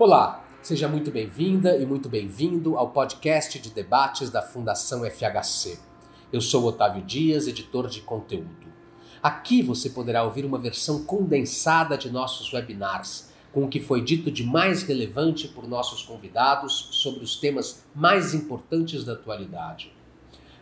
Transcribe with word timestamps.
Olá, 0.00 0.44
seja 0.62 0.86
muito 0.86 1.10
bem-vinda 1.10 1.76
e 1.76 1.84
muito 1.84 2.08
bem-vindo 2.08 2.78
ao 2.78 2.90
podcast 2.90 3.58
de 3.58 3.70
debates 3.70 4.30
da 4.30 4.40
Fundação 4.40 5.02
FHC. 5.04 5.76
Eu 6.32 6.40
sou 6.40 6.64
Otávio 6.66 7.02
Dias, 7.02 7.48
editor 7.48 7.88
de 7.88 8.02
conteúdo. 8.02 8.68
Aqui 9.20 9.60
você 9.60 9.90
poderá 9.90 10.22
ouvir 10.22 10.44
uma 10.44 10.56
versão 10.56 11.02
condensada 11.02 11.98
de 11.98 12.12
nossos 12.12 12.52
webinars, 12.52 13.32
com 13.50 13.64
o 13.64 13.68
que 13.68 13.80
foi 13.80 14.00
dito 14.00 14.30
de 14.30 14.44
mais 14.44 14.84
relevante 14.84 15.48
por 15.48 15.66
nossos 15.66 16.00
convidados 16.00 16.90
sobre 16.92 17.24
os 17.24 17.34
temas 17.34 17.84
mais 17.92 18.34
importantes 18.34 19.02
da 19.02 19.14
atualidade. 19.14 19.92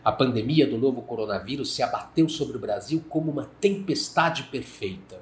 A 0.03 0.11
pandemia 0.11 0.67
do 0.67 0.79
novo 0.79 1.03
coronavírus 1.03 1.75
se 1.75 1.83
abateu 1.83 2.27
sobre 2.27 2.57
o 2.57 2.59
Brasil 2.59 3.05
como 3.07 3.29
uma 3.29 3.51
tempestade 3.61 4.45
perfeita. 4.45 5.21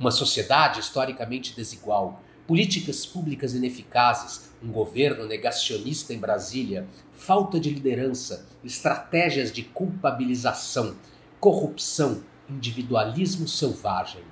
Uma 0.00 0.10
sociedade 0.10 0.80
historicamente 0.80 1.54
desigual, 1.54 2.20
políticas 2.46 3.06
públicas 3.06 3.54
ineficazes, 3.54 4.50
um 4.62 4.70
governo 4.70 5.26
negacionista 5.26 6.12
em 6.12 6.18
Brasília, 6.18 6.86
falta 7.12 7.58
de 7.58 7.70
liderança, 7.70 8.46
estratégias 8.62 9.50
de 9.50 9.62
culpabilização, 9.62 10.96
corrupção, 11.40 12.22
individualismo 12.48 13.48
selvagem. 13.48 14.22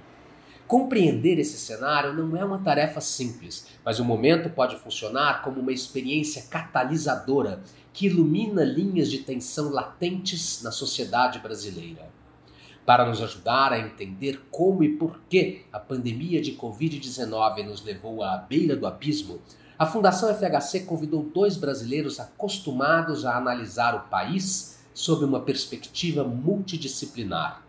Compreender 0.67 1.39
esse 1.39 1.59
cenário 1.59 2.15
não 2.15 2.37
é 2.37 2.45
uma 2.45 2.59
tarefa 2.59 3.01
simples, 3.01 3.67
mas 3.85 3.99
o 3.99 4.05
momento 4.05 4.49
pode 4.49 4.77
funcionar 4.79 5.43
como 5.43 5.61
uma 5.61 5.73
experiência 5.73 6.45
catalisadora 6.49 7.63
que 7.93 8.07
ilumina 8.07 8.65
linhas 8.65 9.11
de 9.11 9.19
tensão 9.19 9.71
latentes 9.71 10.63
na 10.63 10.71
sociedade 10.71 11.39
brasileira. 11.41 12.12
Para 12.85 13.07
nos 13.07 13.23
ajudar 13.23 13.73
a 13.73 13.79
entender 13.79 14.41
como 14.51 14.83
e 14.83 14.97
por 14.97 15.21
que 15.29 15.65
a 15.73 15.79
pandemia 15.79 16.43
de 16.43 16.53
Covid-19 16.53 17.65
nos 17.65 17.85
levou 17.85 18.23
à 18.23 18.37
beira 18.37 18.75
do 18.75 18.87
abismo, 18.87 19.41
a 19.79 19.87
Fundação 19.87 20.33
FHC 20.35 20.81
convidou 20.81 21.23
dois 21.23 21.57
brasileiros 21.57 22.19
acostumados 22.21 23.25
a 23.25 23.37
analisar 23.37 23.95
o 23.95 24.09
país 24.09 24.81
sob 24.93 25.25
uma 25.25 25.41
perspectiva 25.41 26.25
multidisciplinar 26.25 27.63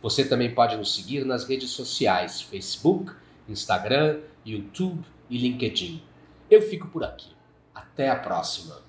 Você 0.02 0.26
também 0.26 0.53
pode 0.53 0.76
nos 0.78 0.96
seguir 0.96 1.26
nas 1.26 1.48
redes 1.48 1.72
sociais 1.72 2.42
Facebook, 2.42 3.12
Instagram, 3.48 4.20
YouTube 4.46 5.03
e 5.30 5.38
LinkedIn. 5.38 6.03
Eu 6.50 6.62
fico 6.62 6.88
por 6.88 7.03
aqui. 7.03 7.30
Até 7.73 8.09
a 8.09 8.16
próxima! 8.16 8.84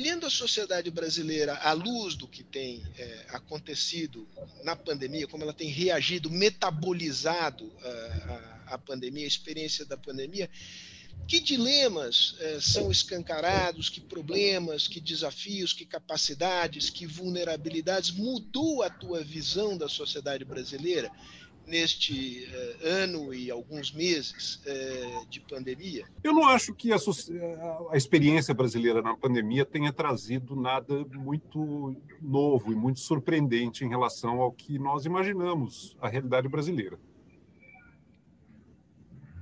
Olhando 0.00 0.26
a 0.26 0.30
sociedade 0.30 0.90
brasileira 0.90 1.56
à 1.56 1.72
luz 1.72 2.14
do 2.14 2.26
que 2.26 2.42
tem 2.42 2.82
é, 2.96 3.26
acontecido 3.28 4.26
na 4.64 4.74
pandemia, 4.74 5.26
como 5.26 5.42
ela 5.42 5.52
tem 5.52 5.68
reagido, 5.68 6.30
metabolizado 6.30 7.64
uh, 7.64 8.64
a, 8.66 8.74
a, 8.74 8.78
pandemia, 8.78 9.26
a 9.26 9.28
experiência 9.28 9.84
da 9.84 9.98
pandemia, 9.98 10.48
que 11.28 11.38
dilemas 11.38 12.32
uh, 12.32 12.60
são 12.62 12.90
escancarados, 12.90 13.90
que 13.90 14.00
problemas, 14.00 14.88
que 14.88 15.00
desafios, 15.00 15.74
que 15.74 15.84
capacidades, 15.84 16.88
que 16.88 17.04
vulnerabilidades 17.06 18.10
mudou 18.10 18.82
a 18.82 18.88
tua 18.88 19.22
visão 19.22 19.76
da 19.76 19.88
sociedade 19.88 20.46
brasileira? 20.46 21.12
Neste 21.70 22.44
uh, 22.44 22.86
ano 22.86 23.32
e 23.32 23.50
alguns 23.50 23.92
meses 23.92 24.56
uh, 24.56 25.26
de 25.30 25.40
pandemia? 25.40 26.04
Eu 26.22 26.34
não 26.34 26.46
acho 26.46 26.74
que 26.74 26.92
a, 26.92 26.96
a, 27.90 27.96
experiência 27.96 28.52
brasileira 28.52 29.00
na 29.00 29.16
pandemia 29.16 29.64
tenha 29.64 29.92
trazido 29.92 30.56
nada 30.56 31.04
muito 31.14 31.96
novo 32.20 32.72
e 32.72 32.74
muito 32.74 32.98
surpreendente 32.98 33.84
em 33.84 33.88
relação 33.88 34.40
ao 34.40 34.50
que 34.50 34.78
nós 34.78 35.04
imaginamos 35.04 35.96
a 36.00 36.08
realidade 36.08 36.48
brasileira. 36.48 36.98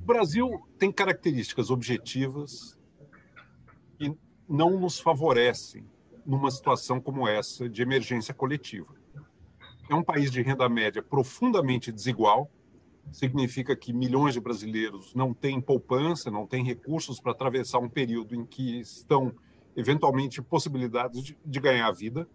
O 0.02 0.04
Brasil 0.04 0.50
tem 0.78 0.92
características 0.92 1.70
objetivas 1.70 2.78
que 3.98 4.14
não 4.48 4.78
nos 4.78 5.00
favorecem 5.00 5.84
numa 6.26 6.50
situação 6.50 7.00
como 7.00 7.26
essa 7.26 7.68
de 7.68 7.80
emergência 7.80 8.34
coletiva 8.34 8.97
é 9.88 9.94
um 9.94 10.02
país 10.02 10.30
de 10.30 10.42
renda 10.42 10.68
média 10.68 11.02
profundamente 11.02 11.90
desigual. 11.90 12.50
Significa 13.10 13.74
que 13.74 13.92
milhões 13.92 14.34
de 14.34 14.40
brasileiros 14.40 15.14
não 15.14 15.32
têm 15.32 15.60
poupança, 15.60 16.30
não 16.30 16.46
têm 16.46 16.62
recursos 16.62 17.20
para 17.20 17.32
atravessar 17.32 17.78
um 17.78 17.88
período 17.88 18.34
em 18.34 18.44
que 18.44 18.80
estão 18.80 19.32
eventualmente 19.74 20.42
possibilidades 20.42 21.22
de, 21.22 21.38
de 21.44 21.60
ganhar 21.60 21.88
a 21.88 21.92
vida. 21.92 22.28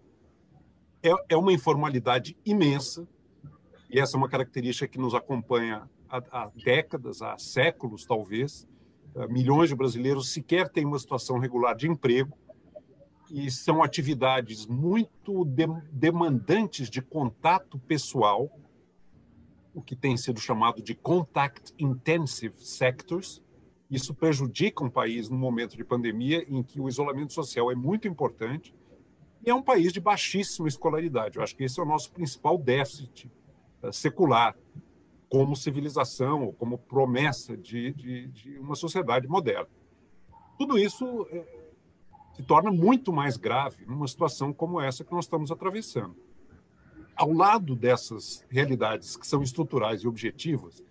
É, 1.04 1.12
é, 1.30 1.38
uma 1.38 1.52
informalidade 1.52 2.36
imensa 2.46 3.08
e 3.90 4.00
essa 4.00 4.16
é 4.16 4.18
uma 4.18 4.30
característica 4.30 4.88
que 4.88 4.98
nos 4.98 5.14
acompanha 5.14 5.88
há, 6.10 6.24
há 6.32 6.52
décadas, 6.56 7.22
há 7.22 7.38
séculos 7.38 8.06
talvez. 8.06 8.68
Uh, 9.14 9.32
milhões 9.32 9.70
de 9.70 9.76
brasileiros 9.76 10.34
sequer 10.34 10.68
têm 10.70 10.86
uma 10.86 10.98
situação 10.98 11.38
regular 11.38 11.76
de 11.76 11.88
emprego 11.88 12.36
e 13.34 13.50
são 13.50 13.82
atividades 13.82 14.68
muito 14.68 15.44
de, 15.44 15.66
demandantes 15.92 16.88
de 16.88 17.02
contato 17.02 17.80
pessoal, 17.80 18.48
o 19.74 19.82
que 19.82 19.96
tem 19.96 20.16
sido 20.16 20.40
chamado 20.40 20.84
de 20.84 20.94
contact 20.94 21.74
intensive 21.80 22.64
sectors. 22.64 23.42
Isso 23.90 24.14
prejudica 24.14 24.84
um 24.84 24.90
país 24.90 25.30
no 25.30 25.36
momento 25.36 25.76
de 25.76 25.84
pandemia 25.84 26.46
em 26.48 26.62
que 26.62 26.80
o 26.80 26.88
isolamento 26.88 27.34
social 27.34 27.72
é 27.72 27.76
muito 27.76 28.08
importante 28.08 28.76
e 29.44 29.50
é 29.50 29.56
um 29.56 29.64
país 29.64 29.92
de 29.92 30.00
baixíssima 30.00 30.68
escolaridade. 30.68 31.38
Eu 31.38 31.44
acho 31.44 31.56
que 31.56 31.64
esse 31.64 31.80
é 31.80 31.84
o 31.84 31.88
nosso 31.88 32.12
principal 32.12 32.56
déficit 32.56 33.32
uh, 33.82 33.92
secular 33.92 34.56
como 35.28 35.56
civilização 35.56 36.46
ou 36.46 36.54
como 36.54 36.78
promessa 36.78 37.58
de, 37.58 37.94
de, 37.94 38.28
de 38.28 38.60
uma 38.60 38.76
sociedade 38.76 39.28
moderna. 39.28 39.70
Tudo 40.56 40.78
isso 40.78 41.28
é, 41.32 41.63
se 42.36 42.44
torna 42.44 42.72
muito 42.72 43.14
mais 43.14 43.38
grave 43.38 43.86
numa 43.86 44.08
situação 44.08 44.52
como 44.52 44.82
essa 44.82 45.04
que 45.04 45.12
nós 45.12 45.26
estamos 45.26 45.52
atravessando. 45.52 46.16
Ao 47.16 47.32
lado 47.32 47.76
dessas 47.76 48.44
realidades 48.50 49.16
que 49.16 49.28
são 49.28 49.44
estruturais 49.44 50.02
e 50.02 50.08
objetivas, 50.08 50.84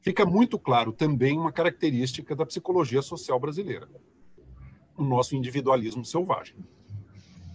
fica 0.00 0.26
muito 0.26 0.58
claro 0.58 0.92
também 0.92 1.38
uma 1.38 1.52
característica 1.52 2.34
da 2.34 2.44
psicologia 2.44 3.00
social 3.00 3.38
brasileira: 3.38 3.88
o 4.96 5.04
nosso 5.04 5.36
individualismo 5.36 6.04
selvagem. 6.04 6.56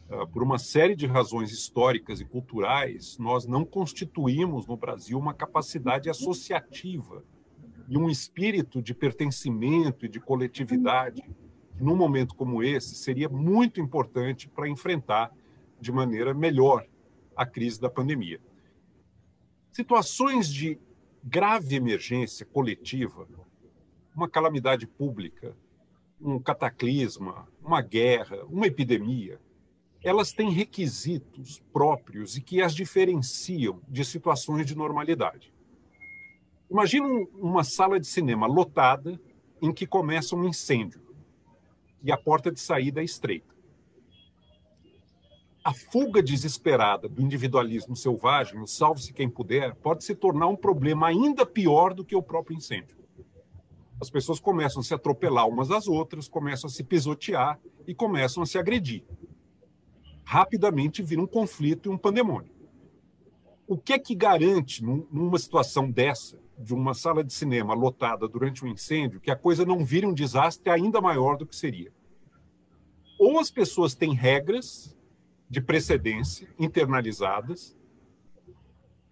Ah, 0.10 0.26
por 0.26 0.42
uma 0.42 0.58
série 0.58 0.96
de 0.96 1.06
razões 1.06 1.52
históricas 1.52 2.22
e 2.22 2.26
culturais, 2.26 3.18
nós 3.18 3.46
não 3.46 3.66
constituímos 3.66 4.66
no 4.66 4.78
Brasil 4.78 5.20
uma 5.20 5.34
capacidade 5.34 6.10
associativa 6.10 7.26
e 7.90 7.98
um 7.98 8.10
espírito 8.10 8.82
de 8.82 8.94
pertencimento 8.94 10.06
e 10.06 10.10
de 10.10 10.22
coletividade 10.22 11.22
num 11.80 11.96
momento 11.96 12.36
como 12.36 12.64
esse, 12.64 12.96
seria 12.96 13.30
muito 13.30 13.80
importante 13.80 14.48
para 14.48 14.68
enfrentar 14.68 15.32
de 15.80 15.92
maneira 15.92 16.34
melhor 16.34 16.86
a 17.36 17.46
crise 17.46 17.80
da 17.80 17.90
pandemia. 17.90 18.40
Situações 19.72 20.52
de 20.52 20.80
grave 21.24 21.76
emergência 21.76 22.46
coletiva, 22.46 23.28
uma 24.16 24.28
calamidade 24.28 24.88
pública, 24.88 25.56
um 26.20 26.40
cataclisma, 26.40 27.48
uma 27.64 27.82
guerra, 27.82 28.44
uma 28.46 28.66
epidemia, 28.66 29.40
elas 30.04 30.32
têm 30.32 30.50
requisitos 30.50 31.62
próprios 31.72 32.38
e 32.38 32.42
que 32.42 32.62
as 32.62 32.74
diferenciam 32.74 33.82
de 33.88 34.04
situações 34.04 34.66
de 34.66 34.76
normalidade. 34.76 35.54
Imagina 36.72 37.08
uma 37.36 37.64
sala 37.64 38.00
de 38.00 38.08
cinema 38.08 38.48
lotada 38.48 39.20
em 39.62 39.72
que 39.72 39.86
começa 39.86 40.36
um 40.36 40.46
incêndio 40.46 41.07
e 42.04 42.12
a 42.12 42.18
porta 42.18 42.52
de 42.52 42.60
saída 42.60 43.02
é 43.02 43.04
estreita. 43.04 43.56
A 45.64 45.74
fuga 45.74 46.24
desesperada 46.24 47.10
do 47.10 47.22
individualismo 47.22 47.96
selvagem, 47.96 48.60
o 48.62 48.68
salve-se 48.68 49.12
quem 49.12 49.30
puder, 49.30 49.76
pode 49.76 50.04
se 50.04 50.16
tornar 50.16 50.48
um 50.48 50.56
problema 50.56 51.08
ainda 51.08 51.46
pior 51.46 51.94
do 51.94 52.06
que 52.06 52.16
o 52.16 52.24
próprio 52.24 52.56
incêndio. 52.56 52.96
As 54.00 54.10
pessoas 54.10 54.40
começam 54.40 54.80
a 54.80 54.84
se 54.84 54.94
atropelar 54.94 55.48
umas 55.48 55.72
às 55.72 55.88
outras, 55.88 56.28
começam 56.28 56.70
a 56.70 56.72
se 56.72 56.84
pisotear 56.84 57.60
e 57.86 57.94
começam 57.94 58.44
a 58.44 58.46
se 58.46 58.58
agredir. 58.58 59.04
Rapidamente 60.24 61.02
vira 61.02 61.22
um 61.22 61.28
conflito 61.28 61.90
e 61.90 61.92
um 61.92 61.98
pandemônio. 61.98 62.57
O 63.68 63.78
que 63.78 63.92
é 63.92 64.00
que 64.00 64.16
garante, 64.16 64.82
numa 64.82 65.38
situação 65.38 65.92
dessa, 65.92 66.40
de 66.58 66.74
uma 66.74 66.94
sala 66.94 67.22
de 67.22 67.34
cinema 67.34 67.74
lotada 67.74 68.26
durante 68.26 68.64
um 68.64 68.70
incêndio 68.70 69.20
que 69.20 69.30
a 69.30 69.36
coisa 69.36 69.66
não 69.66 69.84
vire 69.84 70.06
um 70.06 70.14
desastre 70.14 70.72
ainda 70.72 71.02
maior 71.02 71.36
do 71.36 71.46
que 71.46 71.54
seria. 71.54 71.92
Ou 73.20 73.38
as 73.40 73.52
pessoas 73.52 73.94
têm 73.94 74.14
regras 74.14 74.96
de 75.50 75.60
precedência, 75.60 76.48
internalizadas. 76.58 77.78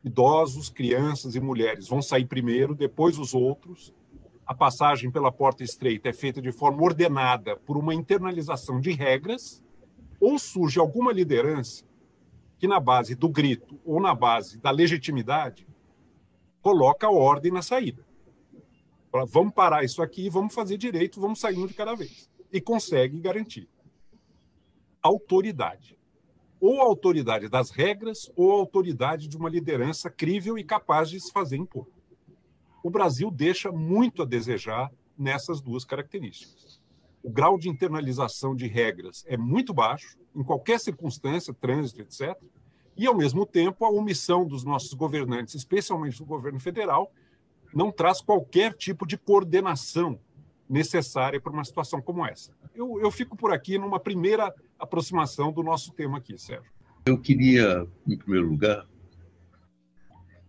Idosos, 0.02 0.70
crianças 0.70 1.36
e 1.36 1.42
mulheres 1.42 1.90
vão 1.90 2.02
sair 2.02 2.26
primeiro, 2.26 2.74
depois 2.74 3.20
os 3.20 3.34
outros. 3.34 3.94
A 4.46 4.54
passagem 4.54 5.12
pela 5.12 5.34
porta 5.34 5.66
estreita 5.66 6.08
é 6.08 6.14
feita 6.14 6.42
de 6.42 6.54
forma 6.54 6.82
ordenada 6.82 7.58
por 7.58 7.76
uma 7.76 7.94
internalização 7.94 8.80
de 8.80 8.92
regras, 8.92 9.62
ou 10.18 10.40
surge 10.40 10.80
alguma 10.80 11.12
liderança 11.12 11.84
que, 12.58 12.68
na 12.68 12.80
base 12.80 13.16
do 13.16 13.30
grito 13.30 13.80
ou 13.86 14.00
na 14.00 14.14
base 14.14 14.58
da 14.58 14.72
legitimidade, 14.72 15.68
coloca 16.62 17.10
ordem 17.10 17.52
na 17.52 17.62
saída. 17.62 18.06
Vamos 19.28 19.54
parar 19.54 19.84
isso 19.84 20.02
aqui, 20.02 20.30
vamos 20.30 20.54
fazer 20.54 20.78
direito, 20.78 21.22
vamos 21.22 21.40
sair 21.40 21.58
um 21.58 21.68
de 21.68 21.74
cada 21.74 21.96
vez. 21.96 22.30
E 22.52 22.60
consegue 22.60 23.20
garantir 23.20 23.70
autoridade. 25.02 25.98
Ou 26.60 26.82
a 26.82 26.86
autoridade 26.86 27.48
das 27.48 27.70
regras, 27.70 28.32
ou 28.36 28.52
a 28.52 28.56
autoridade 28.56 29.28
de 29.28 29.38
uma 29.38 29.50
liderança 29.50 30.10
crível 30.10 30.58
e 30.58 30.64
capaz 30.64 31.10
de 31.10 31.20
se 31.20 31.32
fazer 31.32 31.58
impor. 31.58 31.88
O 32.84 32.90
Brasil 32.90 33.30
deixa 33.32 33.72
muito 33.72 34.24
a 34.24 34.26
desejar 34.26 34.92
nessas 35.18 35.62
duas 35.62 35.86
características. 35.86 36.82
O 37.24 37.30
grau 37.30 37.58
de 37.58 37.70
internalização 37.70 38.56
de 38.56 38.68
regras 38.68 39.24
é 39.28 39.38
muito 39.38 39.74
baixo, 39.74 40.18
em 40.36 40.44
qualquer 40.44 40.80
circunstância, 40.80 41.54
trânsito, 41.54 42.02
etc. 42.02 42.36
E, 42.98 43.06
ao 43.08 43.16
mesmo 43.16 43.46
tempo, 43.46 43.86
a 43.86 43.90
omissão 43.90 44.46
dos 44.46 44.64
nossos 44.64 44.94
governantes, 44.94 45.56
especialmente 45.56 46.18
do 46.18 46.26
governo 46.26 46.60
federal, 46.60 47.12
não 47.74 47.92
traz 47.92 48.22
qualquer 48.22 48.74
tipo 48.74 49.06
de 49.06 49.18
coordenação 49.18 50.20
necessária 50.70 51.40
para 51.40 51.52
uma 51.52 51.64
situação 51.64 52.02
como 52.02 52.26
essa. 52.26 52.52
Eu, 52.74 53.00
eu 53.00 53.12
fico 53.12 53.36
por 53.36 53.54
aqui 53.54 53.78
numa 53.78 54.00
primeira 54.00 54.54
aproximação 54.80 55.52
do 55.52 55.62
nosso 55.62 55.92
tema 55.94 56.18
aqui, 56.18 56.38
Sérgio. 56.38 56.72
Eu 57.06 57.20
queria, 57.20 57.88
em 58.08 58.18
primeiro 58.18 58.48
lugar, 58.48 58.88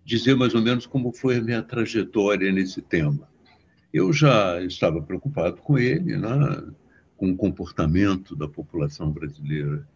dizer 0.04 0.34
mais 0.36 0.54
ou 0.54 0.62
menos 0.62 0.86
como 0.86 1.12
foi 1.12 1.36
a 1.36 1.42
minha 1.42 1.62
trajetória 1.62 2.50
nesse 2.52 2.80
tema. 2.80 3.28
Eu 3.92 4.12
já 4.12 4.62
estava 4.62 5.02
preocupado 5.02 5.56
com 5.58 5.78
ele, 5.78 6.16
né, 6.16 6.72
com 7.16 7.30
o 7.30 7.36
comportamento 7.36 8.36
da 8.36 8.46
população 8.46 9.10
brasileira 9.10 9.86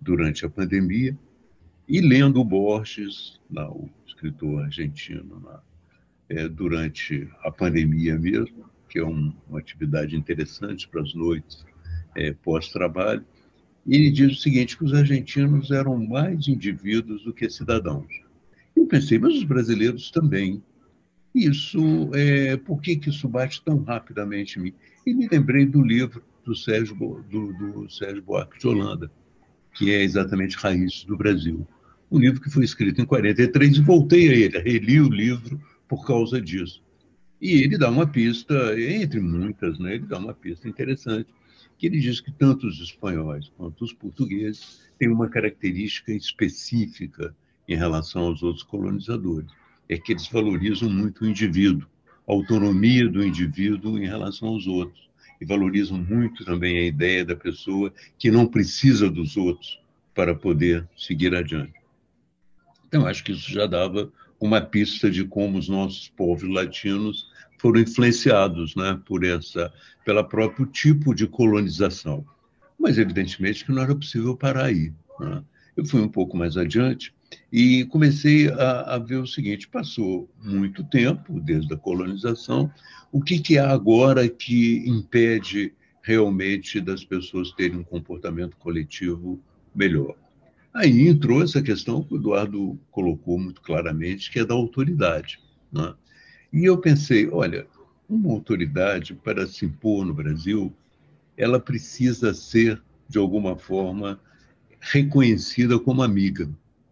durante 0.00 0.46
a 0.46 0.48
pandemia, 0.48 1.16
e 1.88 2.00
lendo 2.00 2.44
Borges, 2.44 3.40
o 3.50 3.88
escritor 4.06 4.64
argentino, 4.64 5.42
é, 6.28 6.46
durante 6.46 7.28
a 7.42 7.50
pandemia 7.50 8.18
mesmo, 8.18 8.66
que 8.88 8.98
é 8.98 9.04
um, 9.04 9.32
uma 9.48 9.58
atividade 9.58 10.16
interessante 10.16 10.86
para 10.88 11.02
as 11.02 11.14
noites 11.14 11.64
é, 12.14 12.32
pós-trabalho. 12.32 13.24
Ele 13.86 14.10
diz 14.10 14.32
o 14.32 14.40
seguinte, 14.40 14.76
que 14.76 14.84
os 14.84 14.92
argentinos 14.92 15.70
eram 15.70 15.96
mais 16.06 16.46
indivíduos 16.46 17.24
do 17.24 17.32
que 17.32 17.48
cidadãos. 17.48 18.06
Eu 18.76 18.86
pensei, 18.86 19.18
mas 19.18 19.34
os 19.34 19.44
brasileiros 19.44 20.10
também. 20.10 20.62
Isso, 21.34 21.80
é, 22.14 22.56
por 22.56 22.80
que, 22.80 22.96
que 22.96 23.10
isso 23.10 23.28
bate 23.28 23.62
tão 23.64 23.82
rapidamente 23.82 24.58
em 24.58 24.62
mim? 24.62 24.74
E 25.06 25.14
me 25.14 25.26
lembrei 25.26 25.64
do 25.64 25.82
livro 25.82 26.22
do 26.48 26.56
Sérgio, 26.56 26.94
do, 27.30 27.52
do 27.52 27.90
Sérgio 27.90 28.22
Buarque 28.22 28.58
de 28.58 28.66
Holanda, 28.66 29.10
que 29.74 29.92
é 29.92 30.02
exatamente 30.02 30.56
Raízes 30.56 31.04
do 31.04 31.16
Brasil. 31.16 31.68
Um 32.10 32.18
livro 32.18 32.40
que 32.40 32.48
foi 32.48 32.64
escrito 32.64 33.02
em 33.02 33.04
43 33.04 33.76
e 33.76 33.82
voltei 33.82 34.30
a 34.30 34.32
ele, 34.32 34.58
reli 34.58 34.98
o 34.98 35.10
livro 35.10 35.60
por 35.86 36.06
causa 36.06 36.40
disso. 36.40 36.82
E 37.40 37.62
ele 37.62 37.76
dá 37.76 37.90
uma 37.90 38.06
pista, 38.06 38.80
entre 38.80 39.20
muitas, 39.20 39.78
né, 39.78 39.96
ele 39.96 40.06
dá 40.06 40.18
uma 40.18 40.32
pista 40.32 40.66
interessante, 40.66 41.28
que 41.76 41.86
ele 41.86 42.00
diz 42.00 42.18
que 42.18 42.32
tanto 42.32 42.66
os 42.66 42.80
espanhóis 42.80 43.52
quanto 43.56 43.84
os 43.84 43.92
portugueses 43.92 44.80
têm 44.98 45.08
uma 45.08 45.28
característica 45.28 46.12
específica 46.12 47.36
em 47.68 47.76
relação 47.76 48.22
aos 48.22 48.42
outros 48.42 48.64
colonizadores, 48.64 49.50
é 49.86 49.98
que 49.98 50.12
eles 50.12 50.26
valorizam 50.28 50.90
muito 50.90 51.24
o 51.24 51.28
indivíduo, 51.28 51.86
a 52.26 52.32
autonomia 52.32 53.06
do 53.06 53.22
indivíduo 53.22 53.98
em 53.98 54.06
relação 54.06 54.48
aos 54.48 54.66
outros, 54.66 55.07
e 55.40 55.44
valorizam 55.44 55.98
muito 55.98 56.44
também 56.44 56.78
a 56.78 56.86
ideia 56.86 57.24
da 57.24 57.36
pessoa 57.36 57.92
que 58.18 58.30
não 58.30 58.46
precisa 58.46 59.10
dos 59.10 59.36
outros 59.36 59.80
para 60.14 60.34
poder 60.34 60.86
seguir 60.96 61.34
adiante. 61.34 61.74
Então, 62.86 63.06
acho 63.06 63.22
que 63.22 63.32
isso 63.32 63.50
já 63.50 63.66
dava 63.66 64.10
uma 64.40 64.60
pista 64.60 65.10
de 65.10 65.24
como 65.24 65.58
os 65.58 65.68
nossos 65.68 66.08
povos 66.08 66.48
latinos 66.48 67.28
foram 67.58 67.80
influenciados 67.80 68.74
né, 68.74 69.00
por 69.04 69.24
essa, 69.24 69.72
pela 70.04 70.24
próprio 70.24 70.66
tipo 70.66 71.14
de 71.14 71.26
colonização. 71.26 72.24
Mas, 72.78 72.98
evidentemente, 72.98 73.64
que 73.64 73.72
não 73.72 73.82
era 73.82 73.94
possível 73.94 74.36
parar 74.36 74.66
aí. 74.66 74.92
Né? 75.20 75.42
Eu 75.76 75.84
fui 75.84 76.00
um 76.00 76.08
pouco 76.08 76.36
mais 76.36 76.56
adiante 76.56 77.12
e 77.52 77.84
comecei 77.86 78.48
a, 78.50 78.94
a, 78.94 78.98
ver 78.98 79.16
o 79.16 79.26
seguinte: 79.26 79.68
passou 79.68 80.28
muito 80.42 80.84
tempo 80.84 81.40
desde 81.40 81.72
a 81.72 81.76
colonização, 81.76 82.70
o 83.10 83.22
que, 83.22 83.38
que 83.40 83.58
agora 83.58 84.28
que 84.28 84.84
impede 84.86 85.72
realmente 86.02 86.80
das 86.80 87.04
pessoas 87.04 87.52
terem 87.52 87.78
um 87.78 87.84
comportamento 87.84 88.56
coletivo 88.56 89.40
melhor? 89.74 90.14
Aí 90.74 91.08
entrou 91.08 91.42
essa 91.42 91.62
questão 91.62 92.02
que 92.04 92.14
o 92.14 92.18
Eduardo 92.18 92.78
colocou 92.90 93.38
muito 93.38 93.60
claramente, 93.62 94.30
que 94.30 94.38
é 94.38 94.44
da 94.44 94.54
autoridade. 94.54 95.40
Né? 95.72 95.94
E 96.52 96.64
eu 96.64 96.78
pensei, 96.78 97.28
olha, 97.30 97.66
uma 98.08 98.30
autoridade 98.30 99.14
para 99.14 99.46
se 99.46 99.64
impor 99.64 100.04
no 100.04 100.14
Brasil, 100.14 100.72
ela 101.36 101.58
precisa 101.58 102.34
ser, 102.34 102.82
de 103.08 103.18
alguma 103.18 103.56
forma, 103.56 104.20
reconhecida 104.80 105.78
como 105.78 106.02
amiga. 106.02 106.48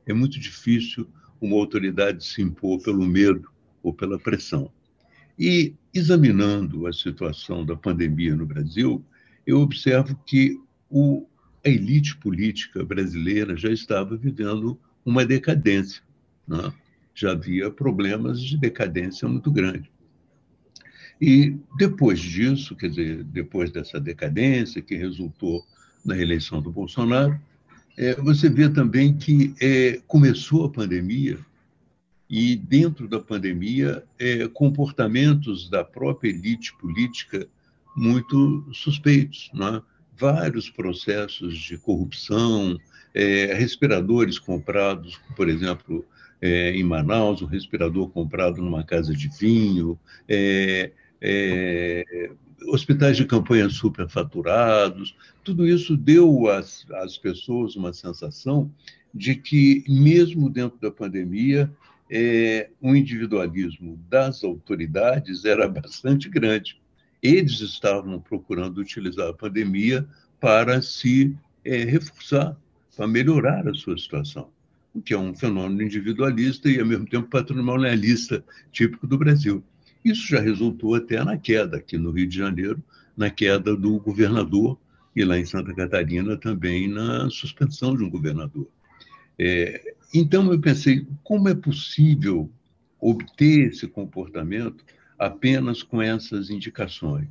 É 0.06 0.12
muito 0.12 0.38
difícil 0.38 1.08
uma 1.40 1.56
autoridade 1.56 2.24
se 2.24 2.40
impor 2.40 2.80
pelo 2.82 3.04
medo 3.04 3.50
ou 3.82 3.92
pela 3.92 4.18
pressão. 4.18 4.70
E, 5.38 5.74
examinando 5.92 6.86
a 6.86 6.92
situação 6.92 7.64
da 7.64 7.76
pandemia 7.76 8.34
no 8.34 8.46
Brasil, 8.46 9.04
eu 9.46 9.60
observo 9.60 10.18
que 10.24 10.58
o 10.88 11.26
a 11.66 11.68
elite 11.68 12.16
política 12.18 12.84
brasileira 12.84 13.56
já 13.56 13.70
estava 13.70 14.16
vivendo 14.16 14.78
uma 15.04 15.26
decadência. 15.26 16.00
Né? 16.46 16.72
Já 17.12 17.32
havia 17.32 17.68
problemas 17.72 18.40
de 18.40 18.56
decadência 18.56 19.28
muito 19.28 19.50
grande. 19.50 19.90
E 21.20 21.56
depois 21.76 22.20
disso, 22.20 22.76
quer 22.76 22.90
dizer, 22.90 23.24
depois 23.24 23.72
dessa 23.72 23.98
decadência 23.98 24.80
que 24.80 24.94
resultou 24.94 25.66
na 26.04 26.16
eleição 26.16 26.62
do 26.62 26.70
Bolsonaro, 26.70 27.40
é, 27.96 28.14
você 28.14 28.48
vê 28.48 28.68
também 28.68 29.16
que 29.16 29.54
é, 29.60 30.00
começou 30.06 30.66
a 30.66 30.70
pandemia 30.70 31.38
e 32.28 32.56
dentro 32.56 33.08
da 33.08 33.20
pandemia 33.20 34.04
é, 34.18 34.46
comportamentos 34.48 35.70
da 35.70 35.82
própria 35.84 36.28
elite 36.28 36.76
política 36.76 37.48
muito 37.96 38.68
suspeitos, 38.72 39.50
é? 39.54 39.82
vários 40.18 40.68
processos 40.68 41.56
de 41.56 41.78
corrupção, 41.78 42.78
é, 43.14 43.54
respiradores 43.54 44.38
comprados, 44.38 45.18
por 45.34 45.48
exemplo, 45.48 46.04
é, 46.42 46.72
em 46.72 46.82
Manaus, 46.82 47.40
um 47.40 47.46
respirador 47.46 48.08
comprado 48.10 48.60
numa 48.60 48.84
casa 48.84 49.14
de 49.14 49.28
vinho, 49.38 49.98
é 50.28 50.90
hospitais 52.68 53.16
de 53.16 53.24
campanha 53.24 53.68
superfaturados, 53.68 55.16
tudo 55.44 55.66
isso 55.66 55.96
deu 55.96 56.48
às, 56.48 56.86
às 56.92 57.18
pessoas 57.18 57.76
uma 57.76 57.92
sensação 57.92 58.70
de 59.14 59.34
que, 59.34 59.84
mesmo 59.88 60.50
dentro 60.50 60.78
da 60.80 60.90
pandemia, 60.90 61.70
é, 62.10 62.70
o 62.80 62.94
individualismo 62.94 63.98
das 64.08 64.44
autoridades 64.44 65.44
era 65.44 65.66
bastante 65.68 66.28
grande 66.28 66.80
eles 67.22 67.60
estavam 67.60 68.20
procurando 68.20 68.78
utilizar 68.78 69.28
a 69.28 69.34
pandemia 69.34 70.06
para 70.40 70.80
se 70.82 71.36
é, 71.64 71.84
reforçar, 71.84 72.56
para 72.96 73.06
melhorar 73.06 73.66
a 73.68 73.74
sua 73.74 73.98
situação, 73.98 74.48
o 74.94 75.00
que 75.00 75.12
é 75.12 75.18
um 75.18 75.34
fenômeno 75.34 75.82
individualista 75.82 76.70
e, 76.70 76.78
ao 76.78 76.86
mesmo 76.86 77.06
tempo, 77.06 77.28
patrimonialista 77.28 78.44
típico 78.70 79.06
do 79.06 79.18
Brasil. 79.18 79.62
Isso 80.06 80.28
já 80.28 80.40
resultou 80.40 80.94
até 80.94 81.24
na 81.24 81.36
queda 81.36 81.78
aqui 81.78 81.98
no 81.98 82.12
Rio 82.12 82.28
de 82.28 82.38
Janeiro, 82.38 82.80
na 83.16 83.28
queda 83.28 83.74
do 83.74 83.98
governador 83.98 84.78
e 85.16 85.24
lá 85.24 85.36
em 85.36 85.44
Santa 85.44 85.74
Catarina 85.74 86.36
também 86.36 86.86
na 86.86 87.28
suspensão 87.28 87.96
de 87.96 88.04
um 88.04 88.08
governador. 88.08 88.68
É, 89.36 89.94
então 90.14 90.52
eu 90.52 90.60
pensei, 90.60 91.04
como 91.24 91.48
é 91.48 91.56
possível 91.56 92.48
obter 93.00 93.66
esse 93.66 93.88
comportamento 93.88 94.84
apenas 95.18 95.82
com 95.82 96.00
essas 96.00 96.50
indicações. 96.50 97.26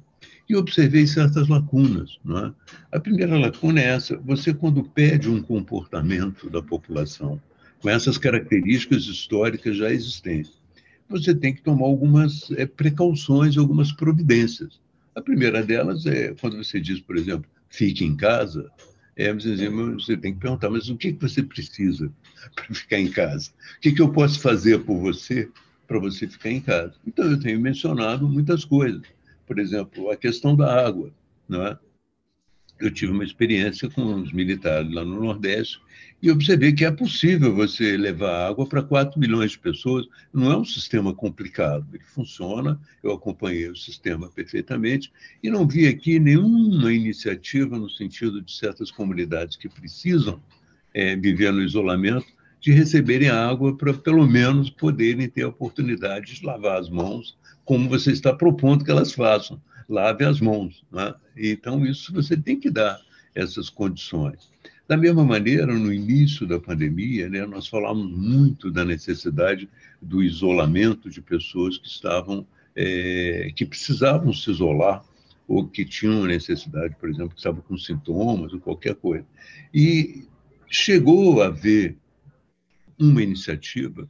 E 0.50 0.54
observei 0.54 1.08
certas 1.08 1.48
lacunas. 1.48 2.20
Não 2.26 2.48
é? 2.48 2.54
A 2.92 3.00
primeira 3.00 3.40
lacuna 3.40 3.80
é 3.80 3.86
essa: 3.86 4.18
você, 4.18 4.54
quando 4.54 4.84
pede 4.84 5.30
um 5.30 5.42
comportamento 5.42 6.50
da 6.50 6.62
população 6.62 7.42
com 7.80 7.90
essas 7.90 8.18
características 8.18 9.06
históricas 9.06 9.78
já 9.78 9.90
existentes, 9.90 10.65
você 11.10 11.34
tem 11.36 11.54
que 11.54 11.62
tomar 11.62 11.86
algumas 11.86 12.50
é, 12.52 12.66
precauções, 12.66 13.58
algumas 13.58 13.92
providências. 13.92 14.80
A 15.16 15.22
primeira 15.22 15.64
delas 15.64 16.06
é 16.06 16.34
quando 16.36 16.58
você 16.58 16.80
diz, 16.80 17.00
por 17.00 17.18
exemplo, 17.18 17.50
fique 17.70 18.04
em 18.04 18.16
casa, 18.16 18.70
É, 19.18 19.32
você, 19.34 20.18
tem 20.18 20.34
que 20.34 20.42
perguntar, 20.42 20.70
mas 20.70 20.90
o 20.90 20.98
que, 20.98 21.14
que 21.14 21.22
você 21.22 21.42
precisa 21.42 22.12
para 22.54 22.76
ficar 22.76 23.00
em 23.00 23.10
casa? 23.10 23.52
O 23.78 23.82
que, 23.82 23.94
que 23.94 24.02
eu 24.02 24.12
posso 24.12 24.42
fazer 24.42 24.84
por 24.84 25.00
você 25.00 25.50
para 25.88 26.00
você 26.00 26.28
ficar 26.28 26.52
em 26.52 26.60
casa? 26.60 26.96
Então, 27.08 27.32
eu 27.32 27.40
tenho 27.40 27.60
mencionado 27.60 28.28
muitas 28.28 28.66
coisas. 28.66 29.02
Por 29.48 29.58
exemplo, 29.60 30.10
a 30.12 30.18
questão 30.18 30.56
da 30.56 30.86
água. 30.86 31.14
Não 31.48 31.66
é? 31.66 31.80
Eu 32.80 32.92
tive 32.92 33.12
uma 33.12 33.24
experiência 33.24 33.90
com 33.90 34.16
os 34.16 34.34
militares 34.34 34.94
lá 34.94 35.06
no 35.06 35.20
Nordeste 35.22 35.80
e 36.22 36.32
observei 36.32 36.74
que 36.74 36.84
é 36.84 36.92
possível 36.92 37.54
você 37.54 37.96
levar 37.96 38.48
água 38.48 38.66
para 38.66 38.82
4 38.82 39.20
milhões 39.20 39.52
de 39.52 39.60
pessoas. 39.60 40.08
Não 40.34 40.52
é 40.52 40.58
um 40.58 40.66
sistema 40.66 41.14
complicado, 41.14 41.86
ele 41.94 42.04
funciona. 42.04 42.80
Eu 43.04 43.14
acompanhei 43.14 43.70
o 43.70 43.76
sistema 43.76 44.30
perfeitamente 44.30 45.12
e 45.42 45.50
não 45.50 45.68
vi 45.68 45.88
aqui 45.88 46.20
nenhuma 46.20 46.92
iniciativa 46.92 47.78
no 47.78 47.90
sentido 47.90 48.42
de 48.42 48.52
certas 48.52 48.92
comunidades 48.92 49.56
que 49.56 49.70
precisam 49.70 50.42
é, 50.94 51.16
viver 51.16 51.54
no 51.54 51.62
isolamento 51.62 52.28
de 52.60 52.72
receberem 52.72 53.30
água 53.30 53.78
para 53.78 53.94
pelo 53.94 54.26
menos 54.26 54.72
poderem 54.72 55.30
ter 55.30 55.44
a 55.44 55.50
oportunidade 55.50 56.34
de 56.34 56.46
lavar 56.46 56.80
as 56.80 56.90
mãos, 56.90 57.38
como 57.64 57.88
você 57.88 58.12
está 58.12 58.34
propondo 58.34 58.84
que 58.84 58.90
elas 58.90 59.12
façam. 59.12 59.62
Lave 59.88 60.26
as 60.26 60.40
mãos. 60.40 60.84
Né? 60.92 61.14
Então, 61.36 61.86
isso 61.86 62.14
você 62.14 62.36
tem 62.36 62.60
que 62.60 62.70
dar 62.70 63.00
essas 63.34 63.70
condições. 63.70 64.50
Da 64.88 64.96
mesma 64.96 65.26
maneira, 65.26 65.66
no 65.66 65.92
início 65.92 66.46
da 66.46 66.60
pandemia, 66.60 67.28
né, 67.28 67.46
nós 67.46 67.68
falamos 67.68 68.12
muito 68.12 68.70
da 68.70 68.86
necessidade 68.86 69.68
do 70.00 70.22
isolamento 70.22 71.10
de 71.10 71.22
pessoas 71.22 71.78
que 71.78 71.88
estavam, 71.88 72.46
é, 72.76 73.52
que 73.56 73.66
precisavam 73.66 74.32
se 74.32 74.52
isolar 74.52 75.04
ou 75.48 75.68
que 75.68 75.84
tinham 75.86 76.26
necessidade, 76.26 76.96
por 77.00 77.10
exemplo, 77.10 77.32
que 77.32 77.38
estavam 77.38 77.62
com 77.62 77.78
sintomas 77.78 78.54
ou 78.54 78.60
qualquer 78.60 78.96
coisa. 78.96 79.26
E 79.74 80.24
chegou 80.68 81.42
a 81.42 81.48
haver 81.48 81.98
uma 83.00 83.24
iniciativa 83.24 84.08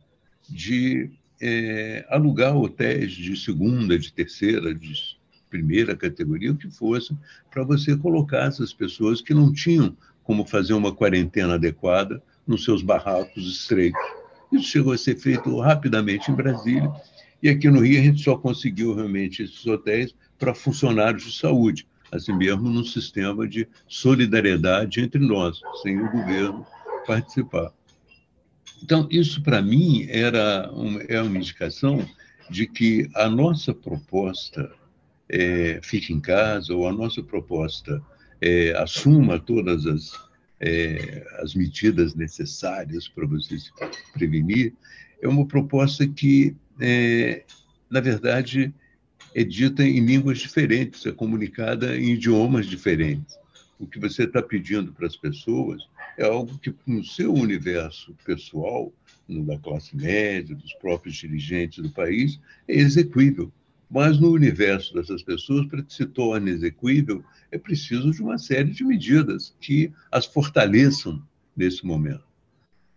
de 0.49 1.09
é, 1.41 2.05
alugar 2.09 2.55
hotéis 2.55 3.13
de 3.13 3.35
segunda, 3.37 3.97
de 3.97 4.11
terceira, 4.11 4.73
de 4.73 5.14
primeira 5.55 5.95
categoria, 5.95 6.51
o 6.51 6.57
que 6.57 6.69
fosse, 6.69 7.15
para 7.49 7.63
você 7.63 7.95
colocar 7.95 8.47
essas 8.47 8.73
pessoas 8.73 9.21
que 9.21 9.33
não 9.33 9.53
tinham 9.53 9.95
como 10.23 10.45
fazer 10.45 10.73
uma 10.73 10.93
quarentena 10.93 11.53
adequada 11.53 12.21
nos 12.45 12.65
seus 12.65 12.81
barracos 12.81 13.47
estreitos. 13.47 14.01
Isso 14.51 14.65
chegou 14.65 14.91
a 14.91 14.97
ser 14.97 15.15
feito 15.15 15.57
rapidamente 15.59 16.29
em 16.29 16.35
Brasília, 16.35 16.91
e 17.41 17.47
aqui 17.47 17.69
no 17.69 17.79
Rio 17.79 17.99
a 17.99 18.03
gente 18.03 18.21
só 18.21 18.35
conseguiu 18.35 18.93
realmente 18.93 19.43
esses 19.43 19.65
hotéis 19.65 20.13
para 20.37 20.53
funcionários 20.53 21.23
de 21.23 21.37
saúde, 21.37 21.87
assim 22.11 22.33
mesmo 22.33 22.69
num 22.69 22.83
sistema 22.83 23.47
de 23.47 23.67
solidariedade 23.87 24.99
entre 24.99 25.19
nós, 25.19 25.61
sem 25.81 25.99
o 26.01 26.11
governo 26.11 26.65
participar. 27.07 27.71
Então, 28.83 29.07
isso 29.09 29.41
para 29.41 29.61
mim 29.61 30.05
era 30.09 30.69
uma, 30.71 31.01
é 31.03 31.21
uma 31.21 31.37
indicação 31.37 32.05
de 32.49 32.67
que 32.67 33.09
a 33.15 33.29
nossa 33.29 33.73
proposta 33.73 34.69
é, 35.29 35.79
fique 35.81 36.13
em 36.13 36.19
casa, 36.19 36.73
ou 36.73 36.87
a 36.87 36.93
nossa 36.93 37.21
proposta 37.23 38.01
é, 38.41 38.71
assuma 38.77 39.39
todas 39.39 39.85
as, 39.85 40.11
é, 40.59 41.25
as 41.39 41.55
medidas 41.55 42.15
necessárias 42.15 43.07
para 43.07 43.25
você 43.25 43.57
se 43.57 43.71
prevenir, 44.13 44.73
é 45.21 45.27
uma 45.27 45.45
proposta 45.45 46.07
que, 46.07 46.55
é, 46.79 47.43
na 47.89 47.99
verdade, 47.99 48.73
é 49.33 49.43
dita 49.43 49.83
em 49.83 49.99
línguas 49.99 50.39
diferentes, 50.39 51.05
é 51.05 51.11
comunicada 51.11 51.97
em 51.97 52.11
idiomas 52.11 52.67
diferentes. 52.67 53.35
O 53.79 53.85
que 53.85 53.99
você 53.99 54.23
está 54.23 54.41
pedindo 54.41 54.93
para 54.93 55.07
as 55.07 55.17
pessoas 55.17 55.81
é 56.17 56.23
algo 56.23 56.57
que, 56.59 56.73
no 56.85 57.03
seu 57.03 57.33
universo 57.33 58.15
pessoal, 58.23 58.93
da 59.27 59.57
classe 59.57 59.95
média, 59.97 60.55
dos 60.55 60.73
próprios 60.75 61.15
dirigentes 61.15 61.81
do 61.83 61.89
país, 61.89 62.39
é 62.67 62.75
execuível. 62.75 63.51
Mas 63.89 64.19
no 64.19 64.31
universo 64.31 64.93
dessas 64.93 65.21
pessoas, 65.21 65.65
para 65.67 65.83
que 65.83 65.93
se 65.93 66.05
torne 66.05 66.51
execuível, 66.51 67.23
é 67.51 67.57
preciso 67.57 68.11
de 68.11 68.21
uma 68.21 68.37
série 68.37 68.71
de 68.71 68.83
medidas 68.83 69.55
que 69.59 69.91
as 70.11 70.25
fortaleçam 70.25 71.21
nesse 71.55 71.85
momento. 71.85 72.23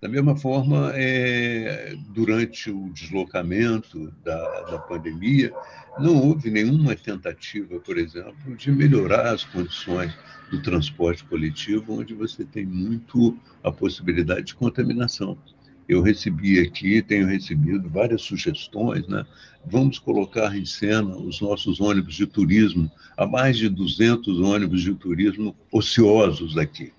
Da 0.00 0.08
mesma 0.08 0.36
forma, 0.36 0.92
é, 0.94 1.96
durante 2.10 2.70
o 2.70 2.88
deslocamento 2.92 4.12
da, 4.24 4.60
da 4.62 4.78
pandemia, 4.78 5.52
não 5.98 6.22
houve 6.22 6.50
nenhuma 6.50 6.94
tentativa, 6.94 7.80
por 7.80 7.98
exemplo, 7.98 8.56
de 8.56 8.70
melhorar 8.70 9.34
as 9.34 9.42
condições 9.44 10.16
do 10.52 10.62
transporte 10.62 11.24
coletivo, 11.24 11.98
onde 12.00 12.14
você 12.14 12.44
tem 12.44 12.64
muito 12.64 13.36
a 13.62 13.72
possibilidade 13.72 14.46
de 14.46 14.54
contaminação 14.54 15.36
eu 15.88 16.02
recebi 16.02 16.60
aqui, 16.60 17.00
tenho 17.00 17.26
recebido 17.26 17.88
várias 17.88 18.20
sugestões, 18.20 19.08
né? 19.08 19.24
Vamos 19.64 19.98
colocar 19.98 20.54
em 20.54 20.64
cena 20.64 21.16
os 21.16 21.40
nossos 21.40 21.80
ônibus 21.80 22.14
de 22.14 22.26
turismo, 22.26 22.90
há 23.16 23.26
mais 23.26 23.56
de 23.56 23.68
200 23.68 24.38
ônibus 24.40 24.82
de 24.82 24.94
turismo 24.94 25.56
ociosos 25.72 26.58
aqui. 26.58 26.92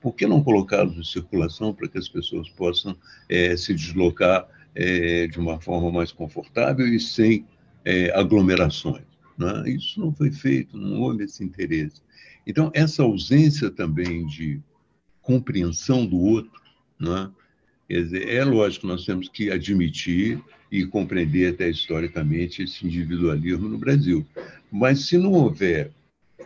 Por 0.00 0.14
que 0.14 0.26
não 0.26 0.42
colocá-los 0.42 0.98
em 0.98 1.04
circulação 1.04 1.72
para 1.72 1.88
que 1.88 1.96
as 1.96 2.08
pessoas 2.08 2.48
possam 2.50 2.96
é, 3.28 3.56
se 3.56 3.72
deslocar 3.72 4.46
é, 4.74 5.28
de 5.28 5.38
uma 5.38 5.60
forma 5.60 5.90
mais 5.90 6.10
confortável 6.12 6.86
e 6.86 6.98
sem 6.98 7.46
é, 7.84 8.12
aglomerações? 8.18 9.04
Né? 9.38 9.70
Isso 9.70 9.98
não 10.00 10.12
foi 10.12 10.30
feito, 10.30 10.76
não 10.76 11.00
houve 11.00 11.24
esse 11.24 11.42
interesse. 11.42 12.02
Então, 12.46 12.70
essa 12.74 13.02
ausência 13.02 13.70
também 13.70 14.26
de 14.26 14.60
compreensão 15.22 16.04
do 16.04 16.18
outro, 16.18 16.60
né? 17.00 17.30
Dizer, 17.88 18.28
é 18.28 18.44
lógico, 18.44 18.86
nós 18.86 19.04
temos 19.04 19.28
que 19.28 19.50
admitir 19.50 20.40
e 20.70 20.86
compreender 20.86 21.52
até 21.52 21.68
historicamente 21.68 22.62
esse 22.62 22.86
individualismo 22.86 23.68
no 23.68 23.78
Brasil. 23.78 24.26
Mas 24.72 25.06
se 25.06 25.18
não 25.18 25.32
houver 25.32 25.90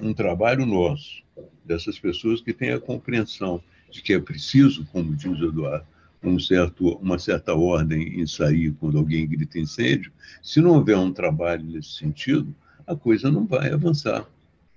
um 0.00 0.12
trabalho 0.12 0.66
nosso, 0.66 1.22
dessas 1.64 1.98
pessoas 1.98 2.40
que 2.40 2.52
têm 2.52 2.72
a 2.72 2.80
compreensão 2.80 3.62
de 3.90 4.02
que 4.02 4.12
é 4.12 4.18
preciso, 4.18 4.84
como 4.86 5.14
diz 5.14 5.38
o 5.38 5.46
Eduardo, 5.46 5.86
um 6.22 6.38
certo, 6.38 6.96
uma 6.96 7.18
certa 7.18 7.54
ordem 7.54 8.20
em 8.20 8.26
sair 8.26 8.72
quando 8.80 8.98
alguém 8.98 9.26
grita 9.26 9.58
incêndio, 9.58 10.12
se 10.42 10.60
não 10.60 10.72
houver 10.72 10.96
um 10.96 11.12
trabalho 11.12 11.64
nesse 11.64 11.92
sentido, 11.92 12.54
a 12.86 12.96
coisa 12.96 13.30
não 13.30 13.46
vai 13.46 13.70
avançar. 13.70 14.26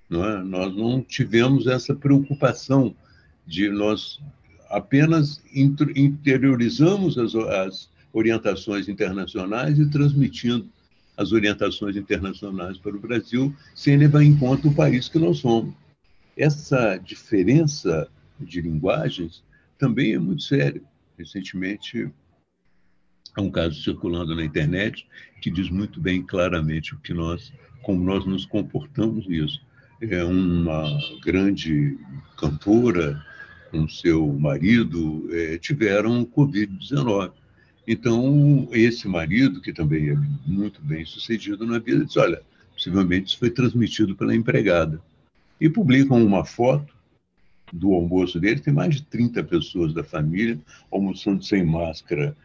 Não 0.10 0.24
é? 0.24 0.44
Nós 0.44 0.76
não 0.76 1.02
tivemos 1.02 1.66
essa 1.68 1.96
preocupação 1.96 2.96
de 3.48 3.70
nós 3.70 4.20
apenas 4.72 5.42
interiorizamos 5.54 7.18
as, 7.18 7.36
as 7.36 7.90
orientações 8.14 8.88
internacionais 8.90 9.78
e 9.78 9.90
transmitindo 9.90 10.68
as 11.16 11.32
orientações 11.32 11.96
internacionais 11.96 12.78
para 12.78 12.96
o 12.96 13.00
Brasil, 13.00 13.54
sem 13.76 13.98
levar 13.98 14.24
em 14.24 14.36
conta 14.36 14.68
o 14.68 14.74
país 14.74 15.08
que 15.08 15.20
nós 15.20 15.40
somos. 15.40 15.74
Essa 16.36 16.98
diferença 16.98 18.08
de 18.40 18.62
linguagens 18.62 19.44
também 19.78 20.14
é 20.14 20.20
muito 20.20 20.44
séria. 20.44 20.82
Recentemente, 21.18 22.10
há 23.36 23.42
um 23.42 23.52
caso 23.52 23.82
circulando 23.84 24.36
na 24.36 24.44
internet 24.44 25.06
que 25.42 25.52
diz 25.52 25.70
muito 25.70 26.00
bem 26.00 26.24
claramente 26.24 26.96
o 26.96 27.00
que 27.00 27.14
nós, 27.14 27.54
como 27.84 28.04
nós 28.04 28.26
nos 28.26 28.46
comportamos 28.46 29.28
nisso. 29.28 29.62
É 30.02 30.24
uma 30.24 30.98
grande 31.24 32.00
cantora 32.36 33.24
com 33.72 33.88
seu 33.88 34.28
marido 34.28 35.28
é, 35.32 35.58
tiveram 35.58 36.26
Covid-19. 36.26 37.32
Então, 37.88 38.68
esse 38.72 39.08
marido, 39.08 39.62
que 39.62 39.74
também 39.74 40.10
é 40.10 40.18
muito 40.46 40.82
bem 40.82 41.06
sucedido 41.06 41.66
na 41.66 41.80
vida, 41.80 42.06
disse: 42.06 42.20
Olha, 42.20 42.42
possivelmente 42.74 43.30
isso 43.30 43.40
foi 43.40 43.50
transmitido 43.50 44.16
pela 44.16 44.36
empregada. 44.36 45.02
E 45.60 45.70
publicam 45.70 46.24
uma 46.24 46.44
foto 46.44 46.94
do 47.72 47.94
almoço 47.94 48.40
dele, 48.40 48.60
tem 48.60 48.74
mais 48.74 48.96
de 48.96 49.04
30 49.04 49.44
pessoas 49.46 49.94
da 49.94 50.04
família 50.04 50.60
almoçando 50.92 51.44
sem 51.44 51.66
máscara. 51.66 52.36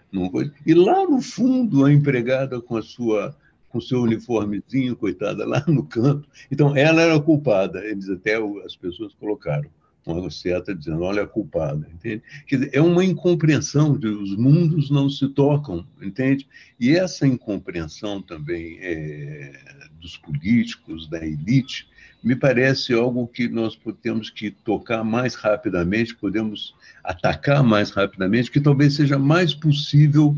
E 0.64 0.72
lá 0.72 1.02
no 1.04 1.20
fundo, 1.20 1.84
a 1.84 1.92
empregada 1.92 2.60
com 2.60 2.76
a 2.76 2.82
sua 2.82 3.36
com 3.68 3.80
seu 3.80 4.00
uniformezinho, 4.00 4.96
coitada, 4.96 5.44
lá 5.44 5.62
no 5.66 5.84
canto. 5.84 6.26
Então, 6.50 6.74
ela 6.74 7.02
era 7.02 7.20
culpada, 7.20 7.84
eles 7.84 8.08
até 8.08 8.36
as 8.64 8.74
pessoas 8.74 9.12
colocaram 9.14 9.68
uma 10.06 10.30
seta 10.30 10.72
dizendo, 10.72 11.02
olha 11.02 11.24
a 11.24 11.26
culpada, 11.26 11.88
entende? 11.92 12.22
Dizer, 12.48 12.70
é 12.72 12.80
uma 12.80 13.04
incompreensão 13.04 13.98
de 13.98 14.06
os 14.06 14.36
mundos 14.36 14.88
não 14.88 15.10
se 15.10 15.28
tocam, 15.28 15.84
entende? 16.00 16.46
E 16.78 16.96
essa 16.96 17.26
incompreensão 17.26 18.22
também 18.22 18.78
é, 18.80 19.52
dos 20.00 20.16
políticos, 20.16 21.08
da 21.08 21.26
elite, 21.26 21.88
me 22.22 22.36
parece 22.36 22.94
algo 22.94 23.26
que 23.26 23.48
nós 23.48 23.78
temos 24.00 24.30
que 24.30 24.50
tocar 24.50 25.02
mais 25.02 25.34
rapidamente, 25.34 26.14
podemos 26.14 26.74
atacar 27.02 27.62
mais 27.62 27.90
rapidamente, 27.90 28.50
que 28.50 28.60
talvez 28.60 28.94
seja 28.94 29.18
mais 29.18 29.54
possível 29.54 30.36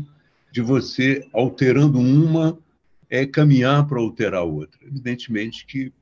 de 0.51 0.61
você, 0.61 1.27
alterando 1.31 1.99
uma, 1.99 2.57
é 3.09 3.25
caminhar 3.25 3.87
para 3.87 3.99
alterar 3.99 4.43
outra. 4.43 4.79
Evidentemente 4.83 5.65
que 5.65 5.93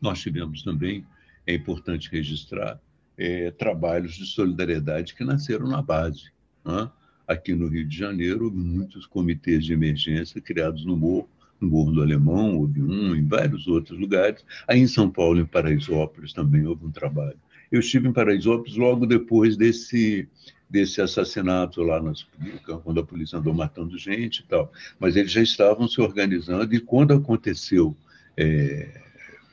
nós 0.00 0.20
tivemos 0.20 0.62
também 0.62 1.06
é 1.46 1.54
importante 1.54 2.10
registrar, 2.10 2.80
é, 3.16 3.50
trabalhos 3.50 4.14
de 4.14 4.26
solidariedade 4.26 5.14
que 5.14 5.24
nasceram 5.24 5.66
na 5.66 5.82
base. 5.82 6.30
Né? 6.64 6.90
Aqui 7.26 7.54
no 7.54 7.68
Rio 7.68 7.86
de 7.86 7.96
Janeiro, 7.96 8.50
muitos 8.50 9.06
comitês 9.06 9.64
de 9.64 9.72
emergência 9.72 10.40
criados 10.40 10.84
no 10.84 10.96
Morro, 10.96 11.28
no 11.60 11.68
Morro 11.68 11.92
do 11.92 12.02
Alemão, 12.02 12.58
houve 12.58 12.82
um, 12.82 13.14
em 13.14 13.26
vários 13.26 13.66
outros 13.68 13.98
lugares. 13.98 14.44
Aí 14.66 14.80
em 14.80 14.88
São 14.88 15.08
Paulo, 15.10 15.40
em 15.40 15.46
Paraisópolis, 15.46 16.32
também 16.32 16.66
houve 16.66 16.84
um 16.84 16.90
trabalho. 16.90 17.38
Eu 17.70 17.80
estive 17.80 18.08
em 18.08 18.12
Paraisópolis 18.12 18.76
logo 18.76 19.06
depois 19.06 19.56
desse, 19.56 20.28
desse 20.68 21.00
assassinato 21.00 21.82
lá, 21.82 22.02
nas, 22.02 22.26
quando 22.82 23.00
a 23.00 23.04
polícia 23.04 23.38
andou 23.38 23.54
matando 23.54 23.96
gente 23.96 24.40
e 24.40 24.44
tal. 24.44 24.72
Mas 24.98 25.16
eles 25.16 25.30
já 25.30 25.42
estavam 25.42 25.88
se 25.88 26.00
organizando 26.00 26.74
e 26.74 26.80
quando 26.80 27.14
aconteceu 27.14 27.96
é, 28.36 29.00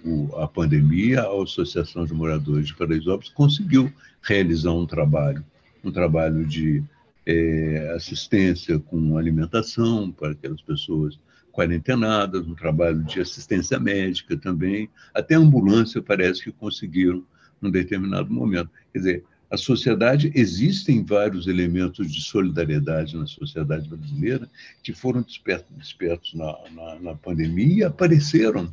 o, 0.03 0.35
a 0.37 0.47
pandemia, 0.47 1.21
a 1.21 1.43
Associação 1.43 2.05
de 2.05 2.13
Moradores 2.13 2.67
de 2.67 2.75
Paraisópolis 2.75 3.31
conseguiu 3.31 3.91
realizar 4.21 4.71
um 4.71 4.85
trabalho, 4.85 5.43
um 5.83 5.91
trabalho 5.91 6.45
de 6.45 6.83
é, 7.25 7.93
assistência 7.95 8.79
com 8.79 9.17
alimentação 9.17 10.11
para 10.11 10.31
aquelas 10.31 10.61
pessoas 10.61 11.19
quarentenadas, 11.51 12.47
um 12.47 12.55
trabalho 12.55 13.03
de 13.03 13.19
assistência 13.19 13.79
médica 13.79 14.37
também, 14.37 14.89
até 15.13 15.35
ambulância 15.35 16.01
parece 16.01 16.43
que 16.43 16.51
conseguiram 16.51 17.23
num 17.61 17.69
determinado 17.69 18.31
momento. 18.31 18.69
Quer 18.93 18.99
dizer, 18.99 19.23
a 19.51 19.57
sociedade, 19.57 20.31
existem 20.35 21.03
vários 21.03 21.47
elementos 21.47 22.11
de 22.11 22.21
solidariedade 22.21 23.17
na 23.17 23.25
sociedade 23.25 23.89
brasileira 23.89 24.47
que 24.83 24.93
foram 24.93 25.21
despertos, 25.23 25.75
despertos 25.75 26.33
na, 26.35 26.55
na, 26.71 26.99
na 26.99 27.15
pandemia 27.15 27.77
e 27.77 27.83
apareceram 27.83 28.71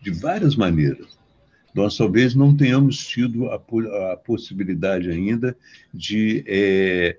de 0.00 0.10
várias 0.10 0.56
maneiras. 0.56 1.18
Nós 1.74 1.96
talvez 1.96 2.34
não 2.34 2.56
tenhamos 2.56 3.06
tido 3.06 3.46
a, 3.48 3.54
a 4.12 4.16
possibilidade 4.16 5.10
ainda 5.10 5.56
de 5.94 6.42
é, 6.46 7.16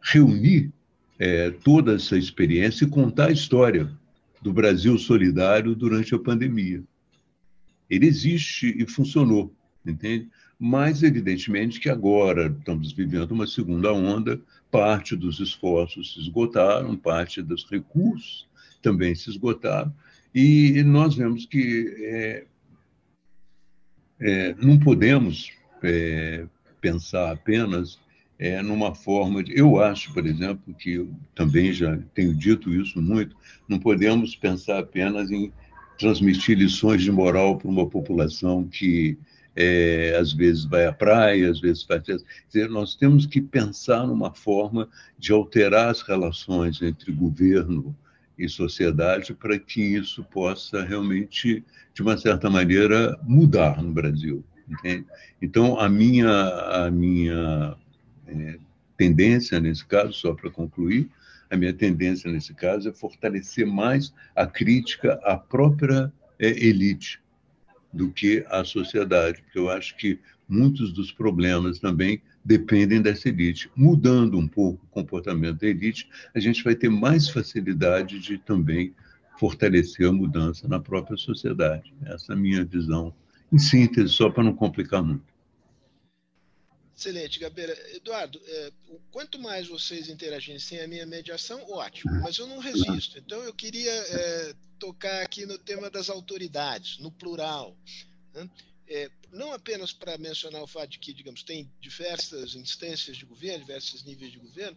reunir 0.00 0.72
é, 1.18 1.50
toda 1.50 1.94
essa 1.94 2.16
experiência 2.16 2.84
e 2.84 2.90
contar 2.90 3.28
a 3.28 3.32
história 3.32 3.90
do 4.40 4.52
Brasil 4.52 4.98
solidário 4.98 5.74
durante 5.74 6.14
a 6.14 6.18
pandemia. 6.18 6.82
Ele 7.90 8.06
existe 8.06 8.74
e 8.78 8.86
funcionou, 8.86 9.54
entende? 9.84 10.28
Mas, 10.58 11.02
evidentemente, 11.02 11.80
que 11.80 11.88
agora 11.88 12.54
estamos 12.58 12.92
vivendo 12.92 13.32
uma 13.32 13.46
segunda 13.46 13.92
onda, 13.92 14.40
parte 14.70 15.16
dos 15.16 15.40
esforços 15.40 16.14
se 16.14 16.20
esgotaram, 16.20 16.96
parte 16.96 17.42
dos 17.42 17.66
recursos 17.68 18.48
também 18.80 19.14
se 19.14 19.28
esgotaram, 19.28 19.92
e 20.34 20.82
nós 20.84 21.14
vemos 21.14 21.46
que 21.46 21.94
é, 21.98 22.44
é, 24.20 24.54
não 24.58 24.78
podemos 24.78 25.50
é, 25.82 26.46
pensar 26.80 27.32
apenas 27.32 27.98
é, 28.38 28.62
numa 28.62 28.94
forma 28.94 29.42
de. 29.42 29.58
Eu 29.58 29.80
acho, 29.80 30.12
por 30.14 30.26
exemplo, 30.26 30.74
que 30.74 30.92
eu 30.92 31.10
também 31.34 31.72
já 31.72 31.98
tenho 32.14 32.34
dito 32.34 32.72
isso 32.72 33.00
muito, 33.00 33.36
não 33.68 33.78
podemos 33.78 34.34
pensar 34.34 34.78
apenas 34.78 35.30
em 35.30 35.52
transmitir 35.98 36.56
lições 36.56 37.02
de 37.02 37.12
moral 37.12 37.58
para 37.58 37.68
uma 37.68 37.86
população 37.86 38.66
que 38.66 39.18
é, 39.54 40.16
às 40.18 40.32
vezes 40.32 40.64
vai 40.64 40.86
à 40.86 40.92
praia, 40.92 41.50
às 41.50 41.60
vezes 41.60 41.82
faz. 41.82 42.02
Dizer, 42.02 42.68
nós 42.70 42.94
temos 42.94 43.26
que 43.26 43.40
pensar 43.40 44.06
numa 44.06 44.32
forma 44.32 44.88
de 45.18 45.32
alterar 45.32 45.90
as 45.90 46.00
relações 46.00 46.80
entre 46.80 47.12
governo 47.12 47.94
e 48.40 48.48
sociedade 48.48 49.34
para 49.34 49.58
que 49.58 49.82
isso 49.82 50.24
possa 50.24 50.82
realmente, 50.82 51.64
de 51.94 52.02
uma 52.02 52.16
certa 52.16 52.48
maneira, 52.48 53.18
mudar 53.22 53.82
no 53.82 53.92
Brasil. 53.92 54.42
Entende? 54.68 55.04
Então, 55.42 55.78
a 55.78 55.88
minha, 55.88 56.30
a 56.30 56.90
minha 56.90 57.76
é, 58.26 58.58
tendência 58.96 59.60
nesse 59.60 59.84
caso, 59.84 60.12
só 60.12 60.32
para 60.32 60.50
concluir, 60.50 61.08
a 61.50 61.56
minha 61.56 61.72
tendência 61.72 62.30
nesse 62.30 62.54
caso 62.54 62.88
é 62.88 62.92
fortalecer 62.92 63.66
mais 63.66 64.14
a 64.36 64.46
crítica 64.46 65.20
à 65.24 65.36
própria 65.36 66.12
é, 66.38 66.48
elite 66.48 67.20
do 67.92 68.10
que 68.10 68.44
à 68.48 68.64
sociedade, 68.64 69.42
porque 69.42 69.58
eu 69.58 69.68
acho 69.68 69.96
que 69.96 70.18
muitos 70.48 70.92
dos 70.92 71.10
problemas 71.10 71.78
também 71.78 72.22
dependem 72.44 73.02
dessa 73.02 73.28
elite. 73.28 73.70
Mudando 73.76 74.38
um 74.38 74.48
pouco 74.48 74.84
o 74.84 74.88
comportamento 74.88 75.60
da 75.60 75.66
elite, 75.66 76.08
a 76.34 76.40
gente 76.40 76.62
vai 76.64 76.74
ter 76.74 76.88
mais 76.88 77.28
facilidade 77.28 78.18
de 78.18 78.38
também 78.38 78.94
fortalecer 79.38 80.06
a 80.06 80.12
mudança 80.12 80.68
na 80.68 80.78
própria 80.78 81.16
sociedade. 81.16 81.94
Essa 82.04 82.32
é 82.32 82.34
a 82.34 82.38
minha 82.38 82.64
visão, 82.64 83.14
em 83.52 83.58
síntese, 83.58 84.12
só 84.12 84.30
para 84.30 84.44
não 84.44 84.54
complicar 84.54 85.02
muito. 85.02 85.30
Excelente, 86.96 87.38
Gabeira. 87.38 87.74
Eduardo, 87.96 88.38
é, 88.46 88.72
quanto 89.10 89.38
mais 89.38 89.66
vocês 89.66 90.10
interagirem 90.10 90.58
sem 90.58 90.80
a 90.80 90.86
minha 90.86 91.06
mediação, 91.06 91.64
ótimo, 91.70 92.12
mas 92.20 92.36
eu 92.36 92.46
não 92.46 92.58
resisto. 92.58 93.18
Então, 93.18 93.42
eu 93.42 93.54
queria 93.54 93.90
é, 93.90 94.54
tocar 94.78 95.22
aqui 95.22 95.46
no 95.46 95.56
tema 95.56 95.88
das 95.88 96.10
autoridades, 96.10 96.98
no 96.98 97.10
plural. 97.10 97.74
Né? 98.34 98.46
É, 98.92 99.08
não 99.30 99.52
apenas 99.52 99.92
para 99.92 100.18
mencionar 100.18 100.60
o 100.60 100.66
fato 100.66 100.88
de 100.88 100.98
que, 100.98 101.12
digamos, 101.12 101.44
tem 101.44 101.72
diversas 101.80 102.56
instâncias 102.56 103.16
de 103.16 103.24
governo, 103.24 103.64
diversos 103.64 104.02
níveis 104.02 104.32
de 104.32 104.38
governo, 104.38 104.76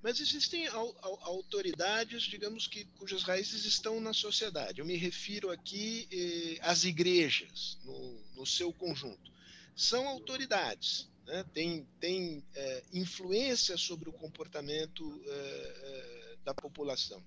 mas 0.00 0.20
existem 0.20 0.68
autoridades, 0.68 2.22
digamos 2.22 2.68
que 2.68 2.84
cujas 2.96 3.24
raízes 3.24 3.64
estão 3.64 4.00
na 4.00 4.12
sociedade. 4.12 4.78
Eu 4.78 4.86
me 4.86 4.96
refiro 4.96 5.50
aqui 5.50 6.06
eh, 6.12 6.58
às 6.62 6.84
igrejas, 6.84 7.76
no, 7.82 8.20
no 8.36 8.46
seu 8.46 8.72
conjunto. 8.72 9.32
São 9.74 10.06
autoridades, 10.06 11.08
né, 11.26 11.44
tem, 11.52 11.86
tem 12.00 12.44
é, 12.54 12.82
influência 12.92 13.76
sobre 13.76 14.08
o 14.08 14.12
comportamento 14.12 15.22
é, 15.26 15.30
é, 15.30 16.36
da 16.44 16.54
população. 16.54 17.22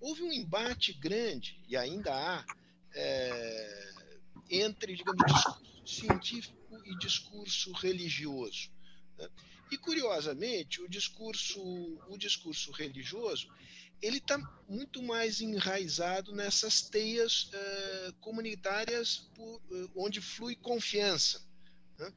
Houve 0.00 0.22
um 0.22 0.32
embate 0.32 0.92
grande, 0.92 1.58
e 1.68 1.76
ainda 1.76 2.12
há, 2.12 2.44
é, 2.94 3.92
entre, 4.50 4.94
digamos, 4.94 5.24
discurso 5.26 5.86
científico 5.86 6.82
e 6.84 6.96
discurso 6.98 7.72
religioso. 7.72 8.70
Né? 9.16 9.28
E, 9.70 9.78
curiosamente, 9.78 10.80
o 10.80 10.88
discurso, 10.88 11.60
o 12.08 12.16
discurso 12.16 12.70
religioso 12.72 13.48
ele 14.00 14.18
está 14.18 14.38
muito 14.68 15.02
mais 15.02 15.40
enraizado 15.40 16.32
nessas 16.32 16.82
teias 16.82 17.50
uh, 17.52 18.12
comunitárias 18.20 19.28
por, 19.34 19.56
uh, 19.56 19.90
onde 19.96 20.20
flui 20.20 20.54
confiança. 20.54 21.44
Né? 21.98 22.12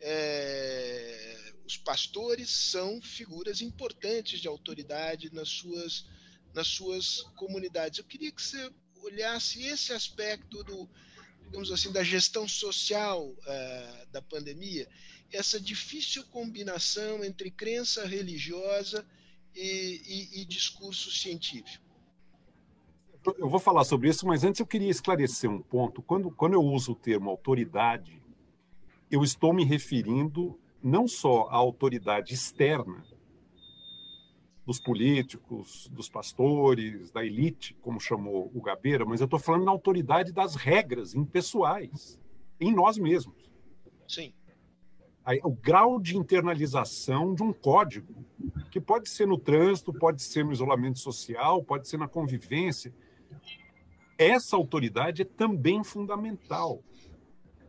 é, 0.00 1.52
os 1.64 1.76
pastores 1.76 2.50
são 2.50 3.00
figuras 3.00 3.60
importantes 3.60 4.40
de 4.40 4.48
autoridade 4.48 5.32
nas 5.34 5.48
suas, 5.48 6.06
nas 6.54 6.68
suas 6.68 7.22
comunidades. 7.36 7.98
Eu 7.98 8.04
queria 8.04 8.30
que 8.30 8.42
você 8.42 8.70
olhasse 9.02 9.62
esse 9.64 9.92
aspecto 9.92 10.62
do, 10.64 10.88
digamos 11.46 11.72
assim, 11.72 11.90
da 11.90 12.02
gestão 12.02 12.46
social 12.46 13.26
uh, 13.26 14.06
da 14.12 14.20
pandemia, 14.20 14.88
essa 15.32 15.60
difícil 15.60 16.24
combinação 16.24 17.24
entre 17.24 17.50
crença 17.50 18.06
religiosa 18.06 19.04
e, 19.54 20.02
e, 20.34 20.40
e 20.42 20.44
discurso 20.44 21.10
científico. 21.10 21.84
Eu 23.38 23.48
vou 23.48 23.58
falar 23.58 23.84
sobre 23.84 24.08
isso, 24.08 24.24
mas 24.26 24.44
antes 24.44 24.60
eu 24.60 24.66
queria 24.66 24.90
esclarecer 24.90 25.50
um 25.50 25.60
ponto. 25.60 26.00
Quando, 26.00 26.30
quando 26.30 26.52
eu 26.52 26.62
uso 26.62 26.92
o 26.92 26.96
termo 26.96 27.28
autoridade, 27.28 28.22
eu 29.10 29.24
estou 29.24 29.52
me 29.52 29.64
referindo 29.64 30.58
não 30.80 31.08
só 31.08 31.48
à 31.50 31.56
autoridade 31.56 32.32
externa 32.34 33.04
dos 34.66 34.80
políticos, 34.80 35.88
dos 35.92 36.08
pastores, 36.08 37.12
da 37.12 37.24
elite, 37.24 37.72
como 37.80 38.00
chamou 38.00 38.50
o 38.52 38.60
Gabeira, 38.60 39.04
mas 39.06 39.20
eu 39.20 39.26
estou 39.26 39.38
falando 39.38 39.64
na 39.64 39.70
autoridade 39.70 40.32
das 40.32 40.56
regras 40.56 41.14
impessoais, 41.14 42.18
em 42.60 42.74
nós 42.74 42.98
mesmos. 42.98 43.48
Sim. 44.08 44.34
O 45.44 45.52
grau 45.52 46.00
de 46.00 46.16
internalização 46.16 47.32
de 47.32 47.44
um 47.44 47.52
código, 47.52 48.12
que 48.70 48.80
pode 48.80 49.08
ser 49.08 49.26
no 49.26 49.38
trânsito, 49.38 49.92
pode 49.92 50.20
ser 50.22 50.44
no 50.44 50.52
isolamento 50.52 50.98
social, 50.98 51.62
pode 51.62 51.88
ser 51.88 51.96
na 51.96 52.08
convivência. 52.08 52.92
Essa 54.18 54.56
autoridade 54.56 55.22
é 55.22 55.24
também 55.24 55.84
fundamental 55.84 56.82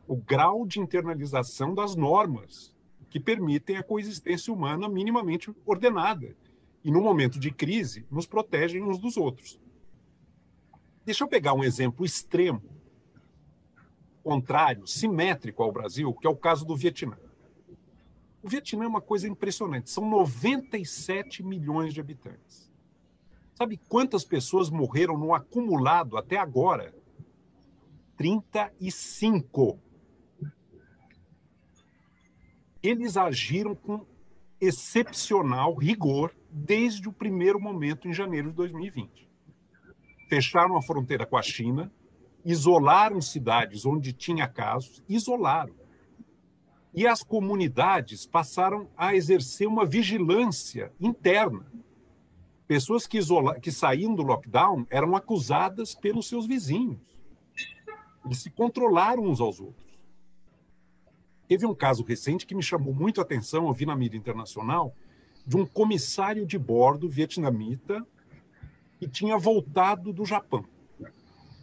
o 0.07 0.15
grau 0.15 0.65
de 0.65 0.79
internalização 0.79 1.75
das 1.75 1.95
normas 1.95 2.73
que 3.09 3.19
permitem 3.19 3.77
a 3.77 3.83
coexistência 3.83 4.53
humana 4.53 4.87
minimamente 4.87 5.53
ordenada 5.65 6.35
e, 6.87 6.91
no 6.91 7.01
momento 7.01 7.37
de 7.37 7.51
crise, 7.51 8.07
nos 8.09 8.25
protegem 8.25 8.81
uns 8.81 8.97
dos 8.97 9.17
outros. 9.17 9.59
Deixa 11.03 11.21
eu 11.21 11.27
pegar 11.27 11.53
um 11.53 11.61
exemplo 11.61 12.05
extremo, 12.05 12.63
contrário, 14.23 14.87
simétrico 14.87 15.61
ao 15.61 15.69
Brasil, 15.69 16.13
que 16.13 16.25
é 16.25 16.29
o 16.29 16.35
caso 16.37 16.65
do 16.65 16.77
Vietnã. 16.77 17.17
O 18.41 18.47
Vietnã 18.47 18.85
é 18.85 18.87
uma 18.87 19.01
coisa 19.01 19.27
impressionante. 19.27 19.89
São 19.89 20.09
97 20.09 21.43
milhões 21.43 21.93
de 21.93 21.99
habitantes. 21.99 22.71
Sabe 23.53 23.75
quantas 23.89 24.23
pessoas 24.23 24.69
morreram 24.69 25.17
no 25.17 25.33
acumulado 25.33 26.15
até 26.15 26.37
agora? 26.37 26.95
35. 28.15 29.77
eles 32.81 33.17
agiram 33.17 33.75
com 33.75 34.05
excepcional 34.61 35.75
rigor 35.75 36.33
desde 36.57 37.07
o 37.07 37.13
primeiro 37.13 37.59
momento 37.59 38.07
em 38.07 38.13
janeiro 38.13 38.49
de 38.49 38.55
2020. 38.55 39.29
Fecharam 40.27 40.75
a 40.75 40.81
fronteira 40.81 41.25
com 41.25 41.37
a 41.37 41.41
China, 41.41 41.91
isolaram 42.43 43.21
cidades 43.21 43.85
onde 43.85 44.11
tinha 44.11 44.47
casos, 44.47 45.03
isolaram. 45.07 45.75
E 46.93 47.05
as 47.05 47.21
comunidades 47.21 48.25
passaram 48.25 48.89
a 48.97 49.15
exercer 49.15 49.67
uma 49.67 49.85
vigilância 49.85 50.91
interna. 50.99 51.71
Pessoas 52.67 53.05
que, 53.05 53.17
isola... 53.17 53.59
que 53.59 53.71
saíam 53.71 54.15
do 54.15 54.23
lockdown 54.23 54.85
eram 54.89 55.15
acusadas 55.15 55.93
pelos 55.93 56.27
seus 56.27 56.47
vizinhos. 56.47 56.99
Eles 58.25 58.39
se 58.39 58.49
controlaram 58.49 59.23
uns 59.23 59.39
aos 59.39 59.59
outros. 59.59 59.97
Teve 61.47 61.65
um 61.65 61.73
caso 61.73 62.03
recente 62.03 62.45
que 62.45 62.55
me 62.55 62.63
chamou 62.63 62.93
muito 62.93 63.21
a 63.21 63.23
atenção, 63.23 63.67
eu 63.67 63.73
vi 63.73 63.85
na 63.85 63.95
mídia 63.95 64.17
internacional, 64.17 64.93
de 65.47 65.55
um 65.55 65.65
comissário 65.65 66.45
de 66.45 66.59
bordo 66.59 67.07
vietnamita 67.07 68.05
que 68.99 69.07
tinha 69.07 69.37
voltado 69.37 70.11
do 70.11 70.25
Japão 70.25 70.65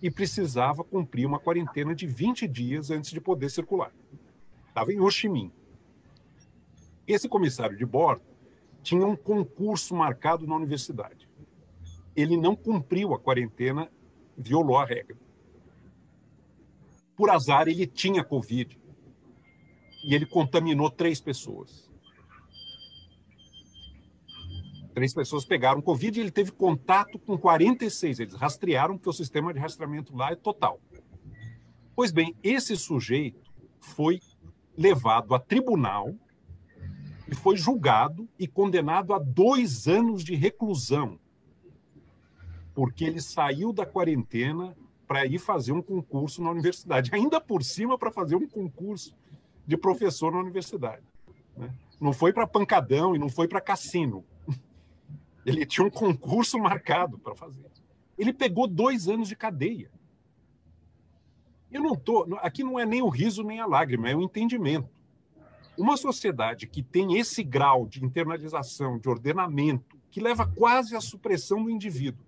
e 0.03 0.11
precisava 0.11 0.83
cumprir 0.83 1.27
uma 1.27 1.39
quarentena 1.39 1.95
de 1.95 2.07
20 2.07 2.49
dias 2.49 2.91
antes 2.91 3.11
de 3.11 3.21
poder 3.21 3.51
circular. 3.51 3.93
Estava 4.69 4.91
em 4.91 5.01
Ho 5.01 5.11
Chi 5.11 5.29
Minh. 5.29 5.53
Esse 7.07 7.29
comissário 7.29 7.77
de 7.77 7.85
bordo 7.85 8.23
tinha 8.83 9.07
um 9.07 9.15
concurso 9.15 9.95
marcado 9.95 10.47
na 10.47 10.57
universidade. 10.57 11.29
Ele 12.17 12.39
não 12.39 12.57
cumpriu 12.57 13.13
a 13.13 13.19
quarentena, 13.19 13.91
violou 14.37 14.79
a 14.79 14.87
regra. 14.87 15.17
Por 17.15 17.29
azar, 17.29 17.69
ele 17.69 17.87
tinha 17.87 18.25
Covid 18.25 18.79
e 20.05 20.15
ele 20.15 20.25
contaminou 20.25 20.91
três 20.91 21.21
pessoas. 21.21 21.94
Três 24.95 25.13
pessoas 25.13 25.45
pegaram 25.45 25.83
Covid 25.83 26.17
e 26.17 26.23
ele 26.23 26.31
teve 26.31 26.53
contato 26.53 27.19
com 27.19 27.37
46. 27.37 28.21
Eles 28.21 28.35
rastrearam, 28.35 28.97
porque 28.97 29.11
o 29.11 29.13
sistema 29.13 29.53
de 29.53 29.59
rastreamento 29.59 30.17
lá 30.17 30.31
é 30.31 30.37
total. 30.37 30.81
Pois 31.97 32.13
bem, 32.13 32.37
esse 32.43 32.77
sujeito 32.77 33.53
foi 33.81 34.21
levado 34.77 35.35
a 35.35 35.41
tribunal 35.41 36.15
e 37.29 37.35
foi 37.35 37.57
julgado 37.57 38.29
e 38.39 38.47
condenado 38.47 39.13
a 39.13 39.19
dois 39.19 39.89
anos 39.89 40.23
de 40.23 40.37
reclusão, 40.37 41.19
porque 42.73 43.05
ele 43.05 43.21
saiu 43.21 43.73
da 43.73 43.85
quarentena 43.85 44.77
para 45.07 45.27
ir 45.27 45.39
fazer 45.39 45.73
um 45.73 45.83
concurso 45.83 46.43
na 46.43 46.51
universidade, 46.51 47.11
ainda 47.15 47.41
por 47.41 47.65
cima 47.65 47.99
para 47.99 48.13
fazer 48.13 48.37
um 48.37 48.49
concurso 48.49 49.15
de 49.67 49.77
professor 49.77 50.33
na 50.33 50.39
universidade. 50.39 51.03
Né? 51.57 51.73
Não 52.01 52.13
foi 52.13 52.33
para 52.33 52.47
pancadão 52.47 53.15
e 53.15 53.19
não 53.19 53.29
foi 53.29 53.49
para 53.49 53.61
cassino. 53.61 54.25
Ele 55.45 55.67
tinha 55.67 55.87
um 55.87 55.91
concurso 55.91 56.59
marcado 56.59 57.19
para 57.19 57.35
fazer. 57.35 57.67
Ele 58.17 58.33
pegou 58.33 58.67
dois 58.67 59.09
anos 59.09 59.29
de 59.29 59.37
cadeia. 59.37 59.91
Eu 61.71 61.83
não 61.83 61.95
tô. 61.97 62.27
Aqui 62.41 62.63
não 62.63 62.79
é 62.79 62.87
nem 62.87 63.03
o 63.03 63.09
riso 63.09 63.43
nem 63.43 63.61
a 63.61 63.67
lágrima, 63.67 64.09
é 64.09 64.15
o 64.15 64.23
entendimento. 64.23 64.89
Uma 65.77 65.97
sociedade 65.97 66.69
que 66.69 66.83
tem 66.83 67.19
esse 67.19 67.43
grau 67.43 67.87
de 67.87 68.05
internalização, 68.05 68.99
de 68.99 69.09
ordenamento, 69.09 69.99
que 70.11 70.21
leva 70.21 70.47
quase 70.47 70.95
à 70.95 71.01
supressão 71.01 71.65
do 71.65 71.71
indivíduo, 71.71 72.25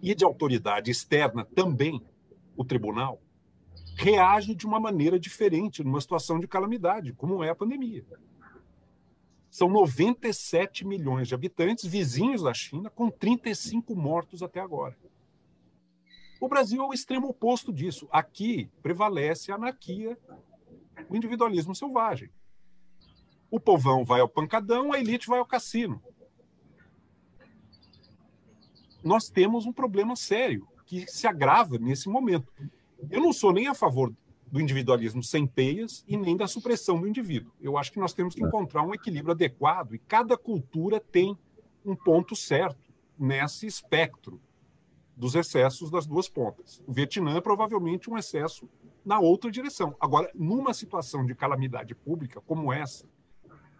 e 0.00 0.14
de 0.14 0.24
autoridade 0.24 0.90
externa 0.90 1.44
também, 1.44 2.00
o 2.56 2.64
tribunal, 2.64 3.20
reage 3.96 4.54
de 4.54 4.66
uma 4.66 4.78
maneira 4.78 5.18
diferente 5.18 5.82
numa 5.82 6.00
situação 6.00 6.38
de 6.38 6.46
calamidade, 6.46 7.12
como 7.14 7.42
é 7.42 7.50
a 7.50 7.54
pandemia. 7.54 8.04
São 9.54 9.68
97 9.68 10.84
milhões 10.84 11.28
de 11.28 11.34
habitantes 11.36 11.86
vizinhos 11.86 12.42
da 12.42 12.52
China, 12.52 12.90
com 12.90 13.08
35 13.08 13.94
mortos 13.94 14.42
até 14.42 14.58
agora. 14.58 14.98
O 16.40 16.48
Brasil 16.48 16.82
é 16.82 16.84
o 16.84 16.92
extremo 16.92 17.28
oposto 17.28 17.72
disso. 17.72 18.08
Aqui 18.10 18.68
prevalece 18.82 19.52
a 19.52 19.54
anarquia, 19.54 20.18
o 21.08 21.14
individualismo 21.14 21.72
selvagem. 21.72 22.30
O 23.48 23.60
povão 23.60 24.04
vai 24.04 24.20
ao 24.20 24.28
pancadão, 24.28 24.92
a 24.92 24.98
elite 24.98 25.28
vai 25.28 25.38
ao 25.38 25.46
cassino. 25.46 26.02
Nós 29.04 29.28
temos 29.28 29.66
um 29.66 29.72
problema 29.72 30.16
sério 30.16 30.66
que 30.84 31.06
se 31.06 31.28
agrava 31.28 31.78
nesse 31.78 32.08
momento. 32.08 32.52
Eu 33.08 33.20
não 33.20 33.32
sou 33.32 33.52
nem 33.52 33.68
a 33.68 33.74
favor 33.74 34.12
do 34.54 34.60
individualismo 34.60 35.20
sem 35.20 35.48
peias 35.48 36.04
e 36.06 36.16
nem 36.16 36.36
da 36.36 36.46
supressão 36.46 37.00
do 37.00 37.08
indivíduo. 37.08 37.52
Eu 37.60 37.76
acho 37.76 37.90
que 37.90 37.98
nós 37.98 38.14
temos 38.14 38.36
que 38.36 38.44
é. 38.44 38.46
encontrar 38.46 38.84
um 38.84 38.94
equilíbrio 38.94 39.32
adequado 39.32 39.96
e 39.96 39.98
cada 39.98 40.38
cultura 40.38 41.00
tem 41.00 41.36
um 41.84 41.96
ponto 41.96 42.36
certo 42.36 42.94
nesse 43.18 43.66
espectro 43.66 44.40
dos 45.16 45.34
excessos 45.34 45.90
das 45.90 46.06
duas 46.06 46.28
pontas. 46.28 46.80
O 46.86 46.92
Vietnã 46.92 47.36
é 47.36 47.40
provavelmente 47.40 48.08
um 48.08 48.16
excesso 48.16 48.68
na 49.04 49.18
outra 49.18 49.50
direção. 49.50 49.96
Agora, 49.98 50.30
numa 50.32 50.72
situação 50.72 51.26
de 51.26 51.34
calamidade 51.34 51.92
pública 51.92 52.40
como 52.40 52.72
essa, 52.72 53.08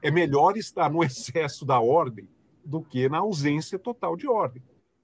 é 0.03 0.11
melhor 0.11 0.57
estar 0.57 0.91
no 0.91 1.05
excesso 1.07 1.65
da 1.65 1.79
ordem 1.79 2.29
do 2.65 2.83
que 2.83 3.09
na 3.09 3.19
ausência 3.19 3.79
total 3.79 4.17
de 4.17 4.27
ordem. 4.27 4.61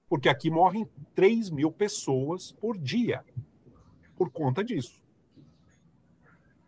Porque 0.09 0.27
aqui 0.27 0.49
morrem 0.49 0.85
3 1.15 1.49
mil 1.49 1.71
pessoas 1.71 2.51
por 2.51 2.77
dia 2.77 3.23
por 4.17 4.29
conta 4.29 4.61
disso. 4.61 5.00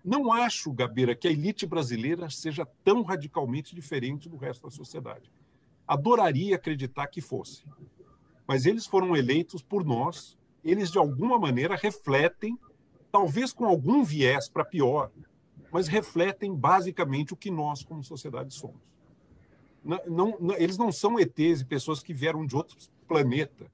Não 0.04 0.34
acho, 0.34 0.74
Gabeira, 0.74 1.16
que 1.16 1.28
a 1.28 1.32
elite 1.32 1.66
brasileira 1.66 2.30
seja 2.30 2.66
tão 2.84 3.04
radicalmente 3.04 3.74
diferente 3.74 4.28
do 4.28 4.36
resto 4.36 4.63
da 4.63 4.70
sociedade. 4.70 5.32
Adoraria 5.88 6.56
acreditar 6.56 7.08
que 7.08 7.22
fosse. 7.22 7.63
Mas 8.46 8.66
eles 8.66 8.86
foram 8.86 9.16
eleitos 9.16 9.62
por 9.62 9.86
nós, 9.86 10.38
eles 10.63 10.92
de 10.92 10.98
alguma 10.98 11.39
maneira 11.39 11.76
refletem, 11.76 12.58
talvez 13.12 13.54
com 13.54 13.66
algum 13.66 14.04
viés 14.04 14.50
para 14.50 14.66
pior, 14.66 15.10
mas 15.72 15.88
refletem 15.88 16.54
basicamente 16.54 17.34
o 17.34 17.38
que 17.38 17.50
nós, 17.50 17.84
como 17.84 18.04
sociedade, 18.04 18.54
somos. 18.54 18.82
Não, 19.84 20.38
não, 20.39 20.54
eles 20.54 20.78
não 20.78 20.92
são 20.92 21.20
ETs 21.20 21.62
e 21.62 21.66
pessoas 21.66 22.02
que 22.02 22.13
vieram 22.13 22.46
de 22.46 22.56
outro 22.56 22.78
planeta 23.08 23.72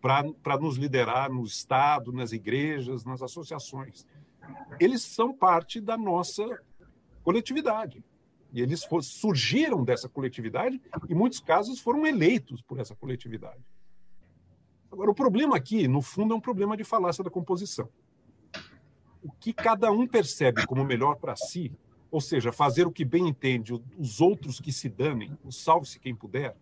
para 0.00 0.58
nos 0.58 0.76
liderar 0.76 1.30
no 1.30 1.44
Estado, 1.44 2.12
nas 2.12 2.32
igrejas, 2.32 3.04
nas 3.04 3.22
associações. 3.22 4.04
Eles 4.80 5.02
são 5.02 5.32
parte 5.32 5.80
da 5.80 5.96
nossa 5.96 6.44
coletividade. 7.22 8.04
E 8.52 8.60
eles 8.60 8.84
for, 8.84 9.02
surgiram 9.02 9.82
dessa 9.82 10.08
coletividade 10.08 10.80
e, 11.08 11.12
em 11.12 11.16
muitos 11.16 11.40
casos, 11.40 11.80
foram 11.80 12.06
eleitos 12.06 12.60
por 12.62 12.78
essa 12.78 12.94
coletividade. 12.94 13.64
Agora, 14.90 15.10
o 15.10 15.14
problema 15.14 15.56
aqui, 15.56 15.88
no 15.88 16.02
fundo, 16.02 16.34
é 16.34 16.36
um 16.36 16.40
problema 16.40 16.76
de 16.76 16.84
falácia 16.84 17.24
da 17.24 17.30
composição. 17.30 17.88
O 19.22 19.32
que 19.32 19.52
cada 19.52 19.90
um 19.90 20.06
percebe 20.06 20.66
como 20.66 20.84
melhor 20.84 21.16
para 21.16 21.34
si, 21.34 21.72
ou 22.10 22.20
seja, 22.20 22.52
fazer 22.52 22.86
o 22.86 22.92
que 22.92 23.04
bem 23.04 23.26
entende, 23.26 23.72
os 23.96 24.20
outros 24.20 24.60
que 24.60 24.70
se 24.70 24.90
danem, 24.90 25.38
o 25.42 25.50
salve-se 25.50 25.98
quem 25.98 26.14
puder, 26.14 26.54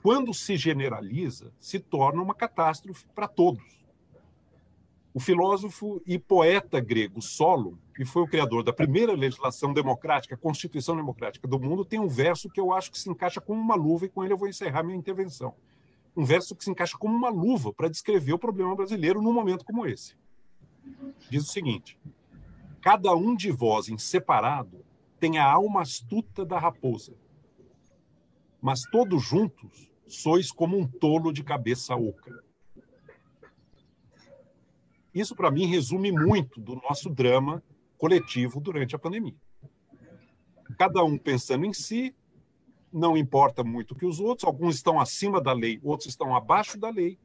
quando 0.00 0.32
se 0.32 0.56
generaliza, 0.56 1.52
se 1.58 1.80
torna 1.80 2.22
uma 2.22 2.34
catástrofe 2.34 3.04
para 3.12 3.26
todos. 3.26 3.84
O 5.16 5.18
filósofo 5.18 6.02
e 6.04 6.18
poeta 6.18 6.78
grego 6.78 7.22
Solon, 7.22 7.72
que 7.94 8.04
foi 8.04 8.20
o 8.20 8.28
criador 8.28 8.62
da 8.62 8.70
primeira 8.70 9.14
legislação 9.14 9.72
democrática, 9.72 10.36
Constituição 10.36 10.94
Democrática 10.94 11.48
do 11.48 11.58
mundo, 11.58 11.86
tem 11.86 11.98
um 11.98 12.06
verso 12.06 12.50
que 12.50 12.60
eu 12.60 12.70
acho 12.70 12.90
que 12.90 12.98
se 12.98 13.08
encaixa 13.08 13.40
como 13.40 13.58
uma 13.58 13.74
luva, 13.74 14.04
e 14.04 14.10
com 14.10 14.22
ele 14.22 14.34
eu 14.34 14.36
vou 14.36 14.46
encerrar 14.46 14.82
minha 14.82 14.98
intervenção. 14.98 15.54
Um 16.14 16.22
verso 16.22 16.54
que 16.54 16.62
se 16.62 16.70
encaixa 16.70 16.98
como 16.98 17.16
uma 17.16 17.30
luva 17.30 17.72
para 17.72 17.88
descrever 17.88 18.34
o 18.34 18.38
problema 18.38 18.76
brasileiro 18.76 19.22
num 19.22 19.32
momento 19.32 19.64
como 19.64 19.86
esse. 19.86 20.14
Diz 21.30 21.44
o 21.44 21.50
seguinte: 21.50 21.98
Cada 22.82 23.14
um 23.16 23.34
de 23.34 23.50
vós 23.50 23.88
em 23.88 23.96
separado 23.96 24.84
tem 25.18 25.38
a 25.38 25.50
alma 25.50 25.80
astuta 25.80 26.44
da 26.44 26.58
raposa, 26.58 27.14
mas 28.60 28.82
todos 28.92 29.24
juntos 29.24 29.90
sois 30.06 30.52
como 30.52 30.78
um 30.78 30.86
tolo 30.86 31.32
de 31.32 31.42
cabeça 31.42 31.96
oca. 31.96 32.44
Isso, 35.16 35.34
para 35.34 35.50
mim, 35.50 35.64
resume 35.64 36.12
muito 36.12 36.60
do 36.60 36.74
nosso 36.74 37.08
drama 37.08 37.62
coletivo 37.96 38.60
durante 38.60 38.94
a 38.94 38.98
pandemia. 38.98 39.34
Cada 40.78 41.02
um 41.02 41.16
pensando 41.16 41.64
em 41.64 41.72
si, 41.72 42.14
não 42.92 43.16
importa 43.16 43.64
muito 43.64 43.94
que 43.94 44.04
os 44.04 44.20
outros, 44.20 44.46
alguns 44.46 44.74
estão 44.74 45.00
acima 45.00 45.40
da 45.40 45.54
lei, 45.54 45.80
outros 45.82 46.10
estão 46.10 46.36
abaixo 46.36 46.78
da 46.78 46.90
lei. 46.90 47.18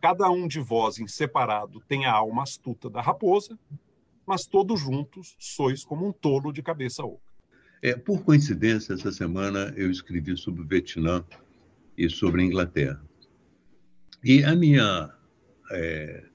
Cada 0.00 0.28
um 0.30 0.48
de 0.48 0.58
vós, 0.58 0.98
em 0.98 1.06
separado, 1.06 1.80
tem 1.86 2.06
a 2.06 2.12
alma 2.12 2.42
astuta 2.42 2.90
da 2.90 3.00
raposa, 3.00 3.56
mas 4.26 4.44
todos 4.44 4.80
juntos 4.80 5.36
sois 5.38 5.84
como 5.84 6.08
um 6.08 6.12
tolo 6.12 6.52
de 6.52 6.60
cabeça 6.60 7.04
oca. 7.04 7.22
É, 7.80 7.94
por 7.94 8.24
coincidência, 8.24 8.94
essa 8.94 9.12
semana 9.12 9.72
eu 9.76 9.92
escrevi 9.92 10.36
sobre 10.36 10.62
o 10.62 10.66
Vietnã 10.66 11.24
e 11.96 12.10
sobre 12.10 12.42
a 12.42 12.44
Inglaterra. 12.44 13.00
E 14.24 14.42
a 14.42 14.56
minha, 14.56 15.14
é, 15.70 16.29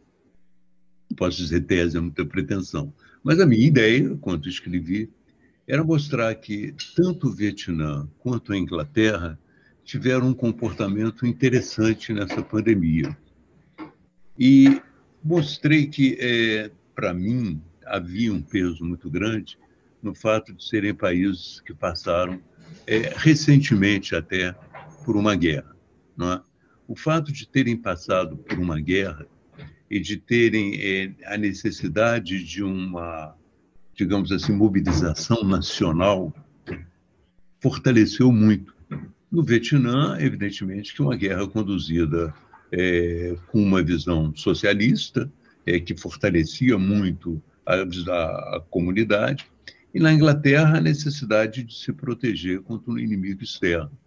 posso 1.15 1.37
dizer 1.37 1.61
tese, 1.61 1.97
é 1.97 1.99
muita 1.99 2.25
pretensão, 2.25 2.93
mas 3.23 3.39
a 3.39 3.45
minha 3.45 3.65
ideia, 3.65 4.15
quando 4.21 4.47
escrevi, 4.47 5.09
era 5.67 5.83
mostrar 5.83 6.33
que 6.35 6.75
tanto 6.95 7.27
o 7.27 7.31
Vietnã 7.31 8.07
quanto 8.19 8.53
a 8.53 8.57
Inglaterra 8.57 9.39
tiveram 9.83 10.29
um 10.29 10.33
comportamento 10.33 11.25
interessante 11.25 12.13
nessa 12.13 12.41
pandemia. 12.41 13.15
E 14.37 14.81
mostrei 15.23 15.87
que, 15.87 16.17
é, 16.19 16.71
para 16.93 17.13
mim, 17.13 17.61
havia 17.85 18.33
um 18.33 18.41
peso 18.41 18.83
muito 18.83 19.09
grande 19.09 19.57
no 20.01 20.13
fato 20.13 20.53
de 20.53 20.63
serem 20.63 20.93
países 20.93 21.61
que 21.61 21.73
passaram 21.73 22.39
é, 22.85 23.13
recentemente 23.15 24.15
até 24.15 24.53
por 25.03 25.15
uma 25.15 25.35
guerra. 25.35 25.75
É? 26.21 26.41
O 26.87 26.95
fato 26.95 27.31
de 27.31 27.47
terem 27.47 27.75
passado 27.75 28.37
por 28.37 28.59
uma 28.59 28.79
guerra 28.79 29.27
e 29.95 29.99
de 30.01 30.17
terem 30.17 30.75
é, 30.75 31.11
a 31.33 31.37
necessidade 31.37 32.43
de 32.43 32.61
uma, 32.61 33.33
digamos 33.93 34.29
assim, 34.29 34.51
mobilização 34.51 35.41
nacional 35.45 36.35
fortaleceu 37.61 38.29
muito. 38.29 38.75
No 39.31 39.41
Vietnã, 39.41 40.17
evidentemente, 40.19 40.93
que 40.93 41.01
uma 41.01 41.15
guerra 41.15 41.47
conduzida 41.47 42.33
é, 42.73 43.37
com 43.47 43.63
uma 43.63 43.81
visão 43.81 44.35
socialista, 44.35 45.31
é, 45.65 45.79
que 45.79 45.95
fortalecia 45.95 46.77
muito 46.77 47.41
a, 47.65 47.83
a, 48.57 48.61
comunidade, 48.69 49.49
e 49.93 49.99
na 50.01 50.11
Inglaterra 50.11 50.77
a 50.77 50.81
necessidade 50.81 51.63
de 51.63 51.73
se 51.73 51.93
proteger 51.93 52.59
contra 52.63 52.91
um 52.91 52.99
inimigo 52.99 53.41
externo. 53.41 53.97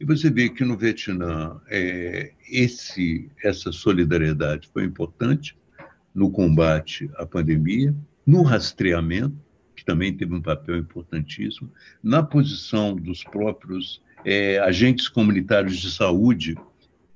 E 0.00 0.04
você 0.04 0.30
vê 0.30 0.48
que 0.48 0.64
no 0.64 0.76
Vietnã 0.76 1.60
é, 1.68 2.32
esse, 2.48 3.28
essa 3.42 3.72
solidariedade 3.72 4.68
foi 4.72 4.84
importante 4.84 5.56
no 6.14 6.30
combate 6.30 7.10
à 7.16 7.26
pandemia, 7.26 7.94
no 8.24 8.42
rastreamento, 8.42 9.36
que 9.74 9.84
também 9.84 10.16
teve 10.16 10.34
um 10.34 10.42
papel 10.42 10.76
importantíssimo, 10.76 11.72
na 12.02 12.22
posição 12.22 12.94
dos 12.94 13.24
próprios 13.24 14.00
é, 14.24 14.58
agentes 14.60 15.08
comunitários 15.08 15.78
de 15.78 15.90
saúde 15.90 16.56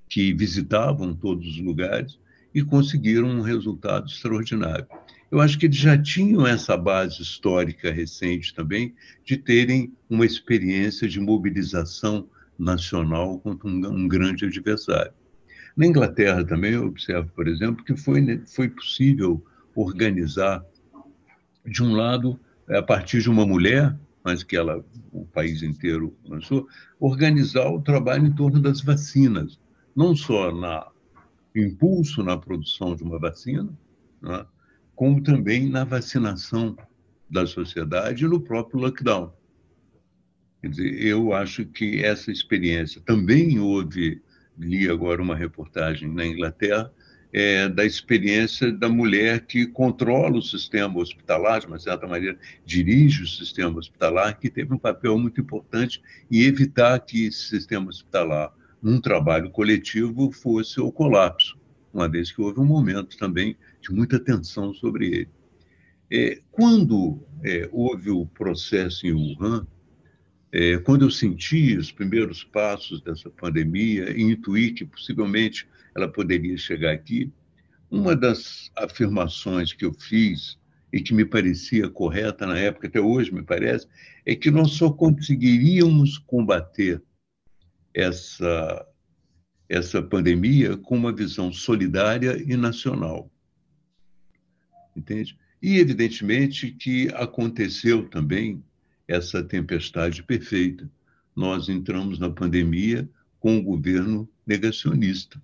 que 0.08 0.32
visitavam 0.32 1.14
todos 1.14 1.46
os 1.46 1.58
lugares 1.58 2.18
e 2.54 2.62
conseguiram 2.62 3.28
um 3.28 3.42
resultado 3.42 4.06
extraordinário. 4.06 4.86
Eu 5.30 5.40
acho 5.40 5.58
que 5.58 5.66
eles 5.66 5.78
já 5.78 5.96
tinham 5.96 6.46
essa 6.46 6.76
base 6.76 7.22
histórica 7.22 7.90
recente 7.90 8.54
também 8.54 8.94
de 9.24 9.36
terem 9.36 9.92
uma 10.10 10.26
experiência 10.26 11.08
de 11.08 11.18
mobilização 11.18 12.28
nacional 12.58 13.38
contra 13.38 13.68
um, 13.68 13.86
um 13.86 14.08
grande 14.08 14.44
adversário. 14.44 15.12
Na 15.76 15.86
Inglaterra 15.86 16.44
também 16.44 16.72
eu 16.72 16.86
observo, 16.86 17.30
por 17.34 17.48
exemplo, 17.48 17.84
que 17.84 17.96
foi, 17.96 18.42
foi 18.46 18.68
possível 18.68 19.42
organizar, 19.74 20.64
de 21.64 21.82
um 21.82 21.94
lado, 21.94 22.38
a 22.68 22.82
partir 22.82 23.20
de 23.20 23.30
uma 23.30 23.46
mulher, 23.46 23.96
mas 24.24 24.42
que 24.42 24.56
ela, 24.56 24.84
o 25.10 25.24
país 25.24 25.62
inteiro 25.62 26.16
lançou, 26.24 26.68
organizar 27.00 27.68
o 27.68 27.80
trabalho 27.80 28.26
em 28.26 28.32
torno 28.32 28.60
das 28.60 28.80
vacinas, 28.80 29.58
não 29.96 30.14
só 30.14 30.52
na 30.52 30.86
impulso 31.54 32.22
na 32.22 32.36
produção 32.36 32.94
de 32.94 33.02
uma 33.02 33.18
vacina, 33.18 33.68
né, 34.20 34.46
como 34.94 35.22
também 35.22 35.68
na 35.68 35.84
vacinação 35.84 36.76
da 37.28 37.46
sociedade 37.46 38.24
e 38.24 38.28
no 38.28 38.40
próprio 38.40 38.80
lockdown. 38.80 39.32
Quer 40.62 40.68
dizer, 40.68 41.04
eu 41.04 41.34
acho 41.34 41.66
que 41.66 42.04
essa 42.04 42.30
experiência 42.30 43.00
também 43.04 43.58
houve, 43.58 44.22
li 44.56 44.88
agora 44.88 45.20
uma 45.20 45.34
reportagem 45.34 46.08
na 46.08 46.24
Inglaterra, 46.24 46.92
é, 47.32 47.68
da 47.68 47.84
experiência 47.84 48.70
da 48.70 48.88
mulher 48.88 49.44
que 49.44 49.66
controla 49.66 50.38
o 50.38 50.42
sistema 50.42 51.00
hospitalar, 51.00 51.60
de 51.60 51.66
uma 51.66 51.80
certa 51.80 52.06
maneira, 52.06 52.38
dirige 52.64 53.24
o 53.24 53.26
sistema 53.26 53.76
hospitalar, 53.76 54.38
que 54.38 54.48
teve 54.48 54.72
um 54.72 54.78
papel 54.78 55.18
muito 55.18 55.40
importante 55.40 56.00
em 56.30 56.42
evitar 56.42 57.00
que 57.00 57.26
esse 57.26 57.48
sistema 57.48 57.88
hospitalar, 57.88 58.54
num 58.80 59.00
trabalho 59.00 59.50
coletivo, 59.50 60.30
fosse 60.30 60.80
o 60.80 60.92
colapso, 60.92 61.58
uma 61.92 62.08
vez 62.08 62.30
que 62.30 62.40
houve 62.40 62.60
um 62.60 62.64
momento 62.64 63.16
também 63.16 63.56
de 63.80 63.90
muita 63.92 64.20
tensão 64.20 64.72
sobre 64.72 65.06
ele. 65.06 65.28
É, 66.08 66.38
quando 66.52 67.20
é, 67.42 67.68
houve 67.72 68.10
o 68.10 68.26
processo 68.26 69.06
em 69.08 69.12
Wuhan, 69.12 69.66
é, 70.52 70.76
quando 70.78 71.06
eu 71.06 71.10
senti 71.10 71.76
os 71.78 71.90
primeiros 71.90 72.44
passos 72.44 73.00
dessa 73.00 73.30
pandemia 73.30 74.10
e 74.10 74.20
intuí 74.20 74.72
que 74.72 74.84
possivelmente 74.84 75.66
ela 75.94 76.06
poderia 76.06 76.58
chegar 76.58 76.92
aqui, 76.92 77.32
uma 77.90 78.14
das 78.14 78.70
afirmações 78.76 79.72
que 79.72 79.84
eu 79.84 79.94
fiz 79.94 80.58
e 80.92 81.00
que 81.00 81.14
me 81.14 81.24
parecia 81.24 81.88
correta 81.88 82.46
na 82.46 82.58
época, 82.58 82.86
até 82.86 83.00
hoje 83.00 83.32
me 83.32 83.42
parece, 83.42 83.86
é 84.26 84.34
que 84.34 84.50
nós 84.50 84.72
só 84.72 84.90
conseguiríamos 84.90 86.18
combater 86.18 87.02
essa, 87.94 88.86
essa 89.70 90.02
pandemia 90.02 90.76
com 90.76 90.96
uma 90.96 91.12
visão 91.12 91.50
solidária 91.50 92.36
e 92.46 92.56
nacional. 92.58 93.30
Entende? 94.94 95.36
E, 95.62 95.78
evidentemente, 95.78 96.72
que 96.72 97.08
aconteceu 97.14 98.08
também 98.08 98.62
essa 99.06 99.42
tempestade 99.42 100.22
perfeita. 100.22 100.88
Nós 101.34 101.68
entramos 101.68 102.18
na 102.18 102.30
pandemia 102.30 103.08
com 103.40 103.56
um 103.56 103.62
governo 103.62 104.28
negacionista. 104.46 105.42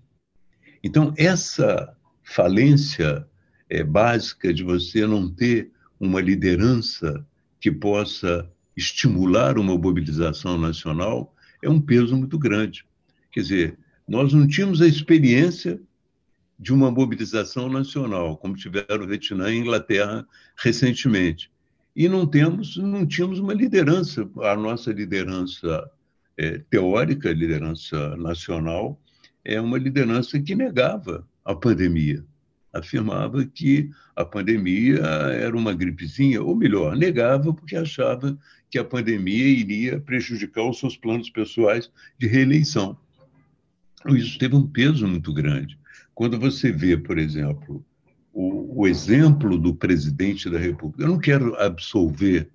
Então, 0.83 1.13
essa 1.17 1.97
falência 2.23 3.27
é, 3.69 3.83
básica 3.83 4.53
de 4.53 4.63
você 4.63 5.07
não 5.07 5.29
ter 5.29 5.71
uma 5.99 6.21
liderança 6.21 7.27
que 7.61 7.71
possa 7.71 8.49
estimular 8.77 9.59
uma 9.59 9.77
mobilização 9.77 10.57
nacional 10.57 11.35
é 11.63 11.69
um 11.69 11.81
peso 11.81 12.17
muito 12.17 12.39
grande. 12.39 12.85
Quer 13.33 13.41
dizer, 13.41 13.79
nós 14.07 14.33
não 14.33 14.47
tínhamos 14.47 14.81
a 14.81 14.87
experiência 14.87 15.81
de 16.59 16.73
uma 16.73 16.91
mobilização 16.91 17.69
nacional, 17.69 18.37
como 18.37 18.57
tiveram 18.57 19.05
o 19.05 19.07
Vietnã 19.07 19.51
e 19.53 19.59
Inglaterra 19.59 20.27
recentemente 20.57 21.51
e 21.99 22.09
não 22.09 22.25
temos, 22.25 22.77
não 22.77 23.05
tínhamos 23.05 23.41
uma 23.41 23.53
liderança. 23.53 24.31
A 24.43 24.55
nossa 24.55 24.93
liderança 24.93 25.91
é, 26.37 26.59
teórica, 26.71 27.33
liderança 27.33 28.17
nacional, 28.17 28.97
é 29.45 29.61
uma 29.61 29.77
liderança 29.77 30.39
que 30.39 30.55
negava 30.55 31.27
a 31.45 31.57
pandemia, 31.57 32.25
afirmava 32.73 33.45
que 33.45 33.91
a 34.15 34.25
pandemia 34.25 34.99
era 34.99 35.57
uma 35.57 35.75
gripezinha, 35.75 36.41
ou 36.41 36.55
melhor, 36.55 36.97
negava 36.97 37.53
porque 37.53 37.75
achava 37.75 38.39
que 38.71 38.79
a 38.79 38.85
pandemia 38.85 39.49
iria 39.49 39.99
prejudicar 39.99 40.71
os 40.71 40.79
seus 40.79 40.97
planos 40.97 41.29
pessoais 41.29 41.91
de 42.17 42.29
reeleição. 42.29 42.97
Isso 44.07 44.39
teve 44.39 44.55
um 44.55 44.69
peso 44.69 45.05
muito 45.09 45.33
grande. 45.33 45.77
Quando 46.15 46.39
você 46.39 46.71
vê, 46.71 46.97
por 46.97 47.19
exemplo, 47.19 47.85
o, 48.39 48.83
o 48.83 48.87
exemplo 48.87 49.59
do 49.59 49.75
presidente 49.75 50.49
da 50.49 50.61
República. 50.61 51.03
Eu 51.03 51.09
não 51.09 51.19
quero 51.19 51.57
absolver 51.57 52.49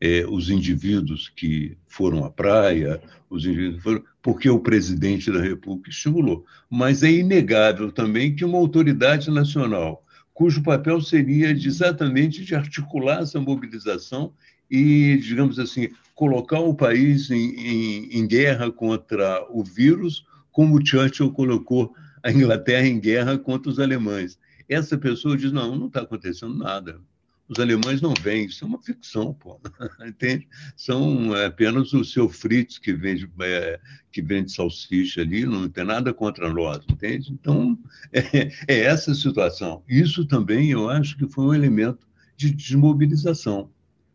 é, 0.00 0.26
os 0.26 0.50
indivíduos 0.50 1.28
que 1.28 1.78
foram 1.86 2.24
à 2.24 2.30
praia, 2.30 3.00
os 3.30 3.46
indivíduos 3.46 3.80
foram, 3.80 4.02
porque 4.20 4.50
o 4.50 4.58
presidente 4.58 5.30
da 5.30 5.40
República 5.40 5.88
estimulou. 5.88 6.44
Mas 6.68 7.04
é 7.04 7.12
inegável 7.12 7.92
também 7.92 8.34
que 8.34 8.44
uma 8.44 8.58
autoridade 8.58 9.30
nacional, 9.30 10.04
cujo 10.34 10.64
papel 10.64 11.00
seria 11.00 11.52
exatamente 11.52 12.44
de 12.44 12.56
articular 12.56 13.22
essa 13.22 13.40
mobilização 13.40 14.32
e, 14.68 15.16
digamos 15.18 15.60
assim, 15.60 15.90
colocar 16.12 16.58
o 16.58 16.74
país 16.74 17.30
em, 17.30 17.54
em, 17.54 18.18
em 18.18 18.26
guerra 18.26 18.68
contra 18.68 19.46
o 19.48 19.62
vírus, 19.62 20.26
como 20.50 20.84
Churchill 20.84 21.30
colocou 21.30 21.94
a 22.20 22.32
Inglaterra 22.32 22.86
em 22.88 22.98
guerra 22.98 23.38
contra 23.38 23.70
os 23.70 23.78
alemães. 23.78 24.36
Essa 24.70 24.96
pessoa 24.96 25.36
diz: 25.36 25.50
não, 25.50 25.76
não 25.76 25.88
está 25.88 26.02
acontecendo 26.02 26.54
nada. 26.54 27.00
Os 27.48 27.58
alemães 27.58 28.00
não 28.00 28.14
vêm, 28.14 28.44
isso 28.44 28.64
é 28.64 28.68
uma 28.68 28.80
ficção, 28.80 29.34
pô. 29.34 29.60
Entende? 30.06 30.46
São 30.76 31.36
é, 31.36 31.46
apenas 31.46 31.92
o 31.92 32.04
seu 32.04 32.28
Fritz 32.28 32.78
que 32.78 32.92
vende, 32.92 33.28
é, 33.40 33.80
que 34.12 34.22
vende 34.22 34.52
salsicha 34.52 35.22
ali, 35.22 35.44
não 35.44 35.68
tem 35.68 35.82
nada 35.82 36.14
contra 36.14 36.48
nós, 36.52 36.84
entende? 36.88 37.32
Então, 37.32 37.76
é, 38.14 38.52
é 38.68 38.80
essa 38.82 39.10
a 39.10 39.16
situação. 39.16 39.82
Isso 39.88 40.24
também 40.24 40.70
eu 40.70 40.88
acho 40.88 41.18
que 41.18 41.26
foi 41.26 41.44
um 41.44 41.54
elemento 41.54 42.06
de 42.36 42.52
desmobilização. 42.52 43.68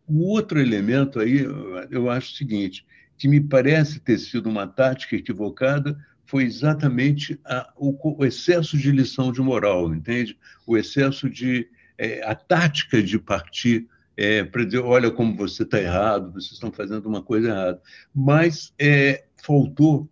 O 0.08 0.28
outro 0.28 0.58
elemento 0.58 1.20
aí, 1.20 1.46
eu 1.90 2.08
acho 2.08 2.32
o 2.32 2.36
seguinte, 2.36 2.86
que 3.18 3.28
me 3.28 3.40
parece 3.40 4.00
ter 4.00 4.18
sido 4.18 4.48
uma 4.48 4.66
tática 4.66 5.14
equivocada 5.14 5.98
foi 6.26 6.44
exatamente 6.44 7.40
a, 7.44 7.72
o, 7.76 8.20
o, 8.20 8.24
excesso 8.24 8.76
de 8.76 8.90
lição 8.90 9.32
de 9.32 9.40
moral, 9.40 9.94
entende? 9.94 10.36
O 10.66 10.76
excesso 10.76 11.30
de. 11.30 11.68
É, 11.98 12.22
a 12.28 12.34
tática 12.34 13.02
de 13.02 13.18
partir 13.18 13.88
é, 14.16 14.44
para 14.44 14.64
dizer: 14.64 14.80
olha 14.80 15.10
como 15.10 15.36
você 15.36 15.62
está 15.62 15.80
errado, 15.80 16.32
vocês 16.32 16.52
estão 16.52 16.72
fazendo 16.72 17.06
uma 17.06 17.22
coisa 17.22 17.48
errada. 17.48 17.82
Mas 18.14 18.74
é, 18.78 19.24
faltou, 19.36 20.08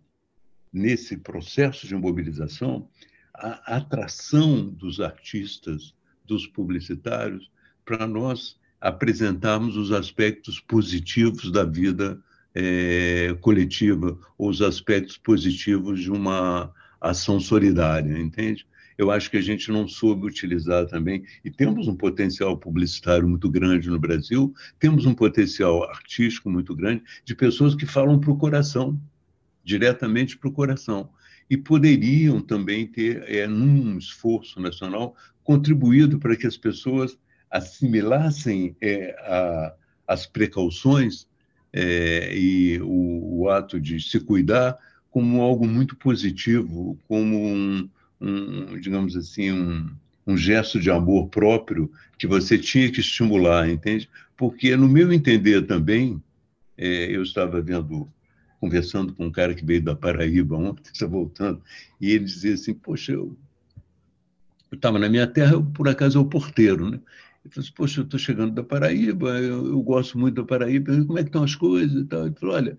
nesse 0.71 1.17
processo 1.17 1.87
de 1.87 1.95
mobilização, 1.95 2.89
a 3.33 3.77
atração 3.77 4.67
dos 4.67 4.99
artistas, 4.99 5.93
dos 6.25 6.47
publicitários, 6.47 7.51
para 7.85 8.07
nós 8.07 8.59
apresentarmos 8.81 9.77
os 9.77 9.91
aspectos 9.91 10.59
positivos 10.59 11.51
da 11.51 11.63
vida 11.63 12.21
é, 12.55 13.35
coletiva, 13.41 14.17
os 14.37 14.61
aspectos 14.61 15.17
positivos 15.17 16.01
de 16.01 16.09
uma 16.09 16.73
ação 17.01 17.39
solidária, 17.39 18.17
entende? 18.17 18.65
Eu 18.97 19.11
acho 19.11 19.29
que 19.29 19.35
a 19.35 19.41
gente 19.41 19.69
não 19.69 19.87
soube 19.89 20.25
utilizar 20.25 20.85
também, 20.87 21.25
e 21.43 21.51
temos 21.51 21.89
um 21.89 21.95
potencial 21.95 22.57
publicitário 22.57 23.27
muito 23.27 23.49
grande 23.49 23.89
no 23.89 23.99
Brasil, 23.99 24.53
temos 24.79 25.05
um 25.05 25.13
potencial 25.13 25.83
artístico 25.83 26.49
muito 26.49 26.73
grande 26.73 27.03
de 27.25 27.35
pessoas 27.35 27.75
que 27.75 27.85
falam 27.85 28.17
para 28.17 28.31
o 28.31 28.37
coração, 28.37 28.97
diretamente 29.63 30.37
para 30.37 30.47
o 30.47 30.53
coração. 30.53 31.09
E 31.49 31.57
poderiam 31.57 32.39
também 32.41 32.87
ter, 32.87 33.23
é, 33.29 33.45
num 33.45 33.97
esforço 33.97 34.61
nacional, 34.61 35.15
contribuído 35.43 36.17
para 36.17 36.35
que 36.35 36.47
as 36.47 36.57
pessoas 36.57 37.17
assimilassem 37.51 38.75
é, 38.81 39.11
a, 39.19 39.75
as 40.07 40.25
precauções 40.25 41.27
é, 41.77 42.33
e 42.33 42.79
o, 42.81 43.41
o, 43.41 43.49
ato 43.49 43.81
de 43.81 43.99
se 43.99 44.17
cuidar 44.21 44.77
como 45.11 45.41
algo 45.41 45.67
muito 45.67 45.93
positivo, 45.97 46.97
como 47.05 47.37
um, 47.37 47.89
um 48.19 48.79
digamos 48.79 49.17
assim, 49.17 49.51
um, 49.51 49.93
um 50.25 50.37
gesto 50.37 50.79
de 50.79 50.89
amor 50.89 51.27
próprio 51.27 51.91
que 52.17 52.25
você 52.25 52.57
tinha 52.57 52.89
que 52.89 53.01
estimular, 53.01 53.69
entende? 53.69 54.09
Porque, 54.37 54.73
no 54.77 54.87
meu 54.87 55.11
entender 55.11 55.63
também, 55.63 56.23
é, 56.77 57.13
eu 57.13 57.21
estava 57.21 57.61
vendo, 57.61 58.09
conversando 58.61 59.13
com 59.13 59.25
um 59.25 59.31
cara 59.31 59.53
que 59.53 59.65
veio 59.65 59.83
da 59.83 59.97
Paraíba 59.97 60.55
ontem, 60.55 60.89
está 60.93 61.05
voltando, 61.07 61.61
e 61.99 62.11
ele 62.11 62.23
dizia 62.23 62.53
assim: 62.53 62.73
Poxa, 62.73 63.11
eu 63.11 63.37
estava 64.71 64.97
na 64.97 65.09
minha 65.09 65.27
terra, 65.27 65.53
eu, 65.53 65.63
por 65.63 65.89
acaso 65.89 66.17
é 66.17 66.21
o 66.21 66.25
porteiro, 66.25 66.89
né? 66.89 67.01
Ele 67.45 67.53
falou 67.53 67.63
assim, 67.63 67.75
poxa, 67.75 67.99
eu 67.99 68.05
estou 68.05 68.19
chegando 68.19 68.55
da 68.55 68.63
Paraíba, 68.63 69.37
eu, 69.39 69.67
eu, 69.67 69.81
gosto 69.83 70.17
muito 70.17 70.35
da 70.35 70.43
Paraíba, 70.43 71.05
como 71.05 71.19
é 71.19 71.21
que 71.21 71.29
estão 71.29 71.43
as 71.43 71.53
coisas 71.53 72.01
e 72.01 72.05
tal. 72.05 72.25
Ele 72.25 72.35
falou, 72.35 72.55
olha, 72.55 72.77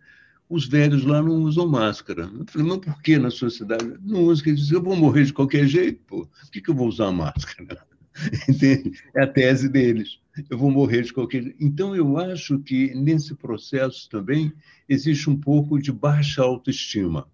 os 0.49 0.67
velhos 0.67 1.05
lá 1.05 1.23
não 1.23 1.43
usam 1.43 1.69
máscara. 1.69 2.23
Eu 2.25 2.45
falei, 2.49 2.67
mas 2.67 2.79
por 2.79 3.01
que 3.01 3.17
na 3.17 3.31
sua 3.31 3.49
cidade? 3.49 3.95
Não 4.03 4.25
usam, 4.25 4.47
ele 4.47 4.57
disse, 4.57 4.75
eu 4.75 4.83
vou 4.83 4.97
morrer 4.97 5.25
de 5.25 5.33
qualquer 5.33 5.69
jeito, 5.69 6.03
pô. 6.05 6.27
Por 6.27 6.51
que, 6.51 6.61
que 6.61 6.69
eu 6.69 6.75
vou 6.75 6.89
usar 6.89 7.13
máscara? 7.13 7.81
Entende? 8.49 9.01
É 9.15 9.23
a 9.23 9.27
tese 9.27 9.69
deles. 9.69 10.19
Eu 10.51 10.59
vou 10.59 10.71
morrer 10.71 11.03
de 11.03 11.13
qualquer 11.13 11.45
jeito. 11.45 11.57
Então, 11.61 11.95
eu 11.95 12.19
acho 12.19 12.59
que 12.59 12.93
nesse 12.93 13.37
processo 13.37 14.09
também 14.11 14.53
existe 14.89 15.31
um 15.31 15.39
pouco 15.39 15.79
de 15.79 15.93
baixa 15.93 16.43
autoestima, 16.43 17.29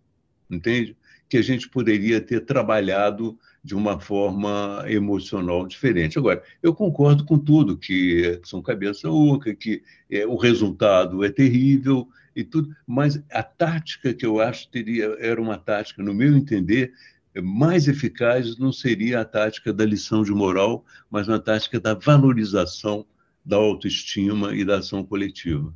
entende? 0.51 0.95
Que 1.31 1.39
a 1.39 1.43
gente 1.43 1.67
poderia 1.67 2.21
ter 2.21 2.45
trabalhado 2.45 3.39
de 3.65 3.77
uma 3.77 4.01
forma 4.01 4.85
emocional 4.89 5.67
diferente. 5.67 6.19
Agora, 6.19 6.43
eu 6.63 6.75
concordo 6.75 7.25
com 7.25 7.39
tudo, 7.39 7.79
que 7.79 8.41
são 8.45 8.61
cabeça 8.61 9.09
oca, 9.09 9.55
que 9.55 9.83
é, 10.11 10.27
o 10.27 10.37
resultado 10.37 11.25
é 11.25 11.31
terrível 11.31 12.09
e 12.35 12.43
tudo, 12.43 12.75
mas 12.87 13.23
a 13.31 13.43
tática 13.43 14.13
que 14.13 14.27
eu 14.27 14.41
acho 14.41 14.69
teria 14.69 15.17
era 15.21 15.41
uma 15.41 15.57
tática, 15.57 16.03
no 16.03 16.13
meu 16.13 16.37
entender, 16.37 16.93
mais 17.41 17.87
eficaz 17.87 18.59
não 18.59 18.73
seria 18.73 19.21
a 19.21 19.25
tática 19.25 19.73
da 19.73 19.85
lição 19.85 20.23
de 20.25 20.33
moral, 20.33 20.85
mas 21.09 21.29
uma 21.29 21.39
tática 21.39 21.79
da 21.79 21.95
valorização 21.95 23.07
da 23.45 23.57
autoestima 23.57 24.55
e 24.55 24.65
da 24.65 24.79
ação 24.79 25.05
coletiva. 25.05 25.73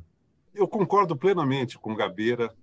Eu 0.53 0.67
concordo 0.67 1.15
plenamente 1.15 1.77
com 1.77 1.95
Gabeira 1.95 2.53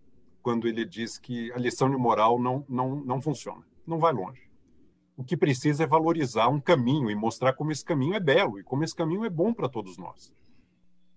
quando 0.43 0.69
ele 0.69 0.85
diz 0.85 1.17
que 1.17 1.51
a 1.53 1.59
lição 1.59 1.89
de 1.89 1.97
moral 1.97 2.39
não, 2.39 2.65
não, 2.69 2.97
não 2.97 3.23
funciona, 3.23 3.63
não 3.87 3.99
vai 3.99 4.13
longe 4.13 4.54
o 5.17 5.23
que 5.25 5.37
precisa 5.37 5.85
é 5.85 5.87
valorizar 5.87 6.49
um 6.49 6.61
caminho 6.61 7.11
e 7.11 7.15
mostrar 7.15 7.53
como 7.53 7.71
esse 7.71 7.85
caminho 7.85 8.15
é 8.15 8.21
belo 8.21 8.59
e 8.59 8.65
como 8.65 8.83
esse 8.83 8.95
caminho 8.95 9.25
é 9.25 9.31
bom 9.31 9.53
para 9.53 9.69
todos 9.69 9.97
nós. 9.97 10.33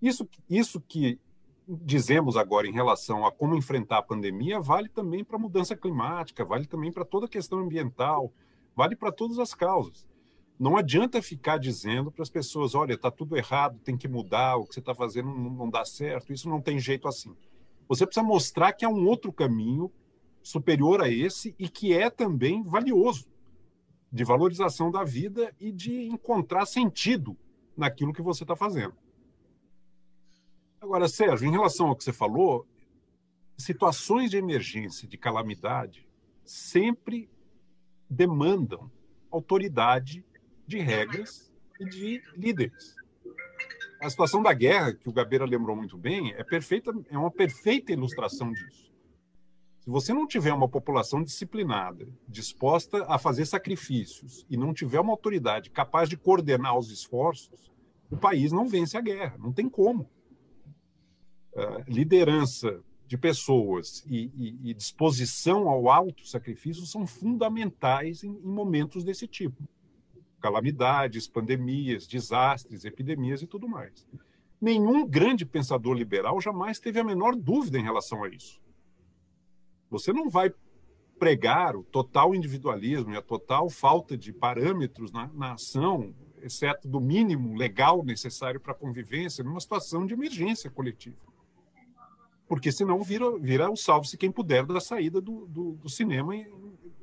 Isso, 0.00 0.28
isso 0.48 0.80
que 0.80 1.18
dizemos 1.66 2.36
agora 2.36 2.66
em 2.66 2.72
relação 2.72 3.26
a 3.26 3.32
como 3.32 3.56
enfrentar 3.56 3.98
a 3.98 4.02
pandemia 4.02 4.60
vale 4.60 4.88
também 4.88 5.24
para 5.24 5.36
a 5.36 5.40
mudança 5.40 5.76
climática, 5.76 6.44
vale 6.44 6.66
também 6.66 6.92
para 6.92 7.04
toda 7.04 7.26
a 7.26 7.28
questão 7.28 7.58
ambiental, 7.58 8.32
vale 8.74 8.94
para 8.94 9.10
todas 9.10 9.38
as 9.38 9.52
causas. 9.52 10.06
Não 10.58 10.76
adianta 10.76 11.20
ficar 11.20 11.58
dizendo 11.58 12.10
para 12.10 12.22
as 12.22 12.30
pessoas: 12.30 12.74
olha, 12.74 12.94
está 12.94 13.10
tudo 13.10 13.36
errado, 13.36 13.78
tem 13.80 13.96
que 13.96 14.08
mudar, 14.08 14.56
o 14.56 14.64
que 14.64 14.74
você 14.74 14.80
está 14.80 14.94
fazendo 14.94 15.28
não, 15.28 15.68
dá 15.68 15.84
certo, 15.84 16.32
isso 16.32 16.48
não 16.48 16.60
tem 16.60 16.78
jeito 16.78 17.06
assim. 17.06 17.34
Você 17.88 18.06
precisa 18.06 18.24
mostrar 18.24 18.72
que 18.72 18.84
há 18.84 18.88
um 18.88 19.06
outro 19.06 19.32
caminho 19.32 19.90
superior 20.42 21.02
a 21.02 21.08
esse 21.08 21.54
e 21.58 21.68
que 21.68 21.92
é 21.92 22.08
também 22.10 22.62
valioso 22.62 23.26
de 24.10 24.24
valorização 24.24 24.90
da 24.90 25.04
vida 25.04 25.54
e 25.60 25.70
de 25.70 26.04
encontrar 26.04 26.66
sentido 26.66 27.36
naquilo 27.76 28.12
que 28.12 28.22
você 28.22 28.44
está 28.44 28.56
fazendo. 28.56 28.94
Agora, 30.80 31.08
Sérgio, 31.08 31.46
em 31.46 31.50
relação 31.50 31.88
ao 31.88 31.96
que 31.96 32.04
você 32.04 32.12
falou, 32.12 32.66
situações 33.56 34.30
de 34.30 34.36
emergência, 34.36 35.08
de 35.08 35.18
calamidade, 35.18 36.08
sempre 36.44 37.28
demandam 38.08 38.90
autoridade 39.30 40.24
de 40.66 40.78
regras 40.78 41.52
e 41.78 41.84
de 41.84 42.22
líderes. 42.36 42.96
A 44.00 44.08
situação 44.08 44.42
da 44.42 44.52
guerra, 44.52 44.94
que 44.94 45.08
o 45.08 45.12
Gabeira 45.12 45.44
lembrou 45.44 45.76
muito 45.76 45.98
bem, 45.98 46.32
é, 46.34 46.44
perfeita, 46.44 46.92
é 47.10 47.18
uma 47.18 47.30
perfeita 47.30 47.92
ilustração 47.92 48.52
disso. 48.52 48.87
Se 49.88 49.90
você 49.90 50.12
não 50.12 50.26
tiver 50.26 50.52
uma 50.52 50.68
população 50.68 51.24
disciplinada, 51.24 52.06
disposta 52.28 53.06
a 53.08 53.18
fazer 53.18 53.46
sacrifícios 53.46 54.44
e 54.50 54.54
não 54.54 54.74
tiver 54.74 55.00
uma 55.00 55.14
autoridade 55.14 55.70
capaz 55.70 56.10
de 56.10 56.16
coordenar 56.18 56.76
os 56.76 56.90
esforços, 56.90 57.72
o 58.10 58.16
país 58.18 58.52
não 58.52 58.68
vence 58.68 58.98
a 58.98 59.00
guerra. 59.00 59.38
Não 59.38 59.50
tem 59.50 59.66
como. 59.66 60.02
Uh, 61.54 61.82
liderança 61.88 62.82
de 63.06 63.16
pessoas 63.16 64.04
e, 64.06 64.30
e, 64.36 64.70
e, 64.70 64.74
disposição 64.74 65.66
ao 65.70 65.88
alto 65.88 66.28
sacrifício 66.28 66.84
são 66.84 67.06
fundamentais 67.06 68.22
em, 68.22 68.28
em 68.28 68.52
momentos 68.52 69.02
desse 69.02 69.26
tipo 69.26 69.66
calamidades, 70.38 71.26
pandemias, 71.26 72.06
desastres, 72.06 72.84
epidemias 72.84 73.40
e 73.40 73.46
tudo 73.46 73.66
mais. 73.66 74.06
Nenhum 74.60 75.06
grande 75.06 75.46
pensador 75.46 75.96
liberal 75.96 76.38
jamais 76.42 76.78
teve 76.78 77.00
a 77.00 77.04
menor 77.04 77.34
dúvida 77.34 77.78
em 77.78 77.82
relação 77.82 78.22
a 78.22 78.28
isso. 78.28 78.60
Você 79.90 80.12
não 80.12 80.28
vai 80.28 80.52
pregar 81.18 81.76
o 81.76 81.82
total 81.82 82.34
individualismo 82.34 83.12
e 83.12 83.16
a 83.16 83.22
total 83.22 83.68
falta 83.68 84.16
de 84.16 84.32
parâmetros 84.32 85.10
na, 85.10 85.28
na 85.34 85.52
ação, 85.54 86.14
exceto 86.40 86.86
do 86.86 87.00
mínimo 87.00 87.56
legal 87.56 88.04
necessário 88.04 88.60
para 88.60 88.72
a 88.72 88.76
convivência, 88.76 89.42
numa 89.42 89.60
situação 89.60 90.06
de 90.06 90.14
emergência 90.14 90.70
coletiva. 90.70 91.16
Porque 92.46 92.70
senão 92.72 93.02
vira, 93.02 93.38
vira 93.38 93.70
o 93.70 93.76
salve-se 93.76 94.16
quem 94.16 94.30
puder 94.30 94.64
da 94.64 94.80
saída 94.80 95.20
do, 95.20 95.46
do, 95.46 95.72
do 95.72 95.88
cinema 95.88 96.32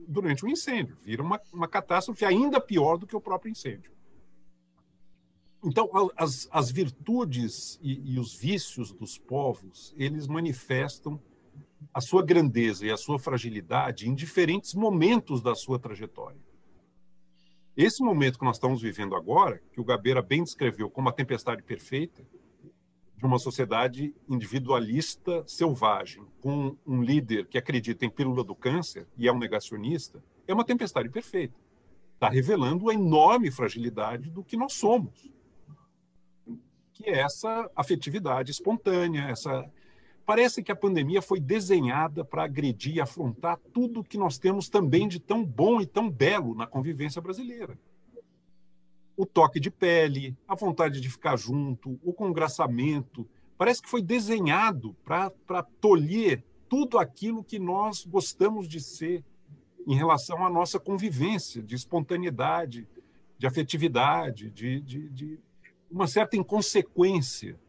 durante 0.07 0.43
o 0.43 0.47
um 0.47 0.51
incêndio. 0.51 0.97
Vira 1.03 1.21
uma, 1.21 1.39
uma 1.53 1.67
catástrofe 1.67 2.25
ainda 2.25 2.59
pior 2.59 2.97
do 2.97 3.05
que 3.05 3.15
o 3.15 3.21
próprio 3.21 3.51
incêndio. 3.51 3.91
Então, 5.63 5.89
as, 6.15 6.47
as 6.51 6.71
virtudes 6.71 7.79
e, 7.81 8.13
e 8.13 8.19
os 8.19 8.35
vícios 8.35 8.91
dos 8.91 9.17
povos, 9.17 9.93
eles 9.97 10.27
manifestam 10.27 11.19
a 11.93 12.01
sua 12.01 12.23
grandeza 12.23 12.85
e 12.85 12.91
a 12.91 12.97
sua 12.97 13.19
fragilidade 13.19 14.07
em 14.07 14.15
diferentes 14.15 14.73
momentos 14.73 15.41
da 15.41 15.55
sua 15.55 15.79
trajetória. 15.79 16.39
Esse 17.75 18.01
momento 18.01 18.39
que 18.39 18.45
nós 18.45 18.55
estamos 18.55 18.81
vivendo 18.81 19.15
agora, 19.15 19.61
que 19.73 19.81
o 19.81 19.83
Gabeira 19.83 20.21
bem 20.21 20.43
descreveu 20.43 20.89
como 20.89 21.09
a 21.09 21.13
tempestade 21.13 21.61
perfeita, 21.61 22.25
de 23.17 23.25
uma 23.25 23.39
sociedade 23.39 24.13
individualista 24.29 25.43
selvagem, 25.47 26.25
com 26.41 26.77
um 26.85 27.01
líder 27.01 27.47
que 27.47 27.57
acredita 27.57 28.05
em 28.05 28.09
pílula 28.09 28.43
do 28.43 28.55
câncer 28.55 29.07
e 29.17 29.27
é 29.27 29.31
um 29.31 29.39
negacionista, 29.39 30.23
é 30.47 30.53
uma 30.53 30.65
tempestade 30.65 31.09
perfeita. 31.09 31.59
Está 32.13 32.29
revelando 32.29 32.89
a 32.89 32.93
enorme 32.93 33.51
fragilidade 33.51 34.29
do 34.29 34.43
que 34.43 34.55
nós 34.55 34.73
somos, 34.73 35.29
que 36.93 37.09
é 37.09 37.19
essa 37.19 37.69
afetividade 37.75 38.51
espontânea, 38.51 39.23
essa 39.23 39.69
Parece 40.25 40.63
que 40.63 40.71
a 40.71 40.75
pandemia 40.75 41.21
foi 41.21 41.39
desenhada 41.39 42.25
para 42.25 42.43
agredir 42.43 42.95
e 42.95 43.01
afrontar 43.01 43.59
tudo 43.71 44.03
que 44.03 44.17
nós 44.17 44.39
temos 44.39 44.67
também 44.67 45.07
de 45.07 45.19
tão 45.19 45.45
bom 45.45 45.79
e 45.79 45.85
tão 45.85 46.09
belo 46.09 46.55
na 46.55 46.65
convivência 46.65 47.21
brasileira. 47.21 47.77
O 49.15 49.25
toque 49.25 49.59
de 49.59 49.69
pele, 49.69 50.35
a 50.47 50.55
vontade 50.55 50.99
de 50.99 51.09
ficar 51.09 51.37
junto, 51.37 51.99
o 52.03 52.11
congraçamento, 52.11 53.27
parece 53.55 53.83
que 53.83 53.89
foi 53.89 54.01
desenhado 54.01 54.95
para 55.05 55.63
tolher 55.79 56.43
tudo 56.67 56.97
aquilo 56.97 57.43
que 57.43 57.59
nós 57.59 58.03
gostamos 58.03 58.67
de 58.67 58.81
ser 58.81 59.23
em 59.85 59.95
relação 59.95 60.43
à 60.43 60.49
nossa 60.49 60.79
convivência, 60.79 61.61
de 61.61 61.75
espontaneidade, 61.75 62.87
de 63.37 63.45
afetividade, 63.45 64.49
de, 64.49 64.81
de, 64.81 65.09
de 65.09 65.39
uma 65.89 66.07
certa 66.07 66.35
inconsequência 66.35 67.59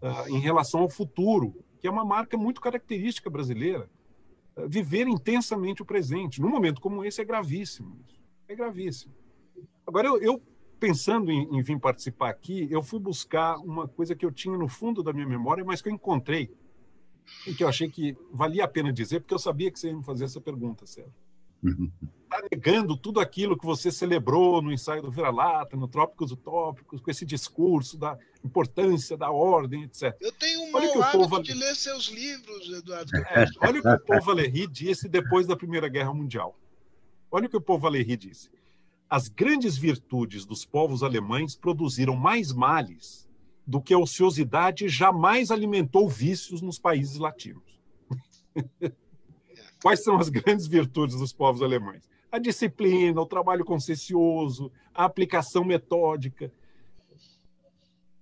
uh, 0.00 0.28
em 0.28 0.38
relação 0.38 0.82
ao 0.82 0.88
futuro 0.88 1.54
que 1.80 1.86
é 1.86 1.90
uma 1.90 2.04
marca 2.04 2.36
muito 2.36 2.60
característica 2.60 3.30
brasileira. 3.30 3.88
Eh, 4.56 4.68
viver 4.68 5.06
intensamente 5.06 5.82
o 5.82 5.84
presente. 5.84 6.40
Num 6.40 6.50
momento 6.50 6.80
como 6.80 7.04
esse 7.04 7.20
é 7.20 7.24
gravíssimo. 7.24 7.98
É 8.46 8.54
gravíssimo. 8.54 9.14
Agora, 9.86 10.08
eu, 10.08 10.18
eu 10.20 10.42
pensando 10.78 11.30
em, 11.30 11.56
em 11.56 11.62
vir 11.62 11.78
participar 11.78 12.30
aqui, 12.30 12.68
eu 12.70 12.82
fui 12.82 12.98
buscar 12.98 13.56
uma 13.58 13.88
coisa 13.88 14.14
que 14.14 14.24
eu 14.24 14.32
tinha 14.32 14.56
no 14.56 14.68
fundo 14.68 15.02
da 15.02 15.12
minha 15.12 15.26
memória, 15.26 15.64
mas 15.64 15.82
que 15.82 15.88
eu 15.88 15.92
encontrei 15.92 16.50
e 17.46 17.54
que 17.54 17.62
eu 17.62 17.68
achei 17.68 17.88
que 17.88 18.16
valia 18.32 18.64
a 18.64 18.68
pena 18.68 18.92
dizer, 18.92 19.20
porque 19.20 19.34
eu 19.34 19.38
sabia 19.38 19.70
que 19.70 19.78
você 19.78 19.88
ia 19.88 19.96
me 19.96 20.04
fazer 20.04 20.24
essa 20.24 20.40
pergunta, 20.40 20.86
Sérgio. 20.86 21.12
Está 22.24 22.42
negando 22.50 22.96
tudo 22.96 23.20
aquilo 23.20 23.58
que 23.58 23.66
você 23.66 23.90
celebrou 23.90 24.62
no 24.62 24.72
ensaio 24.72 25.02
do 25.02 25.10
Vira-Lata, 25.10 25.76
no 25.76 25.88
Trópicos 25.88 26.30
Utópicos, 26.30 27.00
com 27.00 27.10
esse 27.10 27.26
discurso 27.26 27.98
da 27.98 28.16
importância 28.44 29.16
da 29.16 29.30
ordem, 29.30 29.84
etc. 29.84 30.16
Eu 30.20 30.32
tenho 30.32 30.62
um 30.62 30.74
olha 30.74 30.94
mau 30.94 31.02
hábito 31.02 31.28
povo... 31.28 31.42
de 31.42 31.54
ler 31.54 31.74
seus 31.74 32.06
livros, 32.06 32.70
Eduardo. 32.70 33.16
É, 33.16 33.46
olha 33.60 33.80
o 33.80 33.82
que 33.82 33.88
o 33.88 34.00
povo 34.00 34.26
Valéry 34.26 34.66
disse 34.66 35.08
depois 35.08 35.46
da 35.46 35.56
Primeira 35.56 35.88
Guerra 35.88 36.14
Mundial. 36.14 36.58
Olha 37.30 37.46
o 37.46 37.48
que 37.48 37.56
o 37.56 37.60
povo 37.60 37.82
Valéry 37.82 38.16
disse. 38.16 38.50
As 39.08 39.28
grandes 39.28 39.76
virtudes 39.76 40.44
dos 40.44 40.64
povos 40.64 41.02
alemães 41.02 41.56
produziram 41.56 42.14
mais 42.14 42.52
males 42.52 43.28
do 43.66 43.80
que 43.80 43.92
a 43.92 43.98
ociosidade 43.98 44.88
jamais 44.88 45.50
alimentou 45.50 46.08
vícios 46.08 46.62
nos 46.62 46.78
países 46.78 47.18
latinos. 47.18 47.80
Quais 49.82 50.02
são 50.02 50.16
as 50.18 50.28
grandes 50.28 50.66
virtudes 50.66 51.16
dos 51.16 51.32
povos 51.32 51.62
alemães? 51.62 52.08
A 52.30 52.38
disciplina, 52.38 53.20
o 53.20 53.26
trabalho 53.26 53.64
consciencioso, 53.64 54.72
a 54.94 55.04
aplicação 55.04 55.64
metódica. 55.64 56.52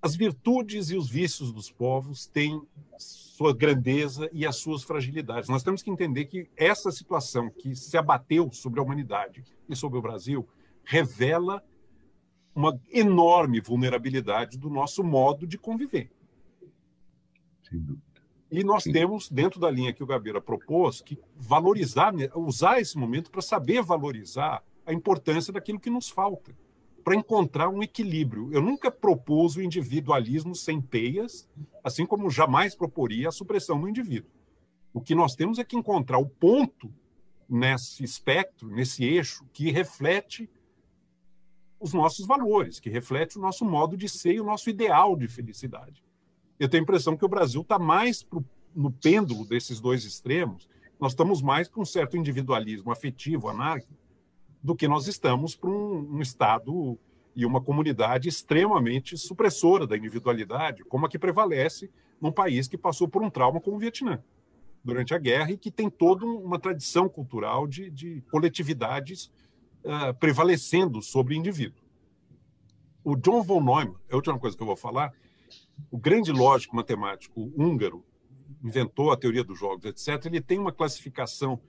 As 0.06 0.14
virtudes 0.14 0.90
e 0.90 0.96
os 0.96 1.10
vícios 1.10 1.50
dos 1.50 1.68
povos 1.68 2.28
têm 2.28 2.62
sua 2.96 3.52
grandeza 3.52 4.30
e 4.32 4.46
as 4.46 4.54
suas 4.54 4.84
fragilidades. 4.84 5.48
Nós 5.48 5.64
temos 5.64 5.82
que 5.82 5.90
entender 5.90 6.26
que 6.26 6.48
essa 6.56 6.92
situação 6.92 7.50
que 7.50 7.74
se 7.74 7.96
abateu 7.96 8.52
sobre 8.52 8.78
a 8.78 8.84
humanidade 8.84 9.42
e 9.68 9.74
sobre 9.74 9.98
o 9.98 10.02
Brasil 10.02 10.48
revela 10.84 11.60
uma 12.54 12.80
enorme 12.92 13.60
vulnerabilidade 13.60 14.56
do 14.56 14.70
nosso 14.70 15.02
modo 15.02 15.44
de 15.44 15.58
conviver. 15.58 16.08
Sem 17.68 17.80
dúvida. 17.80 18.22
E 18.48 18.62
nós 18.62 18.84
Sim. 18.84 18.92
temos, 18.92 19.28
dentro 19.28 19.58
da 19.58 19.68
linha 19.68 19.92
que 19.92 20.04
o 20.04 20.06
Gabeira 20.06 20.40
propôs, 20.40 21.00
que 21.00 21.18
valorizar, 21.34 22.14
usar 22.36 22.80
esse 22.80 22.96
momento 22.96 23.28
para 23.28 23.42
saber 23.42 23.82
valorizar 23.82 24.62
a 24.86 24.92
importância 24.92 25.52
daquilo 25.52 25.80
que 25.80 25.90
nos 25.90 26.08
falta, 26.08 26.54
para 27.06 27.14
encontrar 27.14 27.68
um 27.68 27.84
equilíbrio. 27.84 28.52
Eu 28.52 28.60
nunca 28.60 28.90
propus 28.90 29.54
o 29.54 29.62
individualismo 29.62 30.56
sem 30.56 30.80
peias, 30.80 31.48
assim 31.84 32.04
como 32.04 32.28
jamais 32.28 32.74
proporia 32.74 33.28
a 33.28 33.32
supressão 33.32 33.80
do 33.80 33.88
indivíduo. 33.88 34.28
O 34.92 35.00
que 35.00 35.14
nós 35.14 35.36
temos 35.36 35.60
é 35.60 35.64
que 35.64 35.76
encontrar 35.76 36.18
o 36.18 36.26
ponto 36.26 36.92
nesse 37.48 38.02
espectro, 38.02 38.68
nesse 38.68 39.04
eixo, 39.04 39.46
que 39.52 39.70
reflete 39.70 40.50
os 41.78 41.92
nossos 41.92 42.26
valores, 42.26 42.80
que 42.80 42.90
reflete 42.90 43.38
o 43.38 43.40
nosso 43.40 43.64
modo 43.64 43.96
de 43.96 44.08
ser 44.08 44.34
e 44.34 44.40
o 44.40 44.44
nosso 44.44 44.68
ideal 44.68 45.14
de 45.16 45.28
felicidade. 45.28 46.04
Eu 46.58 46.68
tenho 46.68 46.82
a 46.82 46.82
impressão 46.82 47.16
que 47.16 47.24
o 47.24 47.28
Brasil 47.28 47.60
está 47.60 47.78
mais 47.78 48.24
pro, 48.24 48.44
no 48.74 48.90
pêndulo 48.90 49.46
desses 49.46 49.78
dois 49.78 50.04
extremos, 50.04 50.68
nós 50.98 51.12
estamos 51.12 51.40
mais 51.40 51.68
para 51.68 51.80
um 51.80 51.84
certo 51.84 52.16
individualismo 52.16 52.90
afetivo, 52.90 53.48
anárquico, 53.48 53.94
do 54.66 54.74
que 54.74 54.88
nós 54.88 55.06
estamos 55.06 55.54
para 55.54 55.70
um, 55.70 56.16
um 56.16 56.20
Estado 56.20 56.98
e 57.36 57.46
uma 57.46 57.60
comunidade 57.60 58.28
extremamente 58.28 59.16
supressora 59.16 59.86
da 59.86 59.96
individualidade, 59.96 60.82
como 60.82 61.06
a 61.06 61.08
que 61.08 61.20
prevalece 61.20 61.88
num 62.20 62.32
país 62.32 62.66
que 62.66 62.76
passou 62.76 63.06
por 63.06 63.22
um 63.22 63.30
trauma 63.30 63.60
como 63.60 63.76
o 63.76 63.78
Vietnã 63.78 64.20
durante 64.82 65.14
a 65.14 65.18
guerra 65.18 65.52
e 65.52 65.56
que 65.56 65.70
tem 65.70 65.88
toda 65.88 66.26
uma 66.26 66.58
tradição 66.58 67.08
cultural 67.08 67.64
de, 67.68 67.88
de 67.90 68.24
coletividades 68.28 69.30
uh, 69.84 70.12
prevalecendo 70.18 71.00
sobre 71.00 71.34
o 71.34 71.38
indivíduo. 71.38 71.80
O 73.04 73.14
John 73.14 73.44
von 73.44 73.62
Neumann, 73.62 73.94
é 74.08 74.14
a 74.14 74.16
última 74.16 74.36
coisa 74.36 74.56
que 74.56 74.62
eu 74.64 74.66
vou 74.66 74.76
falar, 74.76 75.12
o 75.92 75.96
grande 75.96 76.32
lógico 76.32 76.74
matemático 76.74 77.52
húngaro, 77.56 78.04
inventou 78.64 79.12
a 79.12 79.16
teoria 79.16 79.44
dos 79.44 79.56
jogos, 79.56 79.84
etc., 79.84 80.26
ele 80.26 80.40
tem 80.40 80.58
uma 80.58 80.72
classificação 80.72 81.60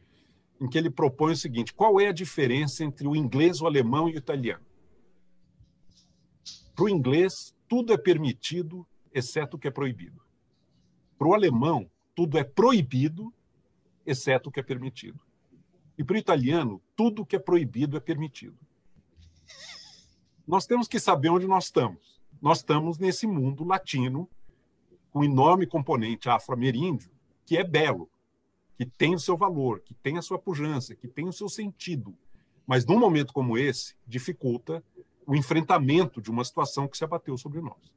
em 0.60 0.68
que 0.68 0.78
ele 0.78 0.90
propõe 0.90 1.34
o 1.34 1.38
seguinte: 1.38 1.74
qual 1.74 2.00
é 2.00 2.08
a 2.08 2.14
diferença 2.14 2.84
entre 2.84 3.08
o 3.08 3.16
inglês, 3.16 3.62
o 3.62 3.68
alemão 3.68 4.10
e 4.10 4.14
o 4.14 4.18
italiano? 4.18 4.66
Para 6.76 6.86
o 6.86 6.90
inglês, 6.90 7.56
tudo 7.68 7.92
é 7.94 7.98
permitido, 7.98 8.86
exceto 9.14 9.58
o 9.58 9.60
que 9.60 9.68
é 9.68 9.72
proibido. 9.72 10.22
Para 11.18 11.28
o 11.28 11.34
alemão, 11.34 11.90
tudo 12.16 12.38
é 12.38 12.44
proibido, 12.44 13.34
exceto 14.06 14.50
o 14.50 14.52
que 14.52 14.60
é 14.60 14.64
permitido. 14.64 15.20
E 15.98 16.04
para 16.04 16.16
o 16.16 16.20
italiano, 16.20 16.82
tudo 16.96 17.26
que 17.26 17.36
é 17.36 17.40
proibido 17.40 17.98
é 17.98 18.00
permitido. 18.00 18.58
Nós 20.48 20.68
temos 20.68 20.88
que 20.88 21.00
saber 21.00 21.30
onde 21.30 21.48
nós 21.48 21.66
estamos 21.66 22.18
nós 22.42 22.60
estamos 22.60 22.98
nesse 22.98 23.26
mundo 23.26 23.64
latino 23.64 24.30
com 25.12 25.24
enorme 25.24 25.66
componente 25.66 26.30
afro-ameríndio 26.30 27.12
que 27.46 27.58
é 27.58 27.64
belo, 27.64 28.10
que 28.78 28.86
tem 28.86 29.16
o 29.16 29.20
seu 29.20 29.36
valor, 29.36 29.82
que 29.82 29.94
tem 29.96 30.18
a 30.18 30.22
sua 30.22 30.38
pujança, 30.38 30.96
que 30.96 31.08
tem 31.08 31.28
o 31.28 31.34
seu 31.34 31.50
sentido. 31.50 32.16
Mas 32.66 32.86
num 32.86 33.00
momento 33.00 33.34
como 33.34 33.58
esse, 33.58 33.96
dificulta 34.06 34.84
o 35.26 35.36
enfrentamento 35.36 36.22
de 36.22 36.30
uma 36.30 36.44
situação 36.46 36.88
que 36.88 36.98
se 36.98 37.04
abateu 37.04 37.38
sobre 37.38 37.60
nós. 37.60 37.92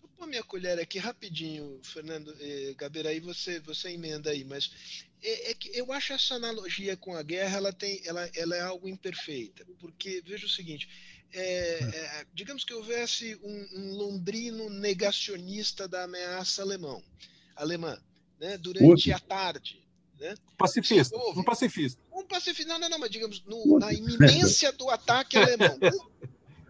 Vou 0.00 0.08
pôr 0.16 0.26
minha 0.26 0.42
colher 0.42 0.78
aqui 0.78 0.98
rapidinho, 0.98 1.80
Fernando. 1.82 2.34
Eh, 2.38 2.74
Gabeira, 2.76 3.10
aí 3.10 3.20
você, 3.20 3.60
você 3.60 3.90
emenda 3.90 4.30
aí, 4.30 4.44
mas 4.44 5.06
é, 5.20 5.50
é, 5.50 5.54
que 5.54 5.76
eu 5.76 5.92
acho 5.92 6.12
essa 6.12 6.34
analogia 6.34 6.96
com 6.96 7.14
a 7.14 7.22
guerra 7.22 7.56
ela, 7.56 7.72
tem, 7.72 8.00
ela, 8.04 8.30
ela 8.34 8.56
é 8.56 8.60
algo 8.60 8.88
imperfeita, 8.88 9.66
porque 9.78 10.22
veja 10.24 10.46
o 10.46 10.50
seguinte 10.50 10.88
é, 11.32 11.78
é, 11.82 12.26
digamos 12.34 12.64
que 12.64 12.74
houvesse 12.74 13.36
um, 13.42 13.68
um, 13.74 13.94
londrino 13.94 14.68
negacionista 14.68 15.88
da 15.88 16.04
ameaça 16.04 16.62
alemão, 16.62 17.02
alemã, 17.56 17.98
né, 18.42 18.58
durante 18.58 19.12
a 19.12 19.20
tarde. 19.20 19.80
Né? 20.18 20.34
Pacifista, 20.58 21.16
houve, 21.16 21.38
um 21.38 21.44
pacifista. 21.44 22.00
Um 22.12 22.26
pacifista, 22.26 22.72
não, 22.72 22.80
não, 22.80 22.88
não, 22.88 22.98
mas 22.98 23.10
digamos, 23.10 23.42
no, 23.44 23.78
na 23.78 23.92
iminência 23.92 24.72
do 24.72 24.90
ataque 24.90 25.36
alemão. 25.36 25.78